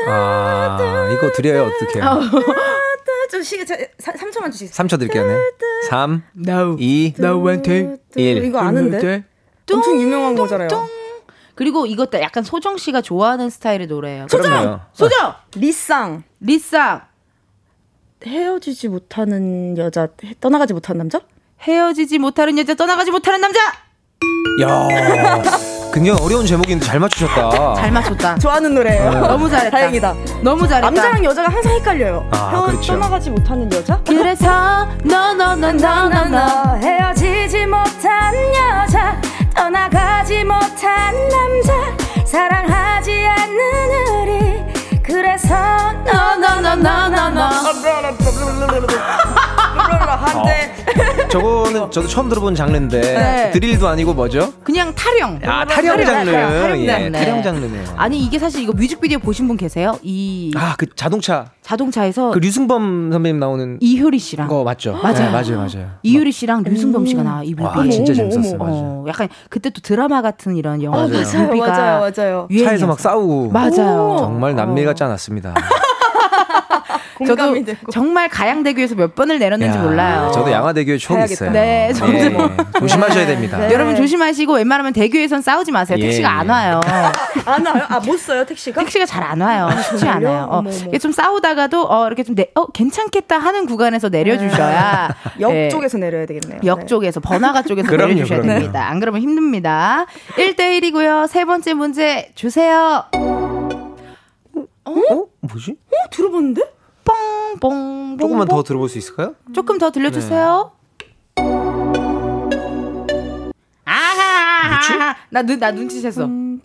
아, 0.06 1.08
이거 1.12 1.32
드려요, 1.32 1.64
어떡해요? 1.66 2.20
좀 3.30 3.42
시계 3.42 3.64
3초만 3.64 4.52
주시겠어요? 4.52 4.86
3초 4.86 4.98
드릴게요, 4.98 5.26
네. 5.26 5.36
3, 5.88 6.22
No. 6.36 6.76
2, 6.78 7.14
나한테 7.18 7.96
1. 8.14 8.44
이거 8.44 8.60
아는데? 8.60 9.24
엄청 9.72 10.00
유명한 10.00 10.36
거잖아요. 10.36 10.68
그리고 11.54 11.86
이것도 11.86 12.20
약간 12.20 12.44
소정 12.44 12.76
씨가 12.76 13.00
좋아하는 13.00 13.50
스타일의 13.50 13.86
노래예요. 13.88 14.26
그럼요. 14.30 14.80
소정! 14.92 15.34
리쌍. 15.56 16.22
리쌍! 16.40 17.11
헤어지지 18.26 18.88
못하는 18.88 19.76
여자, 19.78 20.08
떠나가지 20.40 20.72
못하는 20.72 20.98
남자? 20.98 21.20
헤어지지 21.60 22.18
못하는 22.18 22.58
여자 22.58 22.74
떠나가지 22.74 23.10
못하는 23.10 23.40
남자! 23.40 23.60
야 24.62 24.88
굉장히 25.92 26.18
어려운 26.22 26.46
제목인데 26.46 26.84
잘 26.86 26.98
맞추셨다. 27.00 27.74
잘 27.74 27.90
맞췄다. 27.92 28.38
좋아하는 28.38 28.74
노래예요. 28.74 29.10
너무 29.26 29.48
잘했다. 29.50 29.70
다행이다. 29.70 30.14
너무 30.42 30.66
잘했다. 30.66 30.90
남자랑 30.90 31.24
여자가 31.24 31.48
항상 31.50 31.72
헷갈려요. 31.72 32.28
아, 32.32 32.50
헤어- 32.52 32.66
그렇죠. 32.66 32.92
떠나가지 32.94 33.30
못하는 33.30 33.70
여자? 33.72 34.00
그래서 34.06 34.88
너너너너너너 35.04 36.76
헤어지지 36.76 37.66
못한 37.66 38.34
여자 38.54 39.20
떠나가지 39.54 40.44
못한 40.44 41.14
남자 41.28 42.24
사랑하지 42.24 43.12
않는 43.26 44.22
우리 44.22 44.51
그래서 45.02 45.54
너너너너너너 46.04 47.50
한데 50.22 50.74
저거는 51.28 51.90
저도 51.90 52.06
처음 52.06 52.28
들어본 52.28 52.54
장르인데 52.54 53.00
네. 53.00 53.50
드릴도 53.52 53.88
아니고 53.88 54.12
뭐죠? 54.14 54.52
그냥 54.62 54.94
타령. 54.94 55.40
아 55.44 55.64
타령 55.64 56.04
장르. 56.04 56.30
타령 56.32 56.80
예, 56.82 56.86
장르. 56.86 57.12
타령 57.12 57.42
장르네요. 57.42 57.84
아니 57.96 58.18
이게 58.20 58.38
사실 58.38 58.62
이거 58.62 58.72
뮤직비디오 58.72 59.18
보신 59.18 59.48
분 59.48 59.56
계세요? 59.56 59.98
이 60.02 60.52
아 60.56 60.74
그 60.76 60.86
자동차 60.94 61.46
자동차에서 61.62 62.30
그 62.32 62.38
류승범 62.38 63.12
선배님 63.12 63.38
나오는 63.38 63.78
이효리 63.80 64.18
씨랑 64.18 64.48
거 64.48 64.64
맞죠? 64.64 64.92
맞아요. 65.02 65.14
네, 65.14 65.30
맞아요, 65.30 65.56
맞아요. 65.58 65.90
이효리 66.02 66.32
씨랑 66.32 66.62
류승범 66.64 67.06
씨가 67.06 67.22
나와 67.22 67.42
이와 67.42 67.74
뮤비에. 67.76 67.90
진짜 67.90 68.12
재밌었어요. 68.14 68.58
어, 68.60 69.04
약간 69.08 69.28
그때 69.48 69.70
또 69.70 69.80
드라마 69.80 70.20
같은 70.22 70.56
이런 70.56 70.82
영화 70.82 70.98
맞아요. 71.06 71.12
맞아요 71.22 71.46
뮤비가 71.48 71.66
맞아요 71.68 72.00
맞아요. 72.16 72.48
차에서 72.64 72.86
막 72.86 73.00
싸우고 73.00 73.50
맞아요. 73.50 74.16
정말 74.20 74.54
남미 74.54 74.84
같지 74.84 75.02
않았습니다. 75.04 75.54
저도 77.26 77.64
되고. 77.64 77.92
정말 77.92 78.28
가양대교에서 78.28 78.94
몇 78.94 79.14
번을 79.14 79.38
내렸는지 79.38 79.76
야, 79.78 79.82
몰라요. 79.82 80.30
저도 80.34 80.50
양화대교에 80.50 80.96
추억이 80.98 81.18
가야겠다. 81.20 81.34
있어요. 81.46 81.50
네, 81.52 81.92
저도. 81.92 82.12
예, 82.12 82.30
조심하셔야 82.80 83.26
됩니다. 83.26 83.58
네. 83.58 83.72
여러분 83.72 83.94
조심하시고 83.96 84.54
웬만하면 84.54 84.92
대교에선 84.92 85.42
싸우지 85.42 85.72
마세요. 85.72 85.98
예, 86.00 86.02
택시가 86.06 86.30
안 86.30 86.46
예. 86.46 86.50
와요. 86.50 86.80
안 87.44 87.66
와요? 87.66 87.84
아, 87.88 88.00
못 88.00 88.18
써요, 88.18 88.44
택시가? 88.44 88.80
택시가 88.82 89.06
잘 89.06 89.22
안 89.22 89.40
와요. 89.40 89.68
쉽지 89.82 89.98
정말요? 90.00 90.28
않아요. 90.28 90.48
어. 90.50 90.62
이게 90.88 90.98
좀 90.98 91.12
싸우다가도 91.12 91.86
어, 91.88 92.06
이렇게 92.06 92.22
좀 92.24 92.34
내, 92.34 92.48
어, 92.54 92.66
괜찮겠다 92.66 93.38
하는 93.38 93.66
구간에서 93.66 94.08
내려주셔야 94.08 95.14
역 95.40 95.52
네. 95.52 95.68
쪽에서 95.68 95.96
내려야 95.98 96.26
되겠네요. 96.26 96.60
역 96.64 96.80
네. 96.80 96.86
쪽에서 96.86 97.20
번화가 97.20 97.62
쪽에서 97.62 97.86
그럼요, 97.90 98.14
내려주셔야 98.14 98.40
그럼요. 98.40 98.58
됩니다. 98.60 98.88
안 98.88 98.98
그러면 99.00 99.20
힘듭니다. 99.22 100.06
1대1이고요. 100.36 101.28
세 101.28 101.44
번째 101.44 101.74
문제 101.74 102.30
주세요. 102.34 103.04
어? 104.84 104.92
뭐지? 105.40 105.76
어, 105.90 106.10
들어봤는데? 106.10 106.62
뽕뽕 107.60 108.18
조금만 108.18 108.48
더 108.48 108.62
들어볼 108.62 108.88
수 108.88 108.98
있을까요? 108.98 109.34
조금 109.52 109.78
더 109.78 109.90
들려주세요. 109.90 110.72
아하 113.84 115.16
나눈 115.30 115.58
나 115.58 115.72
눈치챘어. 115.72 116.60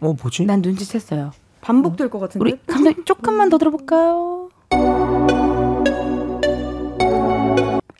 어, 0.00 0.14
뭐지? 0.20 0.44
난 0.46 0.62
눈치챘어요. 0.62 1.30
반복될 1.60 2.10
것 2.10 2.18
같은데? 2.18 2.42
우리 2.42 2.58
감독님 2.66 3.04
조금만 3.04 3.48
더 3.48 3.58
들어볼까요? 3.58 4.48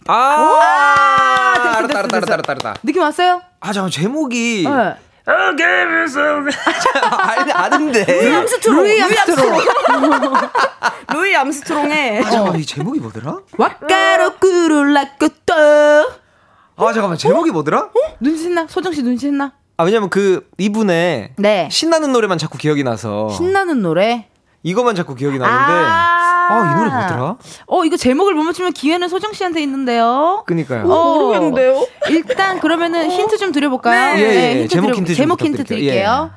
아, 0.09 1.55
됐어, 1.57 1.79
알았다, 1.79 1.99
알았다, 1.99 2.17
알았다, 2.17 2.35
알았다, 2.35 2.53
알았다. 2.53 2.75
느낌 2.83 3.03
왔어요? 3.03 3.41
아, 3.61 3.73
잠깐 3.73 3.91
제목이 3.91 4.65
네. 4.67 4.95
아, 7.03 7.65
아는데. 7.65 8.35
암스트롱. 8.37 8.77
루이 8.83 9.03
암스트롱. 9.03 9.61
루이 11.15 11.37
암스트롱의 11.37 12.19
아, 12.25 12.31
잠깐만 12.31 12.59
이 12.61 12.67
제목이 12.67 12.99
뭐더라? 13.01 13.39
와까로 13.57 14.35
꾸룰라꾸또 14.37 15.55
아, 15.55 16.93
잠깐만 16.93 17.17
제목이 17.19 17.51
뭐더라? 17.53 17.91
눈치챘나? 18.21 18.69
소정 18.69 18.93
씨 18.93 19.03
눈치챘나? 19.03 19.53
아, 19.77 19.85
왜냐면 19.85 20.11
그 20.11 20.49
이분의 20.59 21.35
네. 21.37 21.69
신나는 21.71 22.13
노래만 22.13 22.39
자꾸 22.39 22.59
기억이 22.59 22.83
나서 22.83 23.29
신나는 23.31 23.83
노래. 23.83 24.29
이거만 24.65 24.95
자꾸 24.95 25.15
기억이 25.15 25.39
나는데 25.39 25.73
아, 25.73 26.22
이 26.61 26.75
노래 26.77 26.91
뭐더라? 26.91 27.37
어, 27.67 27.85
이거 27.85 27.97
제목을 27.97 28.35
못 28.35 28.43
맞추면 28.45 28.73
기회는 28.73 29.09
소정 29.09 29.33
씨한테 29.33 29.61
있는데요. 29.63 30.45
그니까요. 30.47 30.85
어, 30.91 31.15
모르겠는데요? 31.19 31.87
일단 32.11 32.61
그러면은 32.61 33.11
힌트 33.11 33.39
좀 33.39 33.53
드려볼까요? 33.53 34.15
네. 34.15 34.21
예, 34.21 34.25
예, 34.25 34.61
예. 34.63 34.69
제목 34.69 34.89
드려- 34.89 34.97
힌트 34.97 35.15
좀 35.15 35.17
제목 35.17 35.43
힌트. 35.43 35.65
드릴게요. 35.65 36.31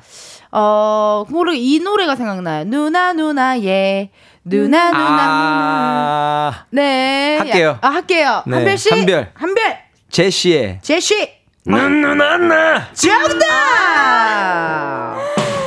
어, 0.52 1.24
모르 1.28 1.52
이 1.54 1.80
노래가 1.80 2.16
생각나요. 2.16 2.64
누나 2.64 3.12
누나 3.12 3.60
예. 3.62 4.10
누나 4.44 4.90
누나 4.90 5.08
누나. 5.08 5.22
아, 5.26 6.52
네. 6.70 7.36
할게요. 7.38 7.68
야, 7.70 7.78
아, 7.82 7.88
할게요. 7.88 8.42
네, 8.46 8.56
한별 8.56 8.78
씨. 8.78 8.90
한별. 8.90 9.30
한별. 9.34 9.78
제시의 10.10 10.78
제시. 10.82 11.30
눈누나 11.66 12.36
나 12.36 12.86
정답. 12.92 13.46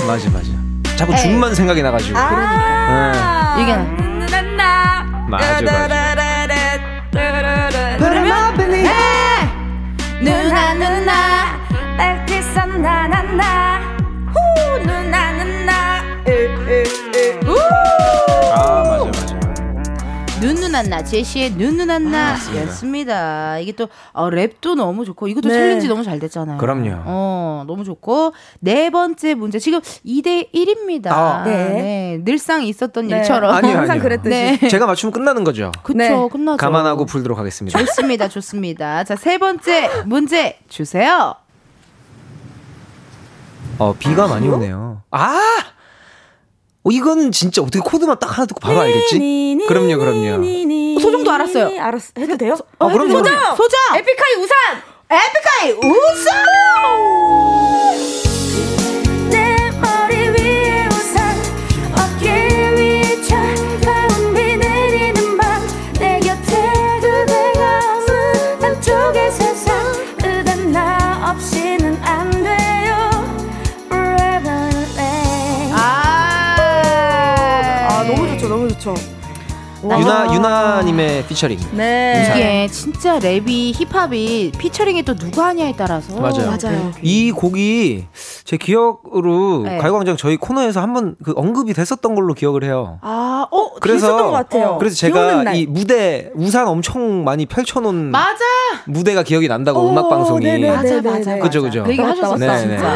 맞아 0.08 0.30
맞아. 0.30 0.48
자꾸 0.96 1.12
에이. 1.14 1.20
줌만 1.20 1.54
생각이 1.54 1.82
나가지고. 1.82 2.14
그러니까. 2.18 3.56
네. 3.58 3.64
이게 3.64 4.09
맞아. 5.30 5.62
누나 10.22 10.74
누나. 10.74 11.10
누나 11.98 13.14
누나 14.86 15.19
눈누난나 20.82 21.04
제시의 21.04 21.52
눈누난나였습니다. 21.52 23.60
이게 23.60 23.72
또 23.74 23.90
어, 24.14 24.30
랩도 24.30 24.76
너무 24.76 25.06
좋고 25.06 25.28
이것도 25.28 25.50
네. 25.50 25.54
챌린지 25.54 25.88
너무 25.88 26.04
잘 26.04 26.20
됐잖아요. 26.20 26.58
그럼요. 26.58 27.02
어 27.06 27.64
너무 27.68 27.84
좋고 27.84 28.34
네 28.60 28.90
번째 28.90 29.36
문제 29.36 29.60
지금 29.60 29.82
2대 29.82 30.52
1입니다. 30.54 31.08
아. 31.12 31.44
네. 31.44 32.20
늘상 32.24 32.64
있었던 32.64 33.08
네. 33.08 33.18
일처럼. 33.18 33.54
아니요 33.54 33.78
항상 33.78 33.92
아니요. 33.92 34.04
그랬듯이. 34.04 34.30
네. 34.30 34.60
제가 34.70 34.86
맞추면 34.86 35.12
끝나는 35.12 35.44
거죠. 35.44 35.72
그쵸 35.84 35.98
네. 35.98 36.10
끝나죠. 36.32 36.58
감안하고 36.58 37.06
풀도록 37.06 37.38
하겠습니다. 37.38 37.78
좋습니다, 37.78 38.28
좋습니다. 38.30 39.04
자 39.04 39.16
세 39.20 39.38
번째 39.38 40.04
문제 40.06 40.58
주세요. 40.70 41.36
어 43.80 43.94
비가 44.00 44.28
많이 44.28 44.48
오네요. 44.48 45.02
아. 45.12 45.40
어, 46.84 46.90
이거는 46.92 47.32
진짜 47.32 47.62
어떻게 47.62 47.80
코드만 47.80 48.18
딱 48.20 48.38
하나 48.38 48.46
듣고 48.46 48.60
바로 48.62 48.80
알겠지? 48.82 49.58
그럼요, 49.68 49.98
그럼요. 49.98 51.00
소정도 51.00 51.32
알았어요. 51.32 51.82
알았 51.82 52.12
해도 52.18 52.38
돼요? 52.38 52.58
어, 52.78 52.88
그럼요. 52.90 53.18
소정. 53.18 53.56
소정. 53.56 53.80
에픽하이 53.98 54.34
우산. 54.36 54.58
에픽하이 55.10 55.72
우승. 55.74 56.32
유나 80.00 80.34
유나님의 80.34 81.26
피처링. 81.28 81.60
네. 81.74 82.32
이게 82.34 82.68
진짜 82.72 83.20
랩이 83.20 83.74
힙합이 83.74 84.52
피처링이 84.58 85.04
또 85.04 85.16
누가 85.16 85.48
하냐에 85.48 85.74
따라서 85.78 86.20
맞아요. 86.20 86.56
맞아요. 86.62 86.92
이 87.02 87.32
곡이 87.32 88.06
제 88.50 88.58
기억으로 88.58 89.62
네. 89.64 89.78
가요광장 89.78 90.18
저희 90.18 90.36
코너에서 90.36 90.82
한번 90.82 91.16
그 91.24 91.34
언급이 91.36 91.72
됐었던 91.76 92.16
걸로 92.16 92.34
기억을 92.34 92.64
해요. 92.64 92.98
아, 93.04 93.46
어, 93.52 93.74
그래서 93.80 94.18
것 94.18 94.32
같아요. 94.32 94.78
그래서 94.80 94.96
제가 94.96 95.44
날. 95.44 95.56
이 95.56 95.68
무대 95.68 96.32
우산 96.34 96.68
엄청 96.68 97.24
많이 97.24 97.46
펼쳐놓은 97.46 98.10
맞아. 98.10 98.44
무대가 98.88 99.22
기억이 99.22 99.48
난다고 99.48 99.82
오, 99.82 99.92
음악 99.92 100.10
방송이 100.10 100.44
네네네. 100.44 100.76
맞아, 100.76 100.82
네, 101.00 101.02
맞아. 101.02 101.34
네. 101.36 101.40
그죠, 101.42 101.62
그죠. 101.62 101.84
그 101.84 101.92
얘기 101.92 102.02
하셨었어. 102.02 102.38
진짜. 102.38 102.66
네, 102.66 102.78
네. 102.78 102.88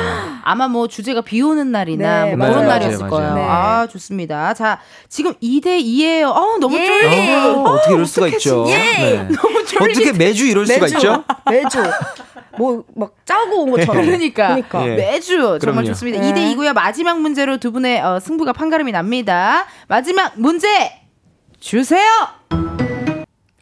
아마 0.44 0.68
뭐 0.68 0.88
주제가 0.88 1.22
비 1.22 1.40
오는 1.44 1.72
날이나 1.72 2.26
네, 2.26 2.36
뭐 2.36 2.48
그런 2.48 2.66
맞아요, 2.66 2.80
날이었을 2.80 2.98
맞아요, 3.08 3.12
거예요. 3.12 3.34
맞아요. 3.36 3.52
아, 3.52 3.88
좋습니다. 3.88 4.56
자, 4.56 4.80
지금 5.08 5.36
2대 5.36 5.80
2예요. 5.84 6.32
어, 6.32 6.58
너무 6.60 6.76
예. 6.80 6.84
쫄리고. 6.88 7.60
어, 7.60 7.74
어떻게 7.74 7.94
이럴 7.94 8.08
수가 8.08 8.28
있죠? 8.30 8.66
네. 8.66 9.28
어떻게 9.80 10.14
매주 10.14 10.48
이럴 10.48 10.66
수가 10.66 10.80
매주. 10.86 10.96
있죠? 10.96 11.24
매주. 11.48 11.78
뭐 12.58 12.84
막 12.96 13.16
짜고 13.26 13.64
온 13.64 13.72
것처럼. 13.72 14.04
그러니까, 14.06 14.48
그러니까. 14.56 14.88
예. 14.88 14.96
매주 14.96 15.38
정말 15.38 15.60
그럼요. 15.60 15.84
좋습니다. 15.86 16.20
네. 16.20 16.32
2대 16.34 16.56
2고요. 16.56 16.74
마지막 16.74 17.20
문제로 17.22 17.58
두 17.58 17.72
분의 17.72 18.02
어, 18.02 18.20
승부가 18.20 18.54
판가름이 18.54 18.92
납니다. 18.92 19.66
마지막 19.88 20.34
문제 20.40 20.68
주세요. 21.60 22.08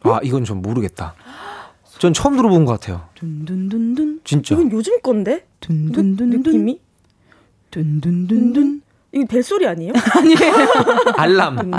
아 0.04 0.18
이건 0.22 0.44
좀 0.44 0.60
모르겠다. 0.62 1.14
전 1.98 2.12
처음 2.12 2.36
들어본 2.36 2.64
것 2.64 2.80
같아요. 2.80 3.02
둔둔둔둔 3.14 4.20
진짜. 4.24 4.54
이건 4.56 4.72
요즘 4.72 5.00
건데? 5.02 5.46
둔둔둔둔 5.60 6.30
느낌이? 6.30 6.80
둔둔둔둔 7.70 8.82
이거 9.14 9.26
벨소리 9.28 9.66
아니에요? 9.68 9.92
알람. 11.16 11.70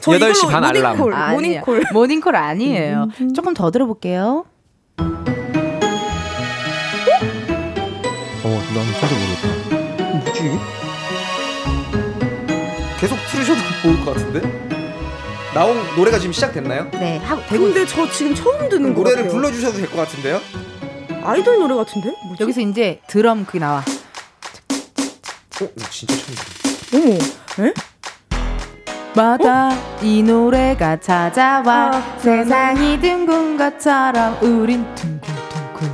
저 0.00 0.12
8시 0.12 0.36
이걸로 0.36 0.48
반 0.48 0.64
알람. 0.64 0.96
모닝콜, 0.98 1.12
아니에요. 1.14 1.34
모닝콜. 1.66 1.84
모닝콜 1.92 2.36
아니에요. 2.36 3.08
조금 3.34 3.54
더 3.54 3.70
들어볼게요. 3.70 4.46
지 10.50 10.54
이게? 10.54 10.58
계속 12.98 13.16
틀으셔도 13.30 13.60
모를 13.84 14.04
것 14.04 14.14
같은데? 14.14 14.66
나온 15.54 15.76
노래가 15.96 16.18
지금 16.18 16.32
시작됐나요? 16.32 16.90
네, 16.92 17.16
하고 17.18 17.42
되고 17.48 17.64
근데 17.64 17.86
저 17.86 18.08
지금 18.10 18.34
처음 18.34 18.68
듣는 18.68 18.92
거 18.94 19.00
노래를 19.00 19.24
같아요. 19.24 19.32
불러주셔도 19.40 19.78
될 19.78 19.86
것 19.88 19.96
같은데요? 19.96 20.40
아이돌 21.24 21.58
노래 21.58 21.74
같은데? 21.74 22.14
뭐지? 22.26 22.42
여기서 22.42 22.60
이제 22.60 23.00
드럼 23.08 23.46
그 23.46 23.56
나와. 23.56 23.78
어, 25.60 25.64
나 25.74 25.88
진짜 25.90 26.14
처음 26.14 26.34
들어. 26.34 27.06
어머. 27.62 27.68
에? 27.68 27.72
마다 29.14 29.70
이 30.02 30.22
노래가 30.22 31.00
찾아와 31.00 31.90
아, 31.90 32.18
세상이 32.18 33.00
둥근 33.00 33.56
것처럼 33.56 34.36
우린 34.42 34.84
둥글둥글 34.94 35.90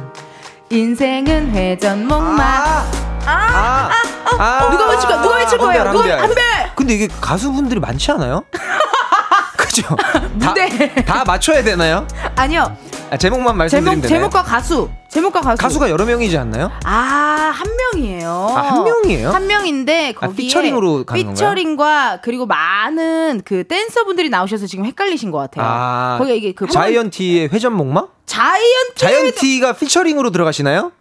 인생은 0.71 1.51
회전 1.53 2.09
목마 2.09 2.43
아, 2.43 2.91
아, 3.27 3.91
아, 4.39 4.71
누가 4.71 4.89
외칠 4.91 5.09
거야? 5.09 5.23
누가 5.23 5.37
외칠 5.37 5.59
거예요? 5.59 5.83
한별, 5.83 5.93
누가 6.03 6.23
한별. 6.23 6.45
근데 6.75 6.95
이게 6.95 7.09
가수분들이 7.21 7.81
많지 7.81 8.11
않아요? 8.13 8.45
그죠? 9.57 9.97
무대. 10.35 10.95
다, 10.95 11.03
다 11.05 11.25
맞춰야 11.25 11.63
되나요? 11.63 12.07
아니요 12.37 12.77
아, 13.11 13.17
제목만 13.17 13.57
말씀드리면 13.57 13.95
제목 14.03 14.09
되나요? 14.09 14.21
제목과 14.31 14.43
가수 14.43 14.91
제목과 15.09 15.41
가수. 15.43 15.57
가수가 15.63 15.91
여러 15.91 16.05
명이지 16.07 16.37
않나요? 16.39 16.71
아, 16.85 17.53
한 17.55 17.67
명이에요. 17.77 18.55
아, 18.57 18.61
한 18.63 18.85
명이에요? 18.85 19.31
한 19.31 19.47
명인데 19.47 20.15
아, 20.17 20.21
거기에 20.27 20.47
피처링으로 20.47 21.05
가는 21.05 21.23
건가요? 21.25 21.35
피처링과 21.35 22.19
그리고 22.23 22.47
많은 22.47 23.43
그 23.45 23.65
댄서분들이 23.69 24.31
나오셔서 24.31 24.67
지금 24.67 24.87
헷갈리신 24.87 25.31
것 25.31 25.39
같아요. 25.39 25.67
아, 25.69 26.17
거기에 26.19 26.37
이게 26.37 26.53
그 26.53 26.67
자이언티의 26.67 27.51
회전목마? 27.53 28.07
자이언트 28.27 28.95
자이언티가 28.97 29.73
피처링으로 29.75 30.31
들어가시나요? 30.31 30.93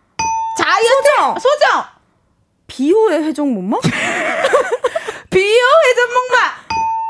자이언트 0.57 1.39
소정 1.39 1.83
비호의 2.75 3.23
회전목마? 3.25 3.77
비오 5.29 5.43
회전목마 5.87 6.37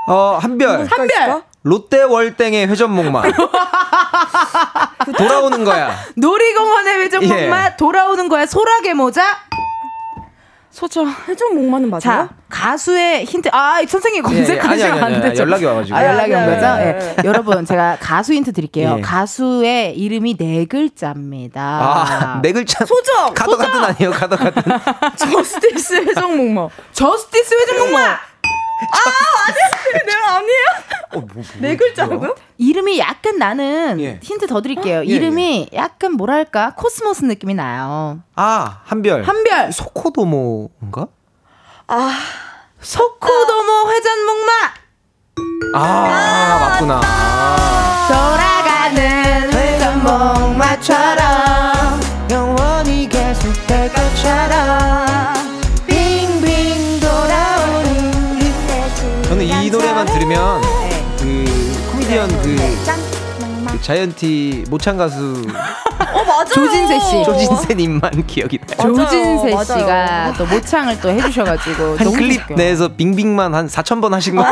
어, 0.08 0.40
한별. 0.42 0.88
한별 0.90 1.44
롯데월땡의 1.64 2.68
회전목마. 2.68 3.22
돌아오는 5.16 5.64
거야. 5.64 5.96
놀이공원의 6.16 6.98
회전목마 7.02 7.66
예. 7.66 7.76
돌아오는 7.78 8.28
거야 8.28 8.48
소라게 8.48 8.96
모자 8.96 9.24
소정 10.72 11.14
회전목마는 11.28 11.90
맞아요? 11.90 12.00
자 12.00 12.30
가수의 12.50 13.26
힌트 13.26 13.50
아 13.52 13.82
선생님 13.86 14.24
예, 14.26 14.32
예. 14.32 14.36
검색하시면 14.38 15.04
아니, 15.04 15.16
안 15.16 15.22
되죠 15.22 15.42
연락이 15.44 15.66
와가지고. 15.66 15.98
아, 15.98 16.06
연락이 16.06 16.34
온 16.34 16.40
아, 16.40 16.46
거죠 16.46 16.76
네, 16.78 16.88
예. 16.88 17.16
네. 17.16 17.16
여러분 17.26 17.66
제가 17.66 17.98
가수 18.00 18.34
힌트 18.34 18.54
드릴게요 18.54 18.96
예. 18.98 19.02
가수의 19.02 19.98
이름이 19.98 20.38
네 20.38 20.66
글자입니다 20.66 21.62
아, 21.62 22.40
네 22.42 22.52
글자. 22.54 22.86
소정! 22.86 23.34
가도 23.34 23.58
가든 23.58 23.84
아니에요, 23.84 24.12
가도 24.12 24.36
가든. 24.38 24.64
저스티스 25.18 25.94
회전목마. 26.06 26.70
저스티스 26.94 27.54
회전목마 27.54 28.18
내가 30.06 30.36
아니에요? 30.38 30.66
어, 31.14 31.20
뭐, 31.20 31.28
뭐, 31.34 31.44
네 31.60 31.76
글자라고요? 31.76 32.36
이름이 32.58 33.00
약간 33.00 33.38
나는 33.38 34.00
예. 34.00 34.20
힌트 34.24 34.48
더 34.48 34.62
드릴게요 34.62 35.00
예, 35.02 35.04
이름이 35.06 35.70
약간 35.74 36.14
뭐랄까 36.14 36.74
코스모스 36.76 37.26
느낌이 37.26 37.54
나요 37.54 38.20
아, 38.36 38.82
한별. 38.86 39.24
한별 39.24 39.72
소코도모인가? 39.72 41.08
소코도모 42.80 43.92
회전목마 43.92 44.52
아, 45.74 46.58
맞구나. 46.72 47.02
돌아가는 48.08 49.52
회전목마처럼 49.54 51.20
영원히 52.32 53.08
계속될 53.08 53.92
것처럼 53.94 54.91
노래만 60.02 60.06
들으면 60.06 60.62
그 61.20 61.46
코미디언 61.92 62.28
그, 62.42 62.56
그 62.56 62.71
자이언티 63.82 64.66
모창 64.70 64.98
가수 64.98 65.42
어, 66.14 66.24
맞아요. 66.24 66.46
조진세 66.46 67.00
씨. 67.00 67.24
조진세님만 67.24 68.28
기억이 68.28 68.60
나요. 68.78 68.94
조진세 68.96 69.52
맞아요. 69.52 69.64
씨가 69.64 70.34
또 70.38 70.46
모창을 70.46 71.00
또 71.00 71.10
해주셔가지고 71.10 71.84
한 71.98 71.98
너무 71.98 72.12
클립 72.18 72.42
웃겨요. 72.44 72.58
내에서 72.58 72.90
빙빙만 72.90 73.54
한 73.56 73.68
4천 73.68 74.02
번 74.02 74.14
하신 74.14 74.34
기억을 74.36 74.52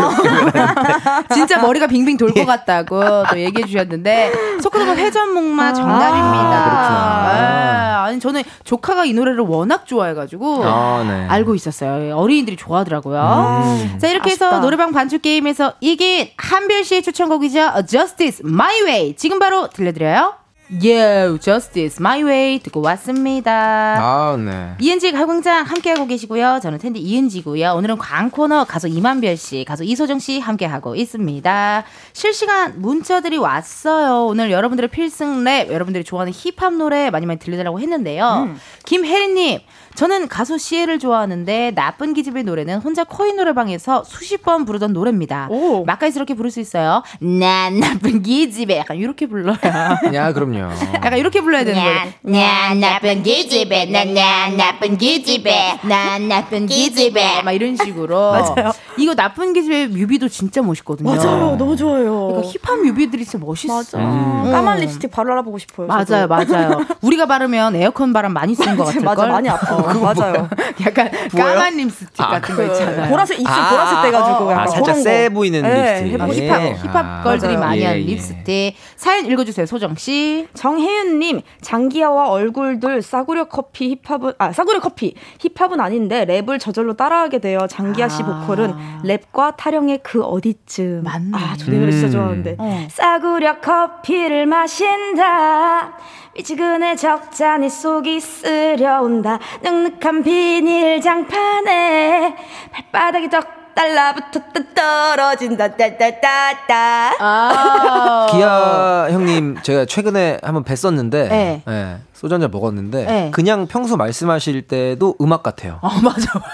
하는데 0.56 1.26
진짜 1.34 1.60
머리가 1.62 1.88
빙빙 1.88 2.18
돌것 2.18 2.38
예. 2.38 2.46
같다고 2.46 3.02
또 3.30 3.40
얘기해 3.40 3.68
주셨는데 3.68 4.32
소크도모 4.62 4.94
회전목마 4.96 5.74
정답입니다. 5.74 6.64
그렇구나. 6.64 8.00
아, 8.00 8.04
아니 8.06 8.20
저는 8.20 8.44
조카가 8.64 9.06
이 9.06 9.14
노래를 9.14 9.42
워낙 9.42 9.86
좋아해가지고 9.86 10.64
아, 10.66 11.04
네. 11.08 11.26
알고 11.28 11.56
있었어요. 11.56 12.16
어린이들이 12.18 12.56
좋아하더라고요. 12.58 13.64
음. 13.66 13.98
자 14.00 14.08
이렇게 14.08 14.32
해서 14.32 14.46
아쉽다. 14.48 14.60
노래방 14.62 14.92
반주 14.92 15.20
게임에서 15.20 15.74
이긴 15.82 16.30
한별 16.38 16.84
씨의 16.84 17.04
추천곡이죠. 17.04 17.72
Justice 17.88 18.42
My 18.46 18.82
Way 18.84 19.16
지금 19.20 19.38
바로 19.38 19.68
들려드려요. 19.68 20.36
Yeah, 20.72 21.38
Justice 21.42 21.98
My 22.00 22.24
Way 22.24 22.60
듣고 22.60 22.80
왔습니다. 22.80 23.52
아, 24.00 24.38
네. 24.38 24.76
이은지 24.80 25.12
가광장 25.12 25.66
함께하고 25.66 26.06
계시고요. 26.06 26.60
저는 26.62 26.78
텐디 26.78 27.00
이은지고요. 27.02 27.74
오늘은 27.74 27.98
광코너 27.98 28.64
가수 28.64 28.88
이만별 28.88 29.36
씨, 29.36 29.66
가수 29.66 29.84
이소정 29.84 30.20
씨 30.20 30.40
함께하고 30.40 30.96
있습니다. 30.96 31.84
실시간 32.14 32.80
문자들이 32.80 33.38
왔어요. 33.40 34.28
오늘 34.28 34.52
여러분들의 34.52 34.90
필승 34.90 35.44
랩, 35.44 35.70
여러분들이 35.70 36.06
좋아하는 36.06 36.32
힙합 36.32 36.76
노래 36.76 37.10
많이 37.10 37.26
많이 37.26 37.40
들려달라고 37.40 37.82
했는데요. 37.82 38.56
김혜리님, 38.86 39.60
저는 39.96 40.28
가수 40.28 40.58
시에를 40.58 41.00
좋아하는데 41.00 41.72
나쁜 41.76 42.14
기집의 42.14 42.44
노래는 42.44 42.80
혼자 42.80 43.04
코인 43.04 43.36
노래방에서 43.36 44.04
수십 44.06 44.44
번 44.44 44.66
부르던 44.66 44.94
노래입니다. 44.94 45.48
오. 45.50 45.84
맛깔스럽게 45.84 46.36
부를 46.36 46.52
수 46.52 46.60
있어요. 46.60 47.04
난 47.20 47.80
나쁜 47.80 48.22
기집애 48.22 48.78
약간 48.78 48.98
이렇게 48.98 49.26
불러요. 49.28 49.58
야, 50.14 50.32
그럼요. 50.34 50.70
약간 50.94 51.18
이렇게 51.18 51.42
불러야 51.42 51.64
되는 51.66 51.82
거예요. 51.82 52.00
난 52.22 52.80
나쁜 52.80 53.24
기집애 53.24 53.86
난, 53.86 54.14
난 54.14 54.56
나쁜 54.58 54.98
기집애 54.98 55.80
난 55.84 56.28
나쁜 56.30 56.66
기집애 56.66 57.42
막 57.44 57.52
이런 57.52 57.76
식으로. 57.76 58.32
맞아요. 58.56 58.72
이거 58.98 59.16
나쁜 59.16 59.54
기집애 59.54 59.88
뮤비도 59.88 60.30
진짜 60.30 60.62
멋있거든요. 60.62 61.14
맞아요. 61.14 61.56
너무 61.58 61.76
좋아요. 61.76 62.28
그러니까 62.28 62.48
힙합 62.50 62.80
뮤비들이 62.80 63.26
진짜 63.26 63.44
멋있어. 63.44 63.76
맞아. 63.76 63.98
음. 63.98 64.52
까만 64.52 64.80
립스틱 64.80 65.12
바로 65.12 65.34
알아보고 65.34 65.58
싶어요. 65.58 65.88
맞아요, 65.88 66.06
저도. 66.06 66.28
맞아요. 66.28 66.82
우리가 67.02 67.26
바르면 67.26 67.76
에어컨 67.76 68.14
바람 68.14 68.34
많이 68.34 68.56
쓰는 68.56 68.78
것 68.78 68.86
같을 68.86 69.02
맞아, 69.02 69.22
걸. 69.24 69.30
많이 69.32 69.50
아파요. 69.50 69.89
맞아요. 69.94 70.50
약간 70.86 71.10
까만 71.36 71.76
립스틱 71.78 72.22
아, 72.22 72.28
같은 72.28 72.56
거 72.56 72.64
있잖아요. 72.66 73.10
보라색 73.10 73.40
입술 73.40 73.54
아, 73.54 73.70
보라색 73.70 74.02
떼가지고 74.04 74.50
아, 74.50 74.52
약간 74.54 74.68
살짝 74.68 74.84
그런 74.86 75.04
세 75.04 75.28
거. 75.30 75.34
보이는 75.36 75.62
네, 75.62 76.02
립스틱. 76.04 76.20
힙합, 76.48 76.62
예. 76.62 76.74
힙합 76.76 76.96
아, 77.06 77.22
girl들이 77.24 77.54
맞아요. 77.54 77.66
많이 77.68 77.82
예, 77.82 77.86
하는 77.86 78.02
예. 78.02 78.06
립스틱. 78.06 78.76
사연 78.96 79.26
읽어주세요, 79.26 79.66
소정 79.66 79.96
씨. 79.96 80.48
정혜윤님 80.54 81.42
장기하와 81.62 82.30
얼굴들 82.30 83.02
싸구려 83.02 83.46
커피 83.46 83.98
힙합은 84.04 84.34
아 84.38 84.52
싸구려 84.52 84.80
커피 84.80 85.16
힙합은 85.40 85.80
아닌데 85.80 86.26
랩을 86.26 86.60
저절로 86.60 86.94
따라하게 86.96 87.40
되어 87.40 87.68
장기하 87.68 88.10
씨 88.10 88.24
아. 88.24 88.26
보컬은 88.26 88.74
랩과 89.04 89.56
타령의 89.58 90.00
그 90.04 90.22
어디쯤 90.24 91.04
맞네. 91.04 91.32
아저 91.34 91.72
노래 91.72 91.92
진짜 91.92 92.08
음. 92.08 92.12
좋아하는데 92.12 92.56
어. 92.58 92.88
싸구려 92.90 93.60
커피를 93.60 94.46
마신다 94.46 95.94
미지근해 96.40 96.96
적잖이 96.96 97.70
속이 97.70 98.22
쓰려온다 98.22 99.40
눅눅한 99.62 100.24
비닐 100.24 101.02
장판에 101.02 102.34
발바닥이 102.72 103.30
적 103.30 103.46
달라붙어 103.76 104.42
떨어진다 104.74 105.76
따따따따 105.76 107.16
아. 107.20 108.28
기아 108.32 109.08
형님 109.12 109.58
제가 109.62 109.86
최근에 109.86 110.40
한번 110.42 110.64
뵀었는데 110.64 111.12
네. 111.12 111.64
예, 111.68 111.98
소주 112.14 112.34
한잔 112.34 112.52
먹었는데 112.52 113.06
네. 113.06 113.32
그냥 113.32 113.68
평소 113.68 113.98
말씀하실 113.98 114.64
때도 114.64 115.16
음악 115.22 115.44
같아요. 115.44 115.80
어, 115.82 115.90
맞아, 115.90 116.32
맞아. 116.36 116.50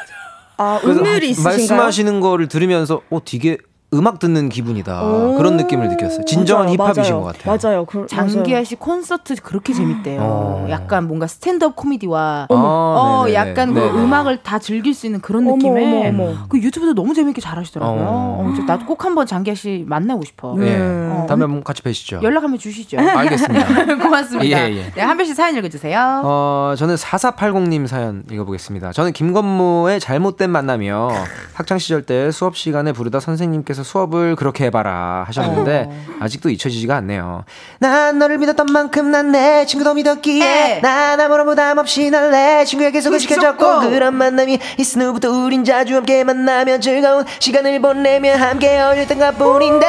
아 0.57 0.79
음률이 0.83 1.29
있으신가요? 1.29 1.57
말씀하시는 1.57 2.19
거를 2.21 2.47
들으면서 2.47 3.01
어 3.11 3.19
되게 3.23 3.57
음악 3.97 4.19
듣는 4.19 4.49
기분이다 4.49 5.03
오. 5.03 5.35
그런 5.37 5.57
느낌을 5.57 5.87
느꼈어요. 5.89 6.25
진정한 6.25 6.65
맞아요, 6.65 6.77
힙합이신 6.77 7.13
맞아요. 7.13 7.23
것 7.23 7.37
같아요. 7.37 7.57
맞아요. 7.63 7.85
그, 7.85 8.05
장기하. 8.09 8.63
씨 8.63 8.75
콘서트 8.75 9.35
그렇게 9.35 9.73
재밌대요. 9.73 10.21
어. 10.21 10.67
약간 10.69 11.07
뭔가 11.07 11.27
스탠드업 11.27 11.75
코미디와 11.75 12.47
아, 12.49 12.53
어, 12.53 13.23
네네네. 13.25 13.35
약간 13.51 13.73
그. 13.73 13.79
음악을 13.79 14.43
다 14.43 14.59
즐길 14.59 14.93
수 14.93 15.05
있는 15.05 15.21
그런 15.21 15.43
어머, 15.45 15.55
느낌에 15.55 16.07
어머, 16.07 16.23
어머. 16.25 16.37
그 16.49 16.59
유튜브도 16.59 16.93
너무 16.93 17.13
재밌게 17.13 17.41
잘하시더라고요. 17.41 18.01
어. 18.01 18.45
어, 18.45 18.53
저 18.55 18.63
나도 18.63 18.85
꼭 18.85 19.05
한번 19.05 19.25
장기하 19.25 19.55
씨 19.55 19.83
만나고 19.87 20.23
싶어. 20.25 20.55
예. 20.59 20.77
어, 20.79 21.25
다음에 21.27 21.43
한번 21.43 21.63
같이 21.63 21.81
뵈시죠. 21.81 22.19
연락 22.23 22.43
한번 22.43 22.59
주시죠. 22.59 22.97
알겠습니다. 22.99 23.95
고맙습니다. 24.03 24.45
예, 24.57 24.73
예. 24.75 24.91
네, 24.95 25.01
한별 25.01 25.25
씨 25.25 25.33
사연 25.33 25.55
읽어주세요. 25.55 26.21
어, 26.23 26.73
저는 26.77 26.95
4480님 26.95 27.87
사연 27.87 28.23
읽어보겠습니다. 28.29 28.91
저는 28.91 29.13
김건모의 29.13 29.99
잘못된 29.99 30.49
만남이요. 30.49 31.09
학창 31.53 31.77
시절 31.77 32.01
때 32.03 32.31
수업 32.31 32.57
시간에 32.57 32.91
부르다 32.91 33.19
선생님께서 33.19 33.83
수업을 33.85 34.35
그렇게 34.35 34.65
해봐라 34.65 35.23
하셨는데, 35.27 35.89
아직도 36.19 36.49
잊혀지지가 36.49 36.95
않네요. 36.97 37.45
난 37.79 38.19
너를 38.19 38.37
믿었던 38.39 38.65
만큼 38.71 39.11
난 39.11 39.31
내 39.31 39.65
친구도 39.65 39.93
믿었기에, 39.93 40.45
에. 40.45 40.79
난 40.81 41.19
아무런 41.19 41.45
부담 41.45 41.77
없이 41.77 42.09
널내 42.09 42.65
친구에게 42.65 42.99
소개시켜줬고, 43.01 43.63
시켜줬고. 43.63 43.89
그런 43.89 44.15
만남이 44.15 44.59
있은 44.77 45.01
후부터 45.01 45.29
우린 45.31 45.63
자주 45.63 45.95
함께 45.95 46.23
만나며 46.23 46.79
즐거운 46.79 47.25
시간을 47.39 47.81
보내며 47.81 48.35
함께 48.35 48.79
어렸던 48.79 49.17
것 49.19 49.37
뿐인데, 49.37 49.85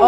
오! 0.00 0.06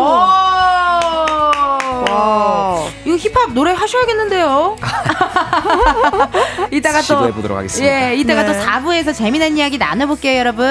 이거 3.04 3.16
힙합 3.16 3.52
노래 3.52 3.72
하셔야겠는데요. 3.72 4.76
이따가 6.70 6.98
또 6.98 7.02
시도해 7.02 7.32
보도록 7.32 7.58
하겠습니다. 7.58 8.10
예, 8.10 8.14
이따가 8.16 8.42
네. 8.44 8.52
또 8.52 8.58
4부에서 8.64 9.14
재미난 9.14 9.56
이야기 9.56 9.78
나눠볼게요, 9.78 10.38
여러분. 10.38 10.66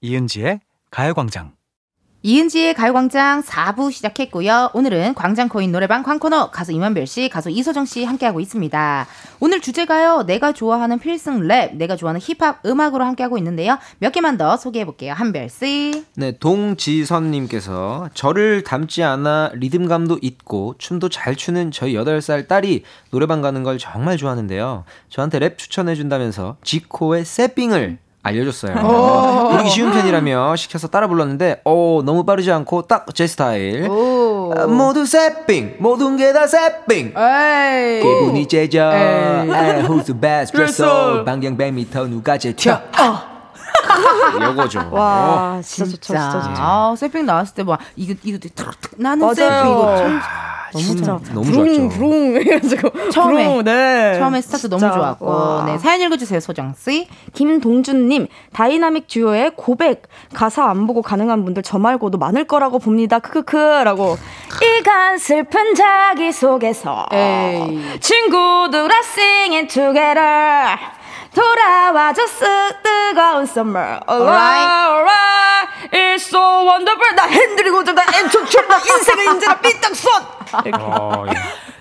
이은지의 0.00 0.60
가요광장 0.90 1.52
이은지의 2.22 2.74
가요광장 2.74 3.42
4부 3.42 3.90
시작했고요. 3.90 4.72
오늘은 4.74 5.14
광장코인 5.14 5.72
노래방 5.72 6.02
광코너 6.02 6.50
가수 6.50 6.70
임한별 6.70 7.06
씨, 7.06 7.30
가수 7.30 7.48
이소정 7.48 7.86
씨 7.86 8.04
함께하고 8.04 8.40
있습니다. 8.40 9.06
오늘 9.40 9.62
주제가요. 9.62 10.24
내가 10.26 10.52
좋아하는 10.52 10.98
필승 10.98 11.48
랩, 11.48 11.76
내가 11.76 11.96
좋아하는 11.96 12.20
힙합 12.20 12.60
음악으로 12.66 13.06
함께하고 13.06 13.38
있는데요. 13.38 13.78
몇 14.00 14.12
개만 14.12 14.36
더 14.36 14.58
소개해볼게요. 14.58 15.14
한별 15.14 15.48
씨. 15.48 16.04
네, 16.14 16.36
동지선님께서 16.38 18.10
저를 18.12 18.64
닮지 18.64 19.02
않아 19.02 19.52
리듬감도 19.54 20.18
있고 20.20 20.74
춤도 20.76 21.08
잘 21.08 21.34
추는 21.36 21.70
저희 21.70 21.94
8살 21.94 22.48
딸이 22.48 22.84
노래방 23.12 23.40
가는 23.40 23.62
걸 23.62 23.78
정말 23.78 24.18
좋아하는데요. 24.18 24.84
저한테 25.08 25.38
랩 25.38 25.56
추천해준다면서 25.56 26.58
지코의 26.64 27.24
새삥을 27.24 27.98
알려줬어요. 28.22 28.74
부르기 29.50 29.70
쉬운 29.70 29.92
편이라며 29.92 30.54
시켜서 30.56 30.88
따라 30.88 31.06
불렀는데, 31.08 31.62
오, 31.64 32.02
너무 32.04 32.24
빠르지 32.24 32.52
않고 32.52 32.82
딱 32.82 33.06
제 33.14 33.26
스타일. 33.26 33.88
오. 33.88 34.52
아, 34.56 34.66
모두 34.66 35.06
새삥, 35.06 35.76
모든 35.78 36.16
게 36.16 36.32
다 36.32 36.46
새삥. 36.46 37.14
기분이 38.02 38.46
째져. 38.46 38.82
아, 38.92 39.44
Who's 39.88 40.04
the 40.06 40.18
best 40.20 40.52
dresser? 40.56 41.24
반경 41.24 41.56
100m 41.56 42.08
누가 42.08 42.36
제쳐? 42.36 42.80
요거죠. 44.42 44.88
와, 44.92 45.60
진짜 45.62 45.90
좋죠, 45.90 46.00
진짜. 46.00 46.30
진짜 46.30 46.48
좋죠. 46.48 46.62
아, 46.62 46.94
새삥 46.96 47.26
나왔을 47.26 47.54
때 47.54 47.62
뭐, 47.62 47.78
이거, 47.96 48.14
이거 48.22 48.38
탁, 48.54 48.80
탁, 48.80 48.90
나는 48.96 49.20
맞아요. 49.26 49.34
새삥 49.34 49.70
이거 49.70 49.96
참 49.96 50.20
너무 50.72 50.84
진짜 50.84 51.18
너무 51.34 51.52
좋았죠. 51.52 51.88
부릉 51.98 52.36
해가지고 52.36 53.10
처음에, 53.10 53.44
부릉, 53.48 53.64
네. 53.64 54.14
처음에 54.20 54.40
스타트 54.40 54.68
너무 54.68 54.78
진짜. 54.78 54.94
좋았고. 54.94 55.26
와. 55.26 55.64
네, 55.66 55.78
사연 55.78 56.00
읽어주세요, 56.02 56.38
소정 56.38 56.74
씨. 56.78 57.08
김동준님 57.32 58.28
다이나믹 58.52 59.08
듀오의 59.08 59.52
고백 59.56 60.02
가사 60.32 60.66
안 60.70 60.86
보고 60.86 61.02
가능한 61.02 61.44
분들 61.44 61.64
저 61.64 61.78
말고도 61.80 62.18
많을 62.18 62.44
거라고 62.44 62.78
봅니다 62.78 63.18
크크크라고 63.18 64.16
이간 64.78 65.18
슬픈 65.18 65.74
자기 65.74 66.30
속에서 66.30 67.06
에이. 67.12 67.98
친구들아 67.98 68.94
singing 69.02 69.66
together 69.66 70.76
돌아와줘 71.34 72.26
쓰 72.26 72.44
뜨거운 72.82 73.44
summer 73.44 74.00
alright 74.08 74.70
alright 74.70 75.68
it's 75.92 76.26
so 76.26 76.40
wonderful 76.66 77.14
나 77.16 77.26
핸들이고 77.26 77.82
나 77.84 78.02
엔초출 78.18 78.66
나 78.68 78.76
인생의 78.78 79.26
인재라 79.26 79.60
삐딱선 79.60 80.22
어, 80.80 81.24
예. 81.28 81.32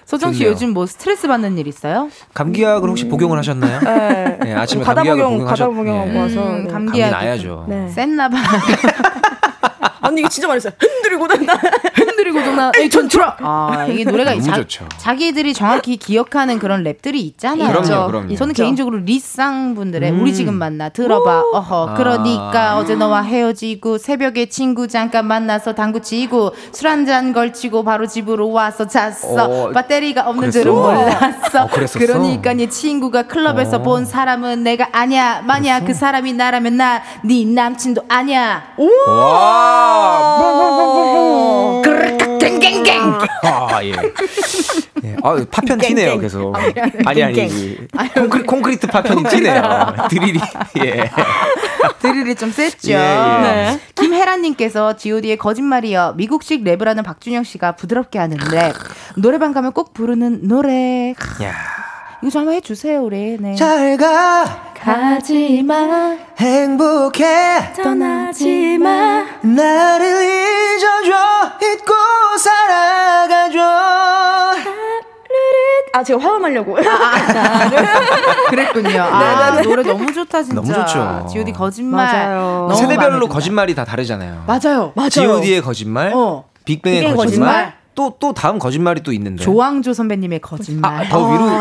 소정 0.06 0.32
씨 0.34 0.39
좋네요. 0.39 0.52
요즘 0.54 0.74
뭐 0.74 0.86
스트레스 0.86 1.28
받는 1.28 1.58
일 1.58 1.68
있어요? 1.68 2.10
감기약을 2.34 2.89
혹시 2.89 3.08
복용을 3.08 3.38
하셨나요? 3.39 3.80
네. 3.82 4.38
네, 4.41 4.54
아침에 4.56 4.84
가다 4.84 5.04
감기약을 5.04 5.24
복용 5.24 5.45
가다 5.45 5.66
복용하셨- 5.68 5.76
복용하고 5.76 6.10
예. 6.14 6.20
와서 6.20 6.36
음, 6.41 6.64
네. 6.66 6.72
감기- 6.72 6.72
감기 6.72 7.00
감기약이 7.02 7.12
나야죠. 7.12 7.66
네. 7.68 7.91
쎘나봐. 7.95 8.38
언니 10.02 10.22
이거 10.22 10.30
진짜 10.30 10.47
많이 10.47 10.60
써요 10.60 10.74
흔들리고 10.80 11.28
나 11.28 11.36
흔들리고 12.30 12.43
정나 12.43 12.71
에이 12.77 12.89
전출아. 12.89 13.38
아 13.41 13.86
이게 13.89 14.03
노래가 14.03 14.32
너무 14.32 14.43
자, 14.43 14.55
좋죠. 14.55 14.88
자기들이 14.97 15.53
정확히 15.53 15.97
기억하는 15.97 16.57
그런 16.59 16.84
랩들이 16.84 17.15
있잖아요. 17.15 17.67
그럼요, 17.71 18.07
그럼요. 18.07 18.36
저는 18.36 18.51
있죠. 18.53 18.63
개인적으로 18.63 18.97
리쌍 18.99 19.75
분들의 19.75 20.11
음. 20.11 20.21
우리 20.21 20.34
지금 20.34 20.53
만나 20.55 20.89
들어봐. 20.89 21.43
어허 21.53 21.89
아. 21.89 21.93
그러니까 21.95 22.77
어제 22.77 22.95
너와 22.95 23.21
헤어지고 23.23 23.97
새벽에 23.97 24.47
친구 24.47 24.88
잠깐 24.88 25.25
만나서 25.25 25.73
당구 25.75 26.01
치고 26.01 26.53
술 26.71 26.88
한 26.89 26.99
잔 27.05 27.32
걸치고 27.34 27.84
바로 27.86 28.05
집으로 28.07 28.51
와서 28.51 28.86
잤어. 28.88 29.45
어, 29.45 29.69
배터리가 29.71 30.27
없는 30.27 30.41
그랬어? 30.51 30.59
줄은 30.59 30.73
몰랐어. 30.75 31.63
어? 31.63 31.67
그러니까 31.93 32.53
네 32.53 32.67
친구가 32.67 33.23
클럽에서 33.23 33.77
어. 33.77 33.82
본 33.82 34.05
사람은 34.05 34.63
내가 34.63 34.89
아니야. 34.91 35.41
만약 35.45 35.86
그 35.86 35.93
사람이 35.93 36.34
나라면 36.34 36.77
나 36.77 37.01
네 37.23 37.45
남친도 37.45 38.03
아니야. 38.09 38.63
와. 38.77 40.59
갱갱갱. 42.92 43.28
아, 43.44 43.84
예. 43.84 43.94
예. 45.04 45.16
아, 45.24 45.46
파편 45.50 45.78
튀네요, 45.78 46.20
계속. 46.20 46.56
아니, 47.06 47.24
아니. 47.24 47.46
이 47.46 47.88
콘크리, 48.14 48.44
콘크리트 48.44 48.88
파편이 48.88 49.24
튀네요. 49.24 49.96
드릴이. 50.10 50.40
예. 50.84 51.10
드릴이 52.02 52.36
좀 52.36 52.52
셌죠. 52.52 52.92
예, 52.92 52.94
예. 52.94 52.98
네. 52.98 53.80
김혜란님께서 53.96 54.96
G.O.D의 54.98 55.38
거짓말이여 55.38 56.14
미국식 56.18 56.64
랩을 56.64 56.86
하는 56.86 57.04
박준형 57.03 57.43
씨가 57.44 57.74
부드럽게 57.74 58.20
하는 58.20 58.38
랩 58.52 58.74
노래방 59.16 59.54
가면 59.54 59.74
꼭 59.74 59.94
부르는 59.94 60.48
노래 60.48 61.12
야. 61.44 61.54
이거 62.22 62.30
좀 62.30 62.39
한번 62.41 62.55
해주세요 62.55 63.01
우리. 63.01 63.38
네. 63.39 63.55
잘 63.55 63.95
가. 63.97 64.74
가지 64.76 65.61
마 65.63 66.15
행복해. 66.38 67.74
떠나지 67.76 68.78
마 68.78 69.26
나를 69.41 70.07
잊어줘. 70.78 71.15
잊고 71.61 71.93
살아가줘. 72.38 73.59
아 75.91 76.03
제가 76.03 76.22
화음하려고 76.22 76.76
그랬군요. 78.49 79.01
아 79.01 79.59
노래 79.61 79.82
너무 79.84 80.11
좋다 80.13 80.43
진짜. 80.43 80.55
너무 80.55 80.72
좋죠. 80.74 81.28
G.O.D 81.32 81.51
거짓말. 81.51 82.05
맞아요. 82.05 82.70
세대별로. 82.78 83.28
거짓말이 83.28 83.74
다 83.76 83.84
다르잖아요. 83.86 84.43
맞아요. 84.45 84.93
G.O.D의 85.09 85.61
거짓말, 85.61 86.11
어. 86.13 86.45
빅뱅의 86.65 86.99
빅뱅의 87.01 87.15
거짓말, 87.17 87.49
거짓말. 87.49 87.74
또, 88.00 88.16
또 88.18 88.32
다음 88.32 88.60
거짓말이 88.60 89.04
또 89.04 89.12
있는데. 89.12 89.43
조항조 89.43 89.91
선배님의 89.91 90.39
거짓말. 90.39 91.02
아, 91.02 91.10
더 91.10 91.28
위로. 91.30 91.50
네. 91.50 91.60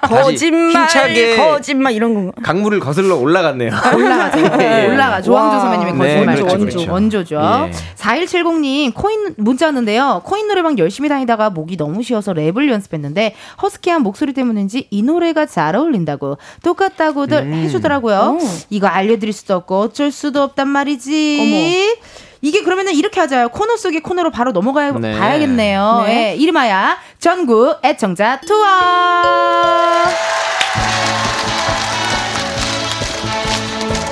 다시 0.00 0.08
거짓말 0.08 0.70
힘차게 0.70 1.36
거짓말 1.36 1.92
이런 1.92 2.14
거 2.14 2.32
강물을 2.42 2.80
거슬러 2.80 3.16
올라갔네요. 3.16 3.70
올라가죠. 3.94 4.38
예. 4.58 4.86
올라가. 4.88 5.20
조항조 5.20 5.56
와. 5.56 5.60
선배님의 5.60 5.92
네, 5.92 5.98
거짓말. 5.98 6.36
그렇죠, 6.36 6.50
원조. 6.50 6.64
그렇죠. 6.78 6.92
원조죠. 6.92 7.68
예. 7.68 7.72
4170님, 7.94 8.94
코인 8.94 9.34
문자 9.36 9.66
왔는데요. 9.66 10.22
코인 10.24 10.48
노래방 10.48 10.78
열심히 10.78 11.10
다니다가 11.10 11.50
목이 11.50 11.76
너무 11.76 12.02
쉬어서 12.02 12.32
랩을 12.32 12.70
연습했는데, 12.70 13.34
허스키한 13.60 14.02
목소리 14.02 14.32
때문인지 14.32 14.86
이 14.88 15.02
노래가 15.02 15.44
잘 15.44 15.76
어울린다고, 15.76 16.38
똑같다고들 16.62 17.36
음. 17.36 17.52
해주더라고요. 17.52 18.38
이거 18.70 18.86
알려드릴 18.86 19.34
수도 19.34 19.56
없고, 19.56 19.78
어쩔 19.78 20.10
수도 20.10 20.40
없단 20.40 20.68
말이지. 20.68 21.98
이게 22.42 22.62
그러면은 22.62 22.94
이렇게 22.94 23.20
하자요. 23.20 23.50
코너 23.50 23.76
속의 23.76 24.00
코너로 24.00 24.30
바로 24.30 24.52
넘어가 24.52 24.90
네. 24.92 25.18
봐야겠네요. 25.18 26.04
네. 26.06 26.30
예, 26.30 26.36
이름하여 26.36 26.96
전국 27.18 27.78
애청자 27.84 28.40
투어. 28.40 28.66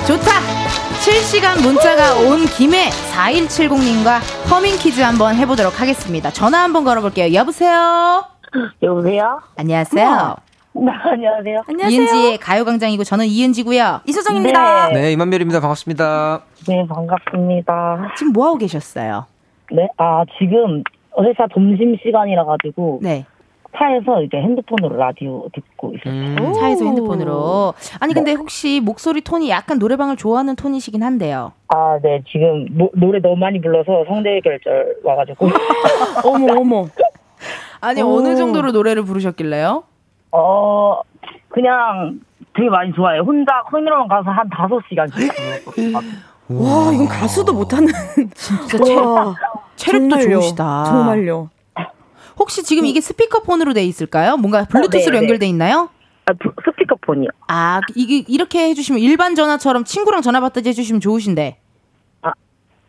좋다. 0.06 0.58
실시간 1.00 1.60
문자가 1.62 2.14
온 2.16 2.44
김에 2.46 2.90
4170님과 3.14 4.20
허밍 4.50 4.76
퀴즈 4.78 5.00
한번 5.00 5.34
해보도록 5.36 5.80
하겠습니다. 5.80 6.30
전화 6.30 6.62
한번 6.62 6.84
걸어볼게요. 6.84 7.32
여보세요? 7.32 8.24
여보세요? 8.82 9.40
안녕하세요. 9.56 10.47
네, 10.80 10.92
안녕하세요. 10.92 11.62
안녕하세요 11.68 12.00
이은지의 12.00 12.38
가요광장이고 12.38 13.02
저는 13.04 13.26
이은지고요. 13.26 14.00
이소정입니다 14.06 14.90
네, 14.90 15.12
이만별입니다. 15.12 15.60
반갑습니다. 15.60 16.42
네, 16.68 16.86
반갑습니다. 16.86 18.12
지금 18.16 18.32
뭐 18.32 18.46
하고 18.46 18.58
계셨어요? 18.58 19.26
네, 19.72 19.88
아, 19.96 20.24
지금 20.38 20.82
회사 21.20 21.46
점심 21.52 21.96
시간이라 22.02 22.44
가지고 22.44 23.00
네. 23.02 23.26
차에서 23.76 24.22
이제 24.22 24.36
핸드폰으로 24.38 24.96
라디오 24.96 25.48
듣고 25.52 25.92
있어요. 25.94 26.14
음. 26.14 26.52
차에서 26.54 26.84
핸드폰으로. 26.84 27.74
아니 28.00 28.14
근데 28.14 28.32
혹시 28.32 28.80
목소리 28.80 29.20
톤이 29.20 29.50
약간 29.50 29.78
노래방을 29.78 30.16
좋아하는 30.16 30.56
톤이시긴 30.56 31.02
한데요. 31.02 31.52
아, 31.68 31.98
네, 32.02 32.22
지금 32.30 32.66
노, 32.70 32.90
노래 32.94 33.20
너무 33.20 33.36
많이 33.36 33.60
불러서 33.60 34.04
성대 34.06 34.40
결절 34.40 34.96
와가지고. 35.04 35.48
어머 36.24 36.54
어머 36.60 36.86
아니 37.80 38.00
오. 38.02 38.16
어느 38.16 38.36
정도로 38.36 38.72
노래를 38.72 39.04
부르셨길래요? 39.04 39.84
어, 40.32 41.00
그냥 41.48 42.20
되게 42.54 42.68
많이 42.68 42.92
좋아해요. 42.92 43.22
혼자 43.22 43.62
코인으로만 43.70 44.08
가서 44.08 44.30
한 44.30 44.48
다섯 44.50 44.80
시간씩. 44.88 45.30
와 46.50 46.92
이건 46.92 47.06
가수도 47.08 47.52
못하는 47.52 47.92
진짜 48.34 48.78
체, 48.78 48.94
와 48.96 49.34
체력도 49.76 50.08
정말요. 50.08 50.40
좋으시다. 50.40 50.84
정말요 50.84 51.50
혹시 52.38 52.62
지금 52.62 52.86
이게 52.86 53.00
스피커폰으로 53.00 53.74
돼 53.74 53.84
있을까요? 53.84 54.36
뭔가 54.36 54.64
블루투스로 54.64 55.12
네, 55.12 55.18
네. 55.20 55.24
연결돼 55.24 55.46
있나요? 55.46 55.90
아, 56.24 56.32
부- 56.40 56.52
스피커폰이요. 56.64 57.28
아 57.48 57.80
이게 57.94 58.24
이렇게 58.28 58.70
해주시면 58.70 59.00
일반 59.00 59.34
전화처럼 59.34 59.84
친구랑 59.84 60.22
전화 60.22 60.40
받듯이 60.40 60.68
해주시면 60.70 61.00
좋으신데. 61.00 61.58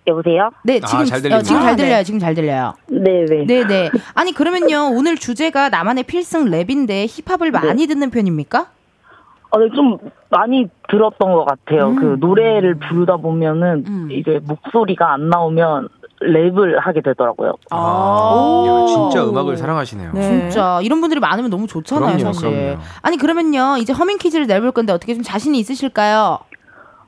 여보세요? 0.07 0.49
네 0.63 0.79
아, 0.81 0.85
지금 0.85 1.05
잘 1.05 1.19
어, 1.19 1.21
들립니다. 1.21 1.43
지금 1.43 1.61
아, 1.61 1.63
잘 1.63 1.75
네. 1.75 1.83
들려요. 1.83 2.03
지금 2.03 2.19
잘 2.19 2.33
들려요. 2.33 2.73
네 2.87 3.25
네. 3.25 3.45
네 3.45 3.63
네. 3.67 3.89
아니 4.15 4.33
그러면요 4.33 4.91
오늘 4.95 5.15
주제가 5.15 5.69
나만의 5.69 6.03
필승 6.05 6.45
랩인데 6.45 7.07
힙합을 7.07 7.51
많이 7.51 7.85
듣는 7.87 8.09
편입니까? 8.09 8.67
어, 9.51 9.57
네, 9.59 9.67
좀 9.75 9.97
많이 10.29 10.67
들었던 10.89 11.33
것 11.33 11.45
같아요. 11.45 11.95
그 11.95 12.17
노래를 12.19 12.75
부르다 12.75 13.17
보면은 13.17 13.83
음. 13.87 14.09
이제 14.11 14.39
목소리가 14.43 15.11
안 15.13 15.29
나오면 15.29 15.89
랩을 16.21 16.79
하게 16.79 17.01
되더라고요. 17.01 17.53
아, 17.71 18.65
야, 18.67 18.85
진짜 18.87 19.25
음악을 19.27 19.57
사랑하시네요. 19.57 20.11
네. 20.13 20.21
진짜 20.21 20.79
이런 20.83 20.99
분들이 21.01 21.19
많으면 21.19 21.49
너무 21.49 21.65
좋잖아요, 21.65 22.17
그럼요, 22.17 22.33
사실. 22.33 22.49
그럼요. 22.49 22.77
아니 23.01 23.17
그러면요 23.17 23.77
이제 23.79 23.91
허밍 23.93 24.17
퀴즈를 24.17 24.45
내볼 24.45 24.71
건데 24.71 24.93
어떻게 24.93 25.13
좀 25.15 25.23
자신이 25.23 25.57
있으실까요? 25.59 26.39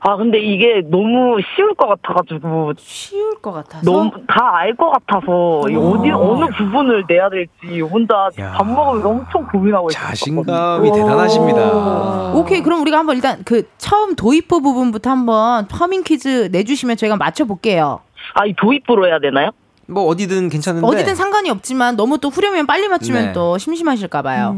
아, 0.04 0.16
근데 0.18 0.40
이게 0.40 0.82
너무 0.90 1.38
쉬울 1.56 1.76
것 1.76 1.88
같아가지고. 1.88 2.74
쉬울 2.80 3.36
것 3.40 3.52
같아서. 3.52 3.84
너무 3.90 4.10
다 4.28 4.52
알 4.58 4.76
것 4.76 4.90
같아서 4.90 5.64
이 5.70 5.76
어디 5.76 6.10
어느 6.12 6.46
부분을 6.58 7.06
내야 7.08 7.30
될지 7.30 7.82
혼자 7.82 8.30
야. 8.40 8.54
밥 8.58 8.66
먹으면서 8.68 9.10
엄청 9.10 9.46
고민하고 9.48 9.90
있어요. 9.92 10.04
자신감이 10.08 10.92
대단하십니다. 10.92 12.34
오케이 12.34 12.62
그럼 12.64 12.82
우리가 12.82 12.98
한번 12.98 13.16
일단 13.16 13.42
그 13.46 13.68
처음 13.78 14.16
도입부 14.16 14.62
부분부터 14.62 15.10
한번 15.12 15.66
허밍 15.66 16.04
퀴즈 16.04 16.50
내주시면 16.52 16.98
저희가 16.98 17.18
맞춰볼게요. 17.18 18.00
아, 18.34 18.46
이 18.48 18.54
도입부로 18.56 19.06
해야 19.08 19.20
되나요? 19.20 19.52
뭐 19.88 20.06
어디든 20.08 20.50
괜찮은데. 20.50 20.88
어디든 20.88 21.14
상관이 21.16 21.50
없지만 21.52 21.96
너무 21.96 22.18
또 22.18 22.30
후려면 22.30 22.66
빨리 22.66 22.88
맞추면 22.88 23.26
네. 23.28 23.34
또 23.34 23.58
심심하실까 23.60 24.22
봐요. 24.24 24.56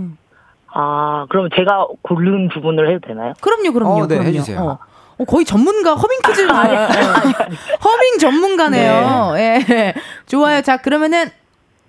아, 0.73 1.25
그럼 1.29 1.49
제가 1.55 1.87
고른 2.01 2.47
부분을 2.49 2.89
해도 2.89 3.07
되나요? 3.07 3.33
그럼요, 3.41 3.73
그럼요. 3.73 3.91
어, 4.03 4.07
네, 4.07 4.15
그럼요. 4.15 4.29
해주세요. 4.29 4.59
어. 4.61 4.79
어, 5.17 5.25
거의 5.25 5.45
전문가 5.45 5.93
허밍 5.95 6.19
퀴즈 6.25 6.41
허밍 6.47 8.17
전문가네요. 8.19 9.33
예. 9.37 9.93
좋아요. 10.25 10.61
자, 10.61 10.77
그러면은 10.77 11.29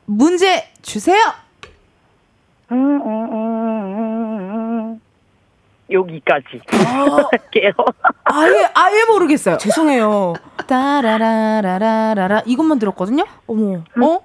문제 0.06 0.68
주세요. 0.82 1.18
음, 2.72 2.76
음, 2.76 3.32
음, 3.32 4.40
음. 4.92 5.00
여기까지 5.90 6.60
할게요. 7.30 7.72
아예 8.24 8.68
아예 8.74 9.04
모르겠어요. 9.04 9.58
죄송해요. 9.58 10.34
따라라라라라 10.66 12.42
이것만 12.46 12.78
들었거든요. 12.78 13.24
어머. 13.46 13.82
어? 14.02 14.20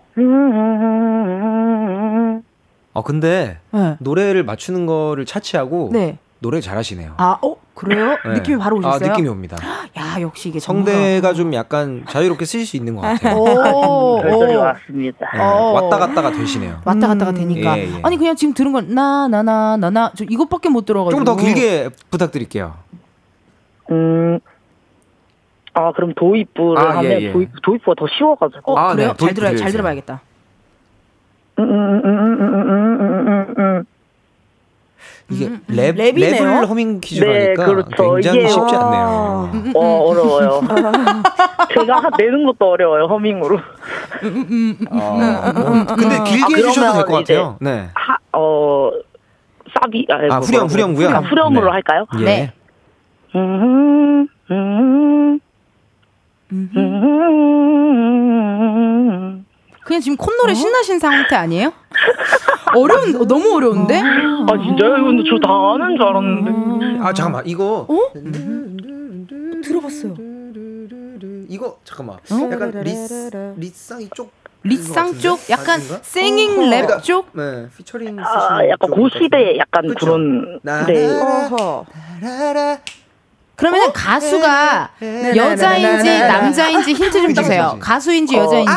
어 2.93 3.03
근데 3.03 3.59
네. 3.71 3.97
노래를 3.99 4.43
맞추는 4.43 4.85
거를 4.85 5.25
차치하고 5.25 5.89
네. 5.91 6.17
노래 6.39 6.61
잘하시네요. 6.61 7.15
아, 7.17 7.37
어? 7.41 7.55
그래요? 7.75 8.15
네. 8.25 8.33
느낌이 8.35 8.57
바로 8.57 8.77
오셨어요? 8.77 9.09
아, 9.09 9.11
느낌이 9.11 9.27
옵니다. 9.27 9.57
야, 9.97 10.21
역시 10.21 10.49
이게 10.49 10.59
성대가 10.59 11.33
좀 11.33 11.53
약간 11.53 12.05
자유롭게 12.07 12.45
쓰실 12.45 12.65
수 12.65 12.77
있는 12.77 12.95
것 12.95 13.01
같아요. 13.07 13.35
오, 13.37 14.21
네, 14.23 14.31
오. 14.55 14.59
왔습니다. 14.59 15.29
네, 15.33 15.39
어. 15.41 15.71
왔다 15.73 15.97
갔다가 15.97 16.31
되시네요. 16.31 16.81
왔다 16.85 17.07
갔다가 17.07 17.31
음, 17.31 17.35
되니까. 17.35 17.77
예, 17.77 17.83
예. 17.83 17.99
아니 18.03 18.17
그냥 18.17 18.35
지금 18.35 18.53
들은 18.53 18.71
건 18.71 18.87
나 18.93 19.27
나 19.27 19.43
나 19.43 19.75
나나 19.77 20.11
저 20.15 20.23
이것밖에 20.25 20.69
못 20.69 20.85
들어가지고. 20.85 21.23
좀 21.23 21.25
더 21.25 21.35
길게 21.41 21.89
부탁드릴게요. 22.09 22.75
음. 23.91 24.39
아, 25.73 25.91
그럼 25.93 26.13
도입부를 26.15 26.81
아, 26.81 26.89
예, 26.91 26.95
하면 26.95 27.21
예, 27.21 27.31
도입, 27.31 27.49
도입부가 27.63 27.95
더 27.97 28.05
쉬워가지고. 28.17 28.73
어, 28.73 28.77
아, 28.77 28.89
네, 28.89 28.95
그래요? 28.95 29.11
네, 29.11 29.17
잘 29.25 29.33
들어야 29.33 29.55
잘 29.55 29.71
들어봐야겠다. 29.71 30.21
음, 31.59 31.63
음, 31.63 31.69
음, 31.69 32.05
음, 32.05 32.41
음, 32.41 32.41
음, 32.41 32.69
음, 32.69 33.27
음. 33.27 33.27
음, 33.27 33.55
음. 33.57 33.85
이게 35.31 35.45
음, 35.47 35.61
랩, 35.67 35.95
랩이네요? 35.95 36.39
랩을 36.39 36.67
허밍 36.67 36.99
퀴즈로 37.01 37.31
네, 37.31 37.43
하니까 37.45 37.65
그렇죠. 37.65 38.13
굉장히 38.15 38.39
이게- 38.39 38.47
쉽지 38.49 38.75
아. 38.75 38.79
않네요. 38.79 39.49
음, 39.53 39.71
어 39.75 39.79
어려워요. 40.07 40.61
제가 41.73 42.01
내는 42.17 42.45
것도 42.47 42.71
어려워요 42.71 43.05
허밍으로. 43.05 43.57
어, 43.57 43.61
근데 45.95 46.23
길게 46.23 46.53
아, 46.53 46.57
해주셔도 46.57 46.93
될 46.93 47.05
것 47.05 47.13
같아요. 47.13 47.57
네. 47.61 47.89
하, 47.93 48.17
어 48.33 48.89
사비 49.79 50.07
아, 50.09 50.15
아, 50.15 50.39
뭐 50.39 50.39
후렴, 50.39 50.61
뭐라고 50.61 50.73
후렴, 50.73 50.95
그래야 50.95 51.09
후렴. 51.09 51.21
되나? 51.21 51.29
후렴으로 51.29 51.65
네. 51.65 51.71
할까요? 51.71 52.05
예. 52.21 52.25
네. 52.25 52.51
음, 53.35 54.27
음, 54.49 55.39
음. 56.51 56.65
그냥 59.83 60.01
지금 60.01 60.17
콧노래 60.17 60.53
신나신 60.53 60.99
상태 60.99 61.35
아니에요? 61.35 61.71
어려운 62.75 63.15
어, 63.15 63.25
너무 63.25 63.55
어려운데? 63.55 63.95
아 63.99 64.57
진짜요? 64.57 65.03
근데 65.05 65.23
저 65.29 65.41
다 65.41 65.49
아는 65.73 65.95
줄 65.97 66.03
알았는데. 66.05 66.99
아 67.03 67.13
잠깐만 67.13 67.45
이거 67.47 67.87
들어봤어요. 69.63 70.15
이거 71.49 71.77
잠깐만 71.83 72.17
어? 72.17 72.49
약간 72.51 72.71
리스 72.83 73.53
리쌍이 73.57 74.09
쪽 74.15 74.31
리쌍 74.63 75.17
쪽 75.19 75.39
약간 75.49 75.79
아닌가? 75.79 75.99
singing 76.03 76.55
그러니까- 76.57 76.95
랩 76.97 77.03
쪽? 77.03 77.27
네 77.33 77.67
피처링 77.77 78.19
아 78.19 78.67
약간 78.67 78.91
그 78.91 79.16
시대 79.16 79.57
약간 79.57 79.87
그쵸? 79.87 80.05
그런 80.05 80.59
나- 80.61 80.85
네. 80.85 81.07
어허. 81.07 81.85
그러면 83.59 83.91
가수가 83.93 84.89
여자인지 85.35 86.19
남자인지 86.19 86.93
힌트 86.93 87.11
좀 87.21 87.33
주세요. 87.33 87.77
가수인지 87.79 88.35
여자인지. 88.37 88.71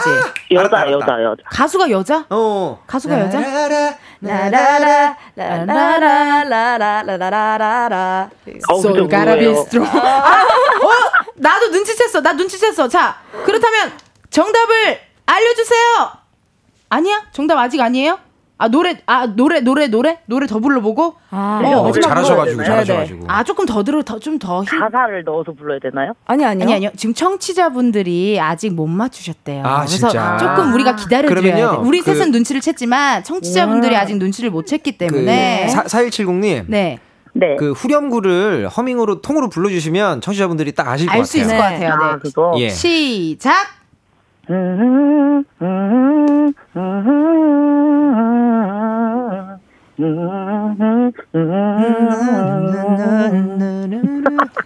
여자 0.50 0.76
알았다, 0.76 0.78
알았다. 0.78 0.92
여자 0.92 1.22
여자. 1.22 1.42
가수가 1.50 1.90
여자? 1.90 2.24
어 2.30 2.82
가수가 2.86 3.20
여자? 3.20 3.40
라라라 4.20 5.16
라라라 5.34 6.44
라라라라라라. 6.44 8.30
어우, 8.68 8.78
So 8.80 8.92
그죠, 8.92 9.08
gotta 9.08 9.38
be 9.38 9.46
그거예요. 9.46 9.60
strong. 9.66 9.98
아, 9.98 10.42
어, 10.42 10.90
나도 11.36 11.66
눈치챘어. 11.70 12.22
나 12.22 12.32
눈치챘어. 12.34 12.90
자, 12.90 13.16
그렇다면 13.44 13.92
정답을 14.30 15.00
알려 15.26 15.54
주세요. 15.54 16.10
아니야? 16.88 17.22
정답 17.32 17.58
아직 17.58 17.80
아니에요? 17.80 18.18
아 18.62 18.68
노래 18.68 18.96
아 19.06 19.26
노래 19.26 19.58
노래 19.60 19.88
노래 19.88 20.18
노래 20.26 20.46
더 20.46 20.60
불러보고. 20.60 21.14
아, 21.30 21.60
어, 21.64 21.88
어, 21.88 21.90
잘하셔가지고 21.92 22.56
노래. 22.58 22.64
잘하셔가지고 22.66 23.24
아 23.26 23.42
조금 23.42 23.66
더 23.66 23.82
들어 23.82 24.00
더좀더 24.04 24.62
힘. 24.62 24.78
가사를 24.78 25.24
넣어서 25.24 25.50
불러야 25.52 25.80
되나요? 25.80 26.12
아니 26.26 26.44
아니요. 26.44 26.62
아니 26.62 26.74
아니요. 26.76 26.90
지금 26.96 27.12
청취자분들이 27.12 28.38
아직 28.40 28.72
못 28.72 28.86
맞추셨대요. 28.86 29.64
아, 29.66 29.78
그래서 29.80 30.08
진짜? 30.10 30.36
조금 30.36 30.72
우리가 30.74 30.94
기다려드려야 30.94 31.70
돼. 31.72 31.76
우리 31.78 32.00
그- 32.02 32.14
셋은 32.14 32.30
눈치를 32.30 32.60
챘지만 32.60 33.24
청취자분들이 33.24 33.96
아직 33.96 34.16
눈치를 34.16 34.50
못 34.50 34.64
챘기 34.66 34.96
때문에. 34.96 35.66
그 35.68 35.72
4170님 35.88 36.66
네. 36.68 37.00
네. 37.34 37.56
그 37.58 37.72
후렴구를 37.72 38.68
허밍으로 38.68 39.22
통으로 39.22 39.48
불러주시면 39.48 40.20
청취자분들이 40.20 40.70
딱 40.72 40.86
아실 40.86 41.08
것알수 41.08 41.38
같아요. 41.38 41.42
있을 41.46 41.56
것 41.56 41.62
같아요. 41.64 41.92
아 42.00 42.12
네. 42.14 42.18
그거. 42.22 42.52
예. 42.58 42.68
시작. 42.68 43.52
Mm-hmm, 44.48 45.42
Hmm. 45.60 46.50
Hmm. 46.74 47.12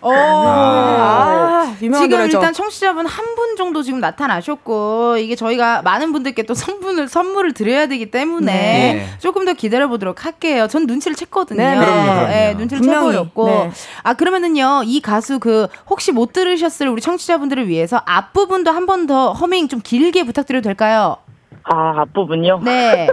어. 0.00 0.12
아, 0.12 1.74
지금. 1.78 2.20
일단 2.38 2.52
청취자분 2.52 3.06
한 3.06 3.26
분 3.36 3.56
정도 3.56 3.82
지금 3.82 4.00
나타나셨고 4.00 5.16
이게 5.18 5.34
저희가 5.36 5.82
많은 5.82 6.12
분들께 6.12 6.44
또 6.44 6.54
선물을 6.54 7.08
선물을 7.08 7.52
드려야 7.52 7.86
되기 7.86 8.10
때문에 8.10 8.52
네. 8.52 9.06
조금 9.18 9.44
더 9.44 9.52
기다려 9.52 9.88
보도록 9.88 10.24
할게요. 10.24 10.68
전 10.68 10.86
눈치를 10.86 11.14
챘거든요. 11.16 11.56
네, 11.56 11.74
네. 11.78 12.48
예, 12.50 12.54
눈치를 12.54 12.82
채버렸고 12.82 13.46
네. 13.46 13.70
아 14.02 14.14
그러면은요 14.14 14.82
이 14.86 15.00
가수 15.00 15.38
그 15.38 15.66
혹시 15.90 16.12
못 16.12 16.32
들으셨을 16.32 16.88
우리 16.88 17.00
청취자분들을 17.02 17.68
위해서 17.68 18.00
앞 18.06 18.32
부분도 18.32 18.70
한 18.70 18.86
번 18.86 19.06
더 19.06 19.32
허밍 19.32 19.68
좀 19.68 19.80
길게 19.82 20.24
부탁드려도 20.24 20.62
될까요? 20.64 21.16
아 21.64 22.00
앞부분요? 22.02 22.60
네. 22.64 23.08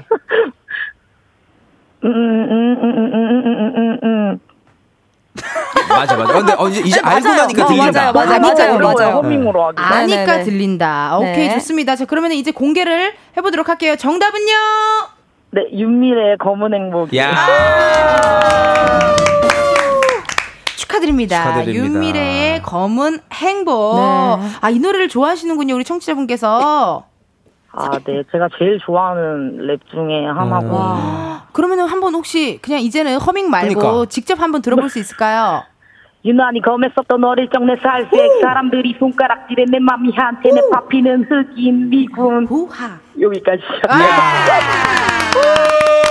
음, 2.03 2.09
음, 2.09 2.47
음, 2.51 2.83
음, 2.83 3.13
음, 3.13 3.13
음, 3.13 3.45
음, 3.45 3.73
음, 3.77 3.99
음. 4.03 4.39
맞아 5.89 6.15
맞아. 6.15 6.33
근데 6.33 6.53
어, 6.57 6.67
이제, 6.69 6.81
이제 6.81 7.01
네, 7.01 7.07
알고 7.07 7.27
맞아요. 7.27 7.41
나니까 7.41 7.63
어, 7.63 7.67
들린다. 7.67 7.91
맞아요, 7.91 8.13
맞아요, 8.13 8.29
아니까 8.33 8.53
맞아요. 8.67 8.79
맞아요. 8.79 9.15
허밍으로 9.17 9.65
하기. 9.67 9.75
아니까 9.81 10.25
네네네. 10.25 10.43
들린다. 10.43 11.17
오케이 11.17 11.47
네. 11.47 11.53
좋습니다. 11.55 11.95
자 11.95 12.05
그러면 12.05 12.31
이제 12.33 12.51
공개를 12.51 13.13
해보도록 13.37 13.69
할게요. 13.69 13.95
정답은요. 13.95 14.53
네, 15.51 15.61
윤미래의 15.71 16.37
검은 16.39 16.73
행복. 16.73 17.15
야. 17.15 17.31
축하드립니다. 20.75 21.43
축하드립니다. 21.43 21.85
윤미래의 21.85 22.61
검은 22.63 23.19
행복. 23.33 23.95
네. 23.97 24.47
아, 24.61 24.69
이 24.69 24.79
노래를 24.79 25.07
좋아하시는군요, 25.09 25.75
우리 25.75 25.83
청취자분께서. 25.83 27.05
아, 27.76 27.89
네, 28.05 28.24
제가 28.32 28.49
제일 28.57 28.80
좋아하는 28.80 29.65
랩 29.65 29.80
중에 29.89 30.26
하나고. 30.28 31.43
그러면은 31.53 31.88
한번 31.88 32.13
혹시 32.13 32.59
그냥 32.61 32.82
이제는 32.82 33.17
허밍 33.17 33.49
말고 33.49 33.80
그러니까. 33.80 34.05
직접 34.09 34.39
한번 34.39 34.61
들어볼 34.61 34.89
수 34.89 34.99
있을까요? 34.99 35.63
유난히 36.26 36.61
검했었던 36.61 37.21
어릴 37.24 37.49
적 37.49 37.63
내 37.65 37.76
살색 37.76 38.41
사람들이 38.41 38.95
손가락질에 38.99 39.65
내 39.69 39.80
맘이 39.80 40.11
한테 40.15 40.49
내 40.51 40.61
파피는 40.71 41.26
흑인 41.30 41.89
미군 41.89 42.47
우하. 42.49 42.99
여기까지 43.22 43.61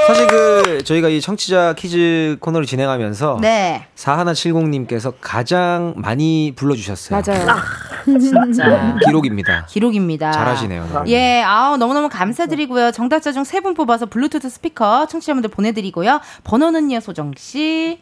사실 0.07 0.27
그 0.27 0.83
저희가 0.85 1.09
이 1.09 1.21
청취자 1.21 1.75
퀴즈 1.75 2.37
코너를 2.41 2.67
진행하면서 2.67 3.39
네. 3.41 3.87
4170님께서 3.97 5.15
가장 5.21 5.95
많이 5.97 6.53
불러주셨어요. 6.57 7.21
맞아요. 7.25 7.47
진짜. 8.19 8.97
기록입니다. 9.07 9.67
기록입니다. 9.69 10.33
잘하시네요. 10.33 11.05
네. 11.07 11.13
예, 11.13 11.43
아우, 11.43 11.77
너무너무 11.77 12.09
감사드리고요. 12.09 12.91
정답자 12.91 13.31
중 13.33 13.45
세 13.45 13.61
분 13.61 13.75
뽑아서 13.75 14.07
블루투스 14.07 14.49
스피커 14.51 15.07
청취자분들 15.07 15.51
보내드리고요. 15.51 16.21
번호는요, 16.45 16.99
소정 17.01 17.33
씨. 17.37 18.01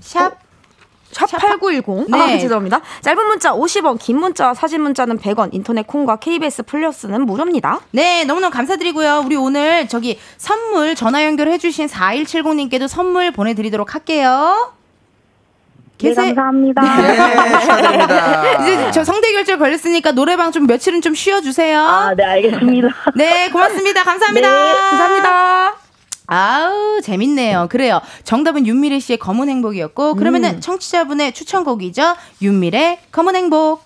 샵. 0.00 0.45
샵8910. 1.16 2.06
네. 2.08 2.18
아, 2.18 2.38
죄송합니다. 2.38 2.80
짧은 3.00 3.26
문자 3.26 3.52
50원, 3.52 3.98
긴 3.98 4.18
문자와 4.18 4.54
사진 4.54 4.82
문자는 4.82 5.18
100원, 5.18 5.50
인터넷 5.52 5.86
콩과 5.86 6.16
KBS 6.16 6.64
플러스는 6.64 7.24
무료입니다. 7.26 7.80
네, 7.92 8.24
너무너무 8.24 8.52
감사드리고요. 8.52 9.22
우리 9.24 9.36
오늘 9.36 9.88
저기 9.88 10.18
선물 10.36 10.94
전화 10.94 11.24
연결해주신 11.24 11.86
4170님께도 11.86 12.88
선물 12.88 13.30
보내드리도록 13.30 13.94
할게요. 13.94 14.72
네, 15.98 16.08
계세요? 16.08 16.26
감사합니다. 16.34 16.82
네, 16.82 17.14
축하드립니다. 17.60 18.62
이제 18.62 18.90
저 18.90 19.02
성대 19.04 19.32
결절 19.32 19.58
걸렸으니까 19.58 20.12
노래방 20.12 20.52
좀 20.52 20.66
며칠은 20.66 21.00
좀 21.00 21.14
쉬어주세요. 21.14 21.80
아, 21.80 22.14
네, 22.14 22.22
알겠습니다. 22.24 22.88
네, 23.14 23.48
고맙습니다. 23.48 24.02
감사합니다. 24.04 24.48
네, 24.50 24.72
감사합니다. 24.74 25.85
아우, 26.26 27.00
재밌네요. 27.02 27.68
그래요. 27.70 28.00
정답은 28.24 28.66
윤미래 28.66 28.98
씨의 28.98 29.18
검은 29.18 29.48
행복이었고, 29.48 30.12
음. 30.12 30.16
그러면은 30.16 30.60
청취자분의 30.60 31.32
추천곡이죠. 31.32 32.16
윤미래 32.42 33.00
검은 33.12 33.36
행복. 33.36 33.82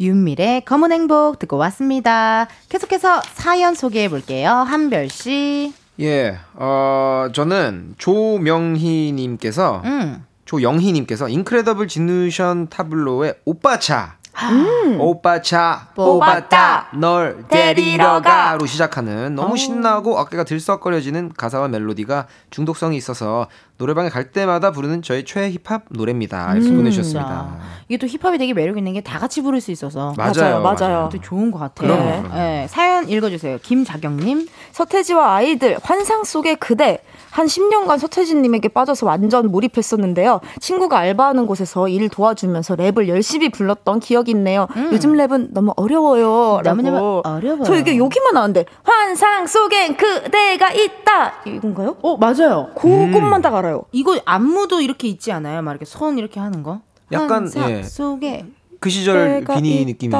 윤미래 0.00 0.60
검은 0.64 0.92
행복 0.92 1.38
듣고 1.38 1.56
왔습니다. 1.56 2.46
계속해서 2.68 3.20
사연 3.34 3.74
소개해 3.74 4.08
볼게요. 4.08 4.50
한별 4.50 5.08
씨. 5.08 5.72
예, 6.00 6.38
어, 6.54 7.28
저는 7.32 7.94
조명희 7.98 9.12
님께서, 9.12 9.82
음. 9.84 10.24
조영희 10.44 10.92
님께서 10.92 11.28
인크레더블 11.28 11.88
진우션 11.88 12.68
타블로의 12.68 13.34
오빠차. 13.44 14.17
음. 14.40 15.00
오빠 15.00 15.42
차 15.42 15.88
뽑았다. 15.94 16.88
널 16.94 17.44
데리러 17.48 18.20
가로 18.22 18.66
시작하는 18.66 19.34
너무 19.34 19.56
신나고 19.56 20.16
어깨가 20.18 20.44
들썩거려지는 20.44 21.32
가사와 21.36 21.68
멜로디가 21.68 22.26
중독성이 22.50 22.96
있어서 22.96 23.48
노래방에 23.78 24.08
갈 24.08 24.30
때마다 24.32 24.70
부르는 24.72 25.02
저의 25.02 25.24
최애 25.24 25.50
힙합 25.52 25.82
노래입니다. 25.90 26.54
이렇게 26.54 26.74
보내주셨습니다. 26.74 27.28
자, 27.28 27.58
이게 27.88 27.96
또 27.98 28.06
힙합이 28.06 28.38
되게 28.38 28.52
매력 28.52 28.76
있는 28.78 28.92
게 28.92 28.98
다 29.08 29.18
같이 29.18 29.40
부를 29.42 29.60
수 29.60 29.70
있어서 29.70 30.12
맞아요, 30.18 30.60
맞아요, 30.60 30.60
맞아요. 30.62 31.08
또 31.10 31.18
좋은 31.20 31.50
것 31.50 31.58
같아요. 31.58 31.88
그럼요. 31.96 32.28
네, 32.34 32.66
사연 32.68 33.08
읽어주세요. 33.08 33.58
김자경님. 33.62 34.46
서태지와 34.78 35.34
아이들 35.34 35.76
환상 35.82 36.22
속의 36.22 36.56
그대 36.56 37.00
한 37.30 37.46
10년간 37.46 37.98
서태지님에게 37.98 38.68
빠져서 38.68 39.06
완전 39.06 39.50
몰입했었는데요. 39.50 40.40
친구가 40.60 40.98
알바하는 40.98 41.46
곳에서 41.46 41.88
일 41.88 42.08
도와주면서 42.08 42.76
랩을 42.76 43.08
열심히 43.08 43.48
불렀던 43.48 43.98
기억이 44.00 44.30
있네요. 44.30 44.68
요즘 44.92 45.14
랩은 45.14 45.48
너무 45.50 45.72
어려워요. 45.76 46.60
너무너무 46.62 46.96
라고. 46.96 47.22
어려워요. 47.24 47.64
저 47.64 47.74
이게 47.74 47.96
여기만 47.98 48.34
나왔는데 48.34 48.66
환상 48.84 49.46
속엔 49.48 49.96
그대가 49.96 50.70
있다 50.72 51.42
이건가요? 51.44 51.96
어, 52.02 52.16
맞아요. 52.16 52.70
그것만 52.76 53.42
딱 53.42 53.54
알아요. 53.56 53.82
이거 53.90 54.16
안무도 54.24 54.80
이렇게 54.80 55.08
있지 55.08 55.32
않아요? 55.32 55.60
막 55.62 55.72
이렇게 55.72 55.86
손 55.86 56.18
이렇게 56.18 56.38
하는 56.38 56.62
거? 56.62 56.80
약간, 57.10 57.30
환상 57.30 57.70
예. 57.70 57.82
속에 57.82 58.46
그 58.80 58.90
시절 58.90 59.44
비니 59.44 59.84
느낌이. 59.86 60.14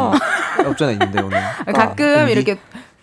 없잖아 0.67 0.93
있는데 0.93 1.21
오늘. 1.23 1.39
가끔 1.73 2.05
음, 2.07 2.29
이렇게 2.29 2.59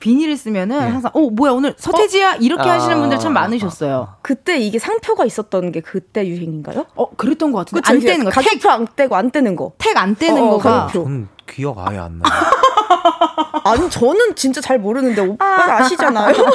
비닐을 0.05 0.37
쓰면은 0.37 0.77
네. 0.77 0.85
항상 0.91 1.09
어 1.15 1.19
뭐야 1.31 1.51
오늘 1.51 1.73
서태지야 1.77 2.35
이렇게 2.35 2.69
아, 2.69 2.73
하시는 2.73 2.95
분들 2.99 3.17
참 3.17 3.35
아, 3.35 3.41
많으셨어요. 3.41 4.09
그때 4.21 4.59
이게 4.59 4.77
상표가 4.77 5.25
있었던 5.25 5.71
게 5.71 5.81
그때 5.81 6.27
유행인가요? 6.27 6.85
어 6.93 7.09
그랬던 7.15 7.51
것 7.51 7.57
같은데 7.65 7.81
그쵸? 7.81 7.91
안 7.91 7.99
떼는 7.99 8.25
거 8.25 8.29
가격표 8.29 8.69
안 8.69 8.87
떼고 8.95 9.15
안 9.15 9.31
떼는 9.31 9.55
거. 9.55 9.71
택 9.79 9.97
안 9.97 10.15
떼는 10.15 10.39
어, 10.43 10.45
어, 10.45 10.49
거가. 10.51 10.89
저는 10.93 11.27
기억 11.47 11.79
아예 11.79 11.97
안 11.97 12.19
나. 12.19 12.29
아니 13.63 13.89
저는 13.89 14.35
진짜 14.35 14.61
잘 14.61 14.77
모르는데 14.79 15.21
오빠가 15.21 15.79
아시잖아요. 15.81 16.35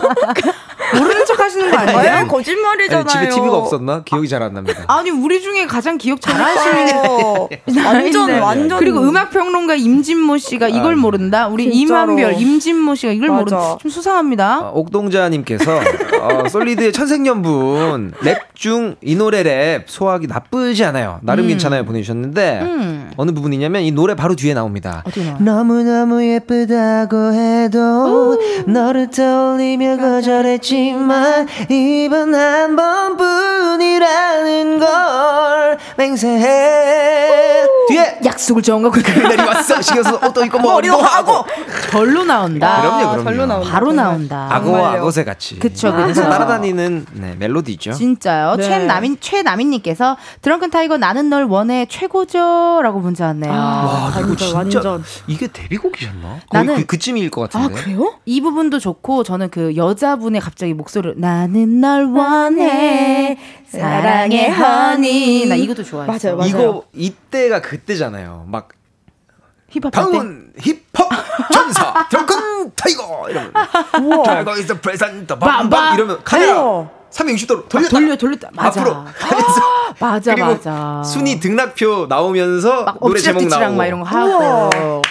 모르는 0.98 1.24
척 1.24 1.38
하시는 1.38 1.70
거에 1.70 1.78
아니에요? 2.08 2.26
거짓말이잖아요. 2.28 3.00
아니, 3.00 3.08
집에 3.08 3.28
TV가 3.28 3.56
없었나? 3.56 4.02
기억이 4.04 4.28
잘 4.28 4.40
안 4.42 4.54
납니다. 4.54 4.84
아니 4.88 5.10
우리 5.10 5.40
중에 5.42 5.66
가장 5.66 5.98
기억 5.98 6.20
잘하시는 6.20 6.86
그러니까요. 6.86 7.48
완전 7.86 8.26
네. 8.26 8.38
완전 8.40 8.78
그리고 8.78 9.00
음악 9.00 9.30
평론가 9.30 9.74
임진모 9.74 10.38
씨가 10.38 10.68
이걸 10.68 10.94
아, 10.94 10.96
모른다. 10.96 11.46
우리 11.48 11.70
진짜로. 11.72 12.12
임한별, 12.14 12.40
임진모 12.40 12.94
씨가 12.94 13.12
이걸 13.12 13.28
맞아. 13.28 13.38
모른다. 13.40 13.78
좀 13.80 13.90
수상합니다. 13.90 14.60
어, 14.60 14.72
옥동자님께서 14.74 15.80
어, 16.22 16.48
솔리드의 16.48 16.92
천생연분 16.92 18.12
랩 18.22 18.38
중 18.54 18.96
이 19.02 19.14
노래 19.14 19.42
랩 19.42 19.84
소화하기 19.86 20.26
나쁘지 20.26 20.84
않아요. 20.86 21.18
나름 21.22 21.46
괜찮아요 21.46 21.84
보내주셨는데 21.84 22.60
음. 22.62 23.10
어느 23.16 23.30
부분이냐면 23.32 23.82
이 23.82 23.90
노래 23.92 24.14
바로 24.14 24.34
뒤에 24.34 24.54
나옵니다. 24.54 25.04
나와요? 25.14 25.36
너무 25.40 26.19
너무 26.20 26.32
예쁘다고 26.34 27.32
해도 27.32 28.38
너를 28.66 29.10
떠올리며 29.10 29.96
거절했지만 29.96 31.48
이번 31.70 32.34
한 32.34 32.76
번뿐이라는 32.76 34.78
걸 34.78 35.78
맹세해 35.96 37.66
뒤에 37.88 38.18
약속을 38.24 38.62
정하고 38.62 38.96
내려왔어 39.00 39.80
신경 39.82 40.02
써서 40.04 40.26
옷도 40.26 40.44
입고 40.44 40.58
머리도 40.60 40.96
하고 40.98 41.44
절로 41.90 42.24
나온다. 42.24 42.80
그럼요 42.82 42.98
그럼요 43.10 43.24
절로 43.24 43.46
나온다. 43.46 43.70
바로 43.72 43.92
나온다. 43.92 44.48
악어와 44.50 44.92
악어새 44.92 45.24
같이 45.24 45.58
그쵸, 45.58 45.92
그래서. 45.94 46.28
따라다니는 46.28 47.06
네, 47.12 47.34
멜로디죠 47.38 47.92
진짜요. 47.94 48.56
네. 48.56 48.62
최남인 48.64 49.16
최남인님께서 49.20 50.16
드렁큰 50.42 50.70
타이거 50.70 50.98
나는 50.98 51.30
널 51.30 51.44
원해 51.44 51.86
최고죠라고 51.88 53.00
문자 53.00 53.26
왔네요. 53.26 53.52
와 53.52 54.12
이거 54.20 54.36
진짜 54.36 54.56
완전. 54.56 55.02
이게 55.26 55.46
데뷔곡이 55.48 56.06
셨나? 56.12 56.40
나는- 56.52 56.66
거의 56.66 56.76
그, 56.80 56.86
그쯤일 56.86 57.30
것아 57.30 57.58
같은데 57.60 57.80
그래요? 57.82 58.14
이 58.24 58.40
부분도 58.40 58.78
좋고 58.78 59.22
저는 59.24 59.50
그 59.50 59.76
여자분의 59.76 60.40
갑자기 60.40 60.74
목소리를 60.74 61.14
나는 61.18 61.80
널 61.80 62.04
원해 62.04 63.38
사랑해 63.68 64.48
honey 64.50 65.46
나 65.46 65.54
이것도 65.54 65.82
좋아했어. 65.84 66.12
맞아요, 66.28 66.36
맞아요. 66.36 66.48
이거 66.50 66.84
이때가 66.94 67.60
그때잖아요 67.62 68.44
막 68.48 68.68
힙합. 69.70 69.92
방은 69.92 70.52
힙합 70.60 71.08
전사 71.52 72.06
드렁큰 72.10 72.72
타이거 72.74 73.26
이러면 73.30 73.52
Tiger 74.24 74.50
is 74.52 74.66
the 74.66 74.80
present 74.80 75.26
밤밤. 75.38 75.94
이러면 75.94 76.20
카메라 76.24 76.60
우와. 76.62 76.90
360도로 77.10 77.68
돌렸다 77.68 77.90
돌려 77.90 78.16
돌렸다 78.16 78.50
맞아. 78.52 78.80
앞으로 78.80 79.04
맞아 79.98 80.34
그리고 80.34 80.48
맞아. 80.52 81.02
순위 81.04 81.40
등락표 81.40 82.06
나오면서 82.08 82.84
막 82.84 82.98
노래 83.00 83.20
제목 83.20 83.46
나오고 83.48 83.76
막 83.76 83.86
이런 83.86 84.00
거 84.00 84.06
하고. 84.06 85.02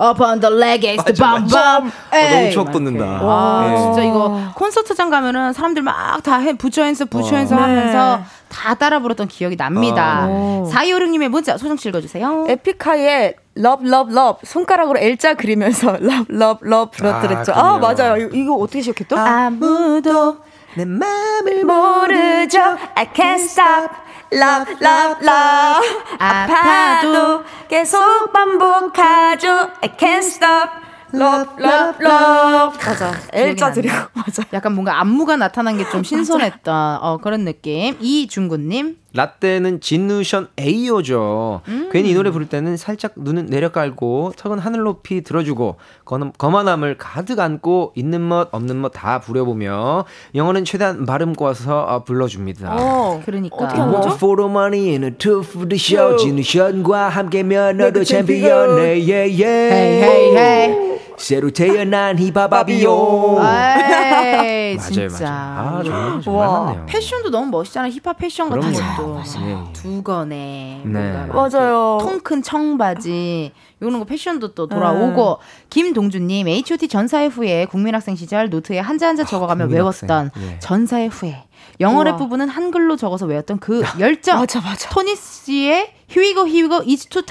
Up 0.00 0.22
on 0.22 0.40
the 0.40 0.54
leg 0.54 0.86
is 0.86 1.02
the 1.04 1.14
맞아. 1.18 1.80
bam. 1.80 1.92
어, 2.10 2.30
너무 2.30 2.44
에이, 2.46 2.50
추억 2.52 2.66
막 2.66 2.72
돋는다. 2.72 3.04
와 3.22 3.72
예. 3.72 3.76
진짜 3.78 4.02
이거 4.04 4.40
콘서트장 4.54 5.10
가면은 5.10 5.52
사람들 5.52 5.82
막 5.82 6.22
다 6.22 6.38
해 6.38 6.52
부처 6.54 6.82
핸스 6.82 7.04
부처 7.06 7.36
어. 7.36 7.38
하면서 7.38 8.20
다 8.48 8.74
따라 8.74 8.98
불렀던 9.00 9.28
기억이 9.28 9.56
납니다. 9.56 10.26
어, 10.28 10.68
사이오르님의 10.70 11.28
문자 11.28 11.56
소정 11.58 11.76
씨 11.76 11.88
읽어주세요. 11.88 12.46
에픽하이의 12.48 13.34
love 13.56 13.86
love 13.88 14.12
love 14.14 14.40
손가락으로 14.44 14.98
L자 14.98 15.34
그리면서 15.34 15.96
love 16.00 16.26
love 16.30 16.66
love 16.66 16.90
불러드렸죠. 16.96 17.52
아, 17.52 17.74
아. 17.74 17.78
맞아요. 17.78 18.16
이거, 18.16 18.36
이거 18.36 18.54
어떻게 18.54 18.80
시작했죠? 18.82 19.16
아무도 19.16 20.36
내 20.76 20.84
맘을 20.84 21.64
모르죠. 21.64 22.60
I 22.94 23.06
can't 23.12 23.40
stop. 23.40 23.88
Love, 24.32 24.76
love, 24.82 25.24
love. 25.24 25.88
아파도 26.18 27.42
계속 27.68 28.32
반복하죠. 28.32 29.48
I 29.80 29.96
can't 29.96 30.18
stop. 30.24 30.70
Love, 31.14 31.48
love, 31.58 32.04
love. 32.04 32.78
맞아. 32.84 33.12
L자. 33.32 33.70
나네. 33.70 33.88
맞아. 34.12 34.42
약간 34.52 34.74
뭔가 34.74 35.00
안무가 35.00 35.36
나타난 35.36 35.78
게 35.78 35.84
좀 35.90 36.02
신선했던 36.04 36.98
어, 37.00 37.16
그런 37.22 37.46
느낌. 37.46 37.96
이중구님. 37.98 38.98
라떼는 39.14 39.80
진누션 39.80 40.48
에이오죠. 40.58 41.62
음. 41.66 41.88
괜히 41.90 42.10
이 42.10 42.14
노래 42.14 42.30
부를 42.30 42.46
때는 42.48 42.76
살짝 42.76 43.12
눈은 43.16 43.46
내려깔고 43.46 44.34
턱은 44.36 44.58
하늘 44.58 44.80
높이 44.80 45.22
들어주고 45.22 45.76
검- 46.04 46.32
거만함을 46.36 46.98
가득 46.98 47.40
안고 47.40 47.92
있는 47.96 48.26
멋 48.28 48.48
없는 48.52 48.80
멋 48.80 48.92
다 48.92 49.20
부려보며 49.20 50.04
영어는 50.34 50.64
최대한 50.64 51.06
발음 51.06 51.32
꼬아서 51.34 51.80
어, 51.84 52.04
불러줍니다. 52.04 52.76
어. 52.78 53.22
그러니까. 53.24 53.56
어떻게 53.56 53.78
하는 53.80 53.92
거죠? 53.94 54.08
One 54.08 54.16
for 54.16 54.36
the 54.36 54.50
money 54.50 54.88
and 54.90 55.06
a 55.06 55.12
two 55.12 55.40
for 55.40 55.68
the 55.68 55.78
show. 55.78 56.16
지누션과 56.18 57.08
함께면 57.08 57.76
너도 57.78 58.04
챔피언. 58.04 58.78
예, 58.80 58.98
예, 58.98 59.28
예. 59.28 59.46
hey 59.46 60.02
hey 60.02 60.36
hey. 60.36 60.88
새로 61.18 61.50
태어난. 61.50 62.18
에이, 62.18 62.30
맞아요, 64.76 64.90
진짜. 64.90 65.30
맞아요. 65.30 65.78
아, 65.78 65.82
정말, 65.82 66.22
정말 66.22 66.48
와. 66.48 66.60
맞네요. 66.64 66.86
패션도 66.86 67.30
너무 67.30 67.50
멋있잖아. 67.50 67.88
힙합 67.90 68.18
패션 68.18 68.50
같은. 68.50 68.72
것도. 68.72 69.20
두건에 69.72 70.82
네. 70.84 71.26
맞아요. 71.26 71.98
통 72.00 72.18
큰 72.20 72.42
청바지 72.42 73.52
이런 73.80 73.98
거 73.98 74.04
패션도 74.04 74.54
또 74.54 74.66
돌아오고 74.66 75.38
김동준님 75.70 76.48
H.O.T 76.48 76.88
전사의 76.88 77.28
후예 77.30 77.64
국민학생 77.66 78.16
시절 78.16 78.50
노트에 78.50 78.78
한자 78.80 79.08
한자 79.08 79.24
적어가며 79.24 79.66
국민학생. 79.66 80.08
외웠던 80.08 80.30
예. 80.42 80.58
전사의 80.58 81.08
후예 81.08 81.44
영어 81.80 82.02
랩. 82.02 82.16
부분은 82.18 82.48
한글로 82.48 82.96
적어서 82.96 83.24
외웠던 83.26 83.60
그 83.60 83.82
열정 83.98 84.40
맞아, 84.40 84.60
맞아. 84.60 84.90
토니 84.90 85.14
씨의 85.16 85.94
히위고 86.08 86.48
히위고 86.48 86.82
이즈 86.86 87.08
투 87.08 87.22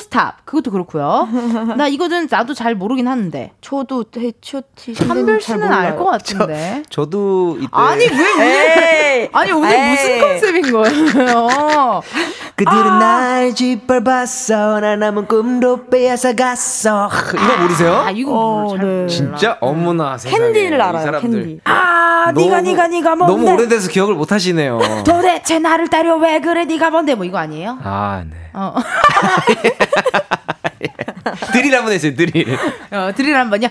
스탑 0.00 0.44
그것도 0.46 0.70
그렇고요 0.70 1.28
나 1.76 1.88
이거는 1.88 2.28
나도 2.30 2.54
잘 2.54 2.74
모르긴 2.76 3.08
하는데 3.08 3.52
저도 3.60 4.04
H.O.T. 4.16 4.94
한별 5.08 5.40
씨는 5.40 5.72
알 5.72 5.96
것 5.96 6.04
같은데 6.04 6.82
저 6.90 7.06
도 7.10 7.56
이때 7.58 7.68
아니 7.72 8.04
왜 8.04 8.10
오늘. 8.38 9.30
아니 9.32 9.52
오늘 9.52 9.70
에이. 9.72 9.90
무슨 9.90 10.20
컨셉인 10.20 10.72
거예요 10.72 12.00
그들은 12.54 12.98
날 12.98 13.54
짓밟았어 13.54 14.80
나 14.80 14.94
남은 14.96 15.26
꿈도 15.26 15.86
빼앗아갔어 15.86 17.08
이거 17.34 17.56
모르세요? 17.62 17.94
아, 17.94 18.10
이거 18.10 18.32
어, 18.32 18.76
네. 18.76 19.06
진짜 19.08 19.56
어머나 19.60 20.18
세상에 20.18 20.44
캔디를 20.52 20.78
이 20.78 20.80
알아요. 20.82 21.02
사람들. 21.04 21.30
캔디. 21.30 21.60
아, 21.64 22.32
너무- 22.34 22.40
니가 22.46 22.60
니가 22.60 22.86
니가 22.88 23.16
뭔데? 23.16 23.34
너무 23.46 23.54
오래돼서 23.54 23.88
기억을 23.90 24.14
못 24.14 24.30
하시네요. 24.30 24.78
도대체 25.06 25.58
나를 25.58 25.88
때려 25.88 26.16
왜 26.16 26.40
그래? 26.40 26.66
니가 26.66 26.90
뭔데? 26.90 27.14
뭐 27.14 27.24
이거 27.24 27.38
아니에요? 27.38 27.78
아, 27.82 28.19
네. 28.24 28.36
어. 28.52 28.74
드릴 31.52 31.74
한번 31.74 31.92
해주세요, 31.92 32.14
드릴. 32.14 32.56
어, 32.90 33.10
드릴 33.14 33.34
한 33.36 33.50
번요. 33.50 33.68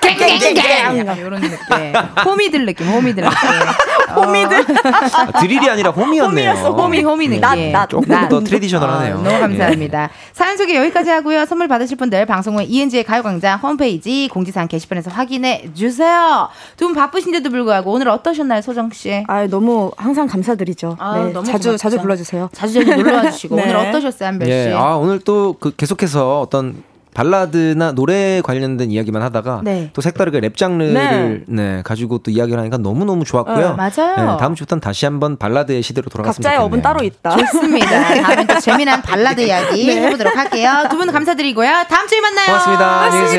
gang 0.00 0.29
gang 0.29 0.58
gang 0.58 0.87
gang 0.87 1.16
이런 1.18 1.40
느낌. 1.40 1.94
호미들 2.24 2.66
느낌. 2.66 2.86
호미들 2.88 3.24
느낌. 3.24 3.34
호미들. 4.14 4.64
아, 4.84 5.40
드릴이 5.40 5.68
아니라 5.68 5.90
호미였네요. 5.90 6.52
호미 6.52 7.02
호미 7.02 7.28
느낌. 7.28 7.40
낫, 7.40 7.58
낫. 7.70 7.88
조금 7.88 8.28
더 8.28 8.40
traditional하네요. 8.44 9.14
어, 9.16 9.22
너무 9.22 9.40
감사합니다. 9.40 10.10
사연 10.32 10.56
소개 10.56 10.76
여기까지 10.76 11.10
하고요. 11.10 11.46
선물 11.46 11.68
받으실 11.68 11.96
분들 11.96 12.26
방송 12.26 12.56
후에 12.56 12.64
ENG의 12.64 13.04
가요광장 13.04 13.58
홈페이지 13.60 14.28
공지사항 14.30 14.68
게시판에서 14.68 15.10
확인해 15.10 15.68
주세요. 15.74 16.48
두 16.76 16.84
분 16.84 16.94
바쁘신데도 16.94 17.48
불구하고 17.48 17.92
오늘 17.92 18.08
어떠셨나요, 18.10 18.60
소정 18.60 18.90
씨? 18.92 19.24
아, 19.26 19.46
너무 19.46 19.90
항상 19.96 20.26
감사드리죠. 20.26 20.96
아, 21.00 21.16
네, 21.24 21.32
너무 21.32 21.46
자주 21.46 21.68
고맙죠. 21.70 21.76
자주 21.78 21.98
불러주세요. 21.98 22.50
자주 22.52 22.74
자주 22.84 22.94
놀러와 23.02 23.30
주시고 23.30 23.56
네. 23.56 23.62
오늘 23.64 23.76
어떠셨어요, 23.76 24.28
한별 24.28 24.48
씨? 24.48 24.52
예, 24.52 24.74
아, 24.76 24.96
오늘 24.96 25.18
또 25.20 25.54
그 25.58 25.74
계속해서 25.74 26.33
어떤 26.40 26.82
발라드나 27.14 27.92
노래 27.92 28.40
관련된 28.42 28.90
이야기만 28.90 29.22
하다가 29.22 29.60
네. 29.62 29.90
또 29.92 30.02
색다르게 30.02 30.40
랩 30.40 30.56
장르를 30.56 31.44
네. 31.46 31.80
가지고 31.84 32.18
또 32.18 32.32
이야기를 32.32 32.58
하니까 32.58 32.76
너무 32.78 33.04
너무 33.04 33.24
좋았고요. 33.24 33.56
네, 33.56 33.72
맞아요. 33.76 34.16
네, 34.32 34.36
다음 34.40 34.56
주부터는 34.56 34.80
다시 34.80 35.04
한번 35.06 35.36
발라드의 35.36 35.80
시대로 35.84 36.08
돌아갔으면 36.10 36.42
각자의 36.42 36.56
좋겠네요. 36.58 36.66
업은 36.66 36.82
따로 36.82 37.04
있다. 37.04 37.36
좋습니다. 37.36 37.86
다음에 38.20 38.46
또 38.48 38.58
재미난 38.58 39.00
발라드 39.00 39.40
이야기 39.42 39.86
네. 39.86 40.02
해보도록 40.06 40.36
할게요. 40.36 40.88
두 40.90 40.96
분 40.96 41.12
감사드리고요. 41.12 41.84
다음 41.88 42.08
주에 42.08 42.20
만나요. 42.20 42.46
고맙습니다. 42.46 43.00
안녕히 43.02 43.24
계세 43.26 43.38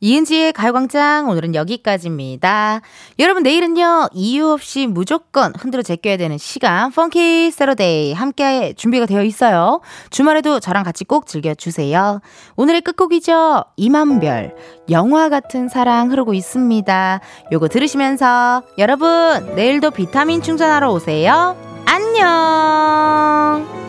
이은지의 0.00 0.52
가요광장 0.54 1.28
오늘은 1.28 1.54
여기까지입니다. 1.54 2.80
여러분 3.18 3.42
내일은요 3.42 4.08
이유 4.12 4.48
없이 4.48 4.86
무조건 4.86 5.52
흔들어 5.56 5.82
제껴야 5.82 6.16
되는 6.16 6.38
시간 6.38 6.90
funky 6.90 7.50
Saturday 7.50 8.14
함께 8.14 8.72
준비가 8.76 9.06
되어 9.06 9.22
있어요. 9.22 9.80
주말에도 10.10 10.58
저랑 10.58 10.84
같이 10.84 11.04
꼭 11.04 11.26
즐겨주세요. 11.26 12.20
오늘의 12.56 12.80
끝곡이죠 12.80 13.64
이만별 13.76 14.54
영화 14.90 15.28
같은 15.28 15.68
사랑 15.68 16.10
흐르고 16.10 16.34
있습니다. 16.34 17.20
요거 17.52 17.68
들으시면서 17.68 18.62
여러분 18.78 19.54
내일도 19.54 19.90
비타민 19.90 20.40
충전하러 20.42 20.90
오세요. 20.90 21.56
안녕. 21.86 23.79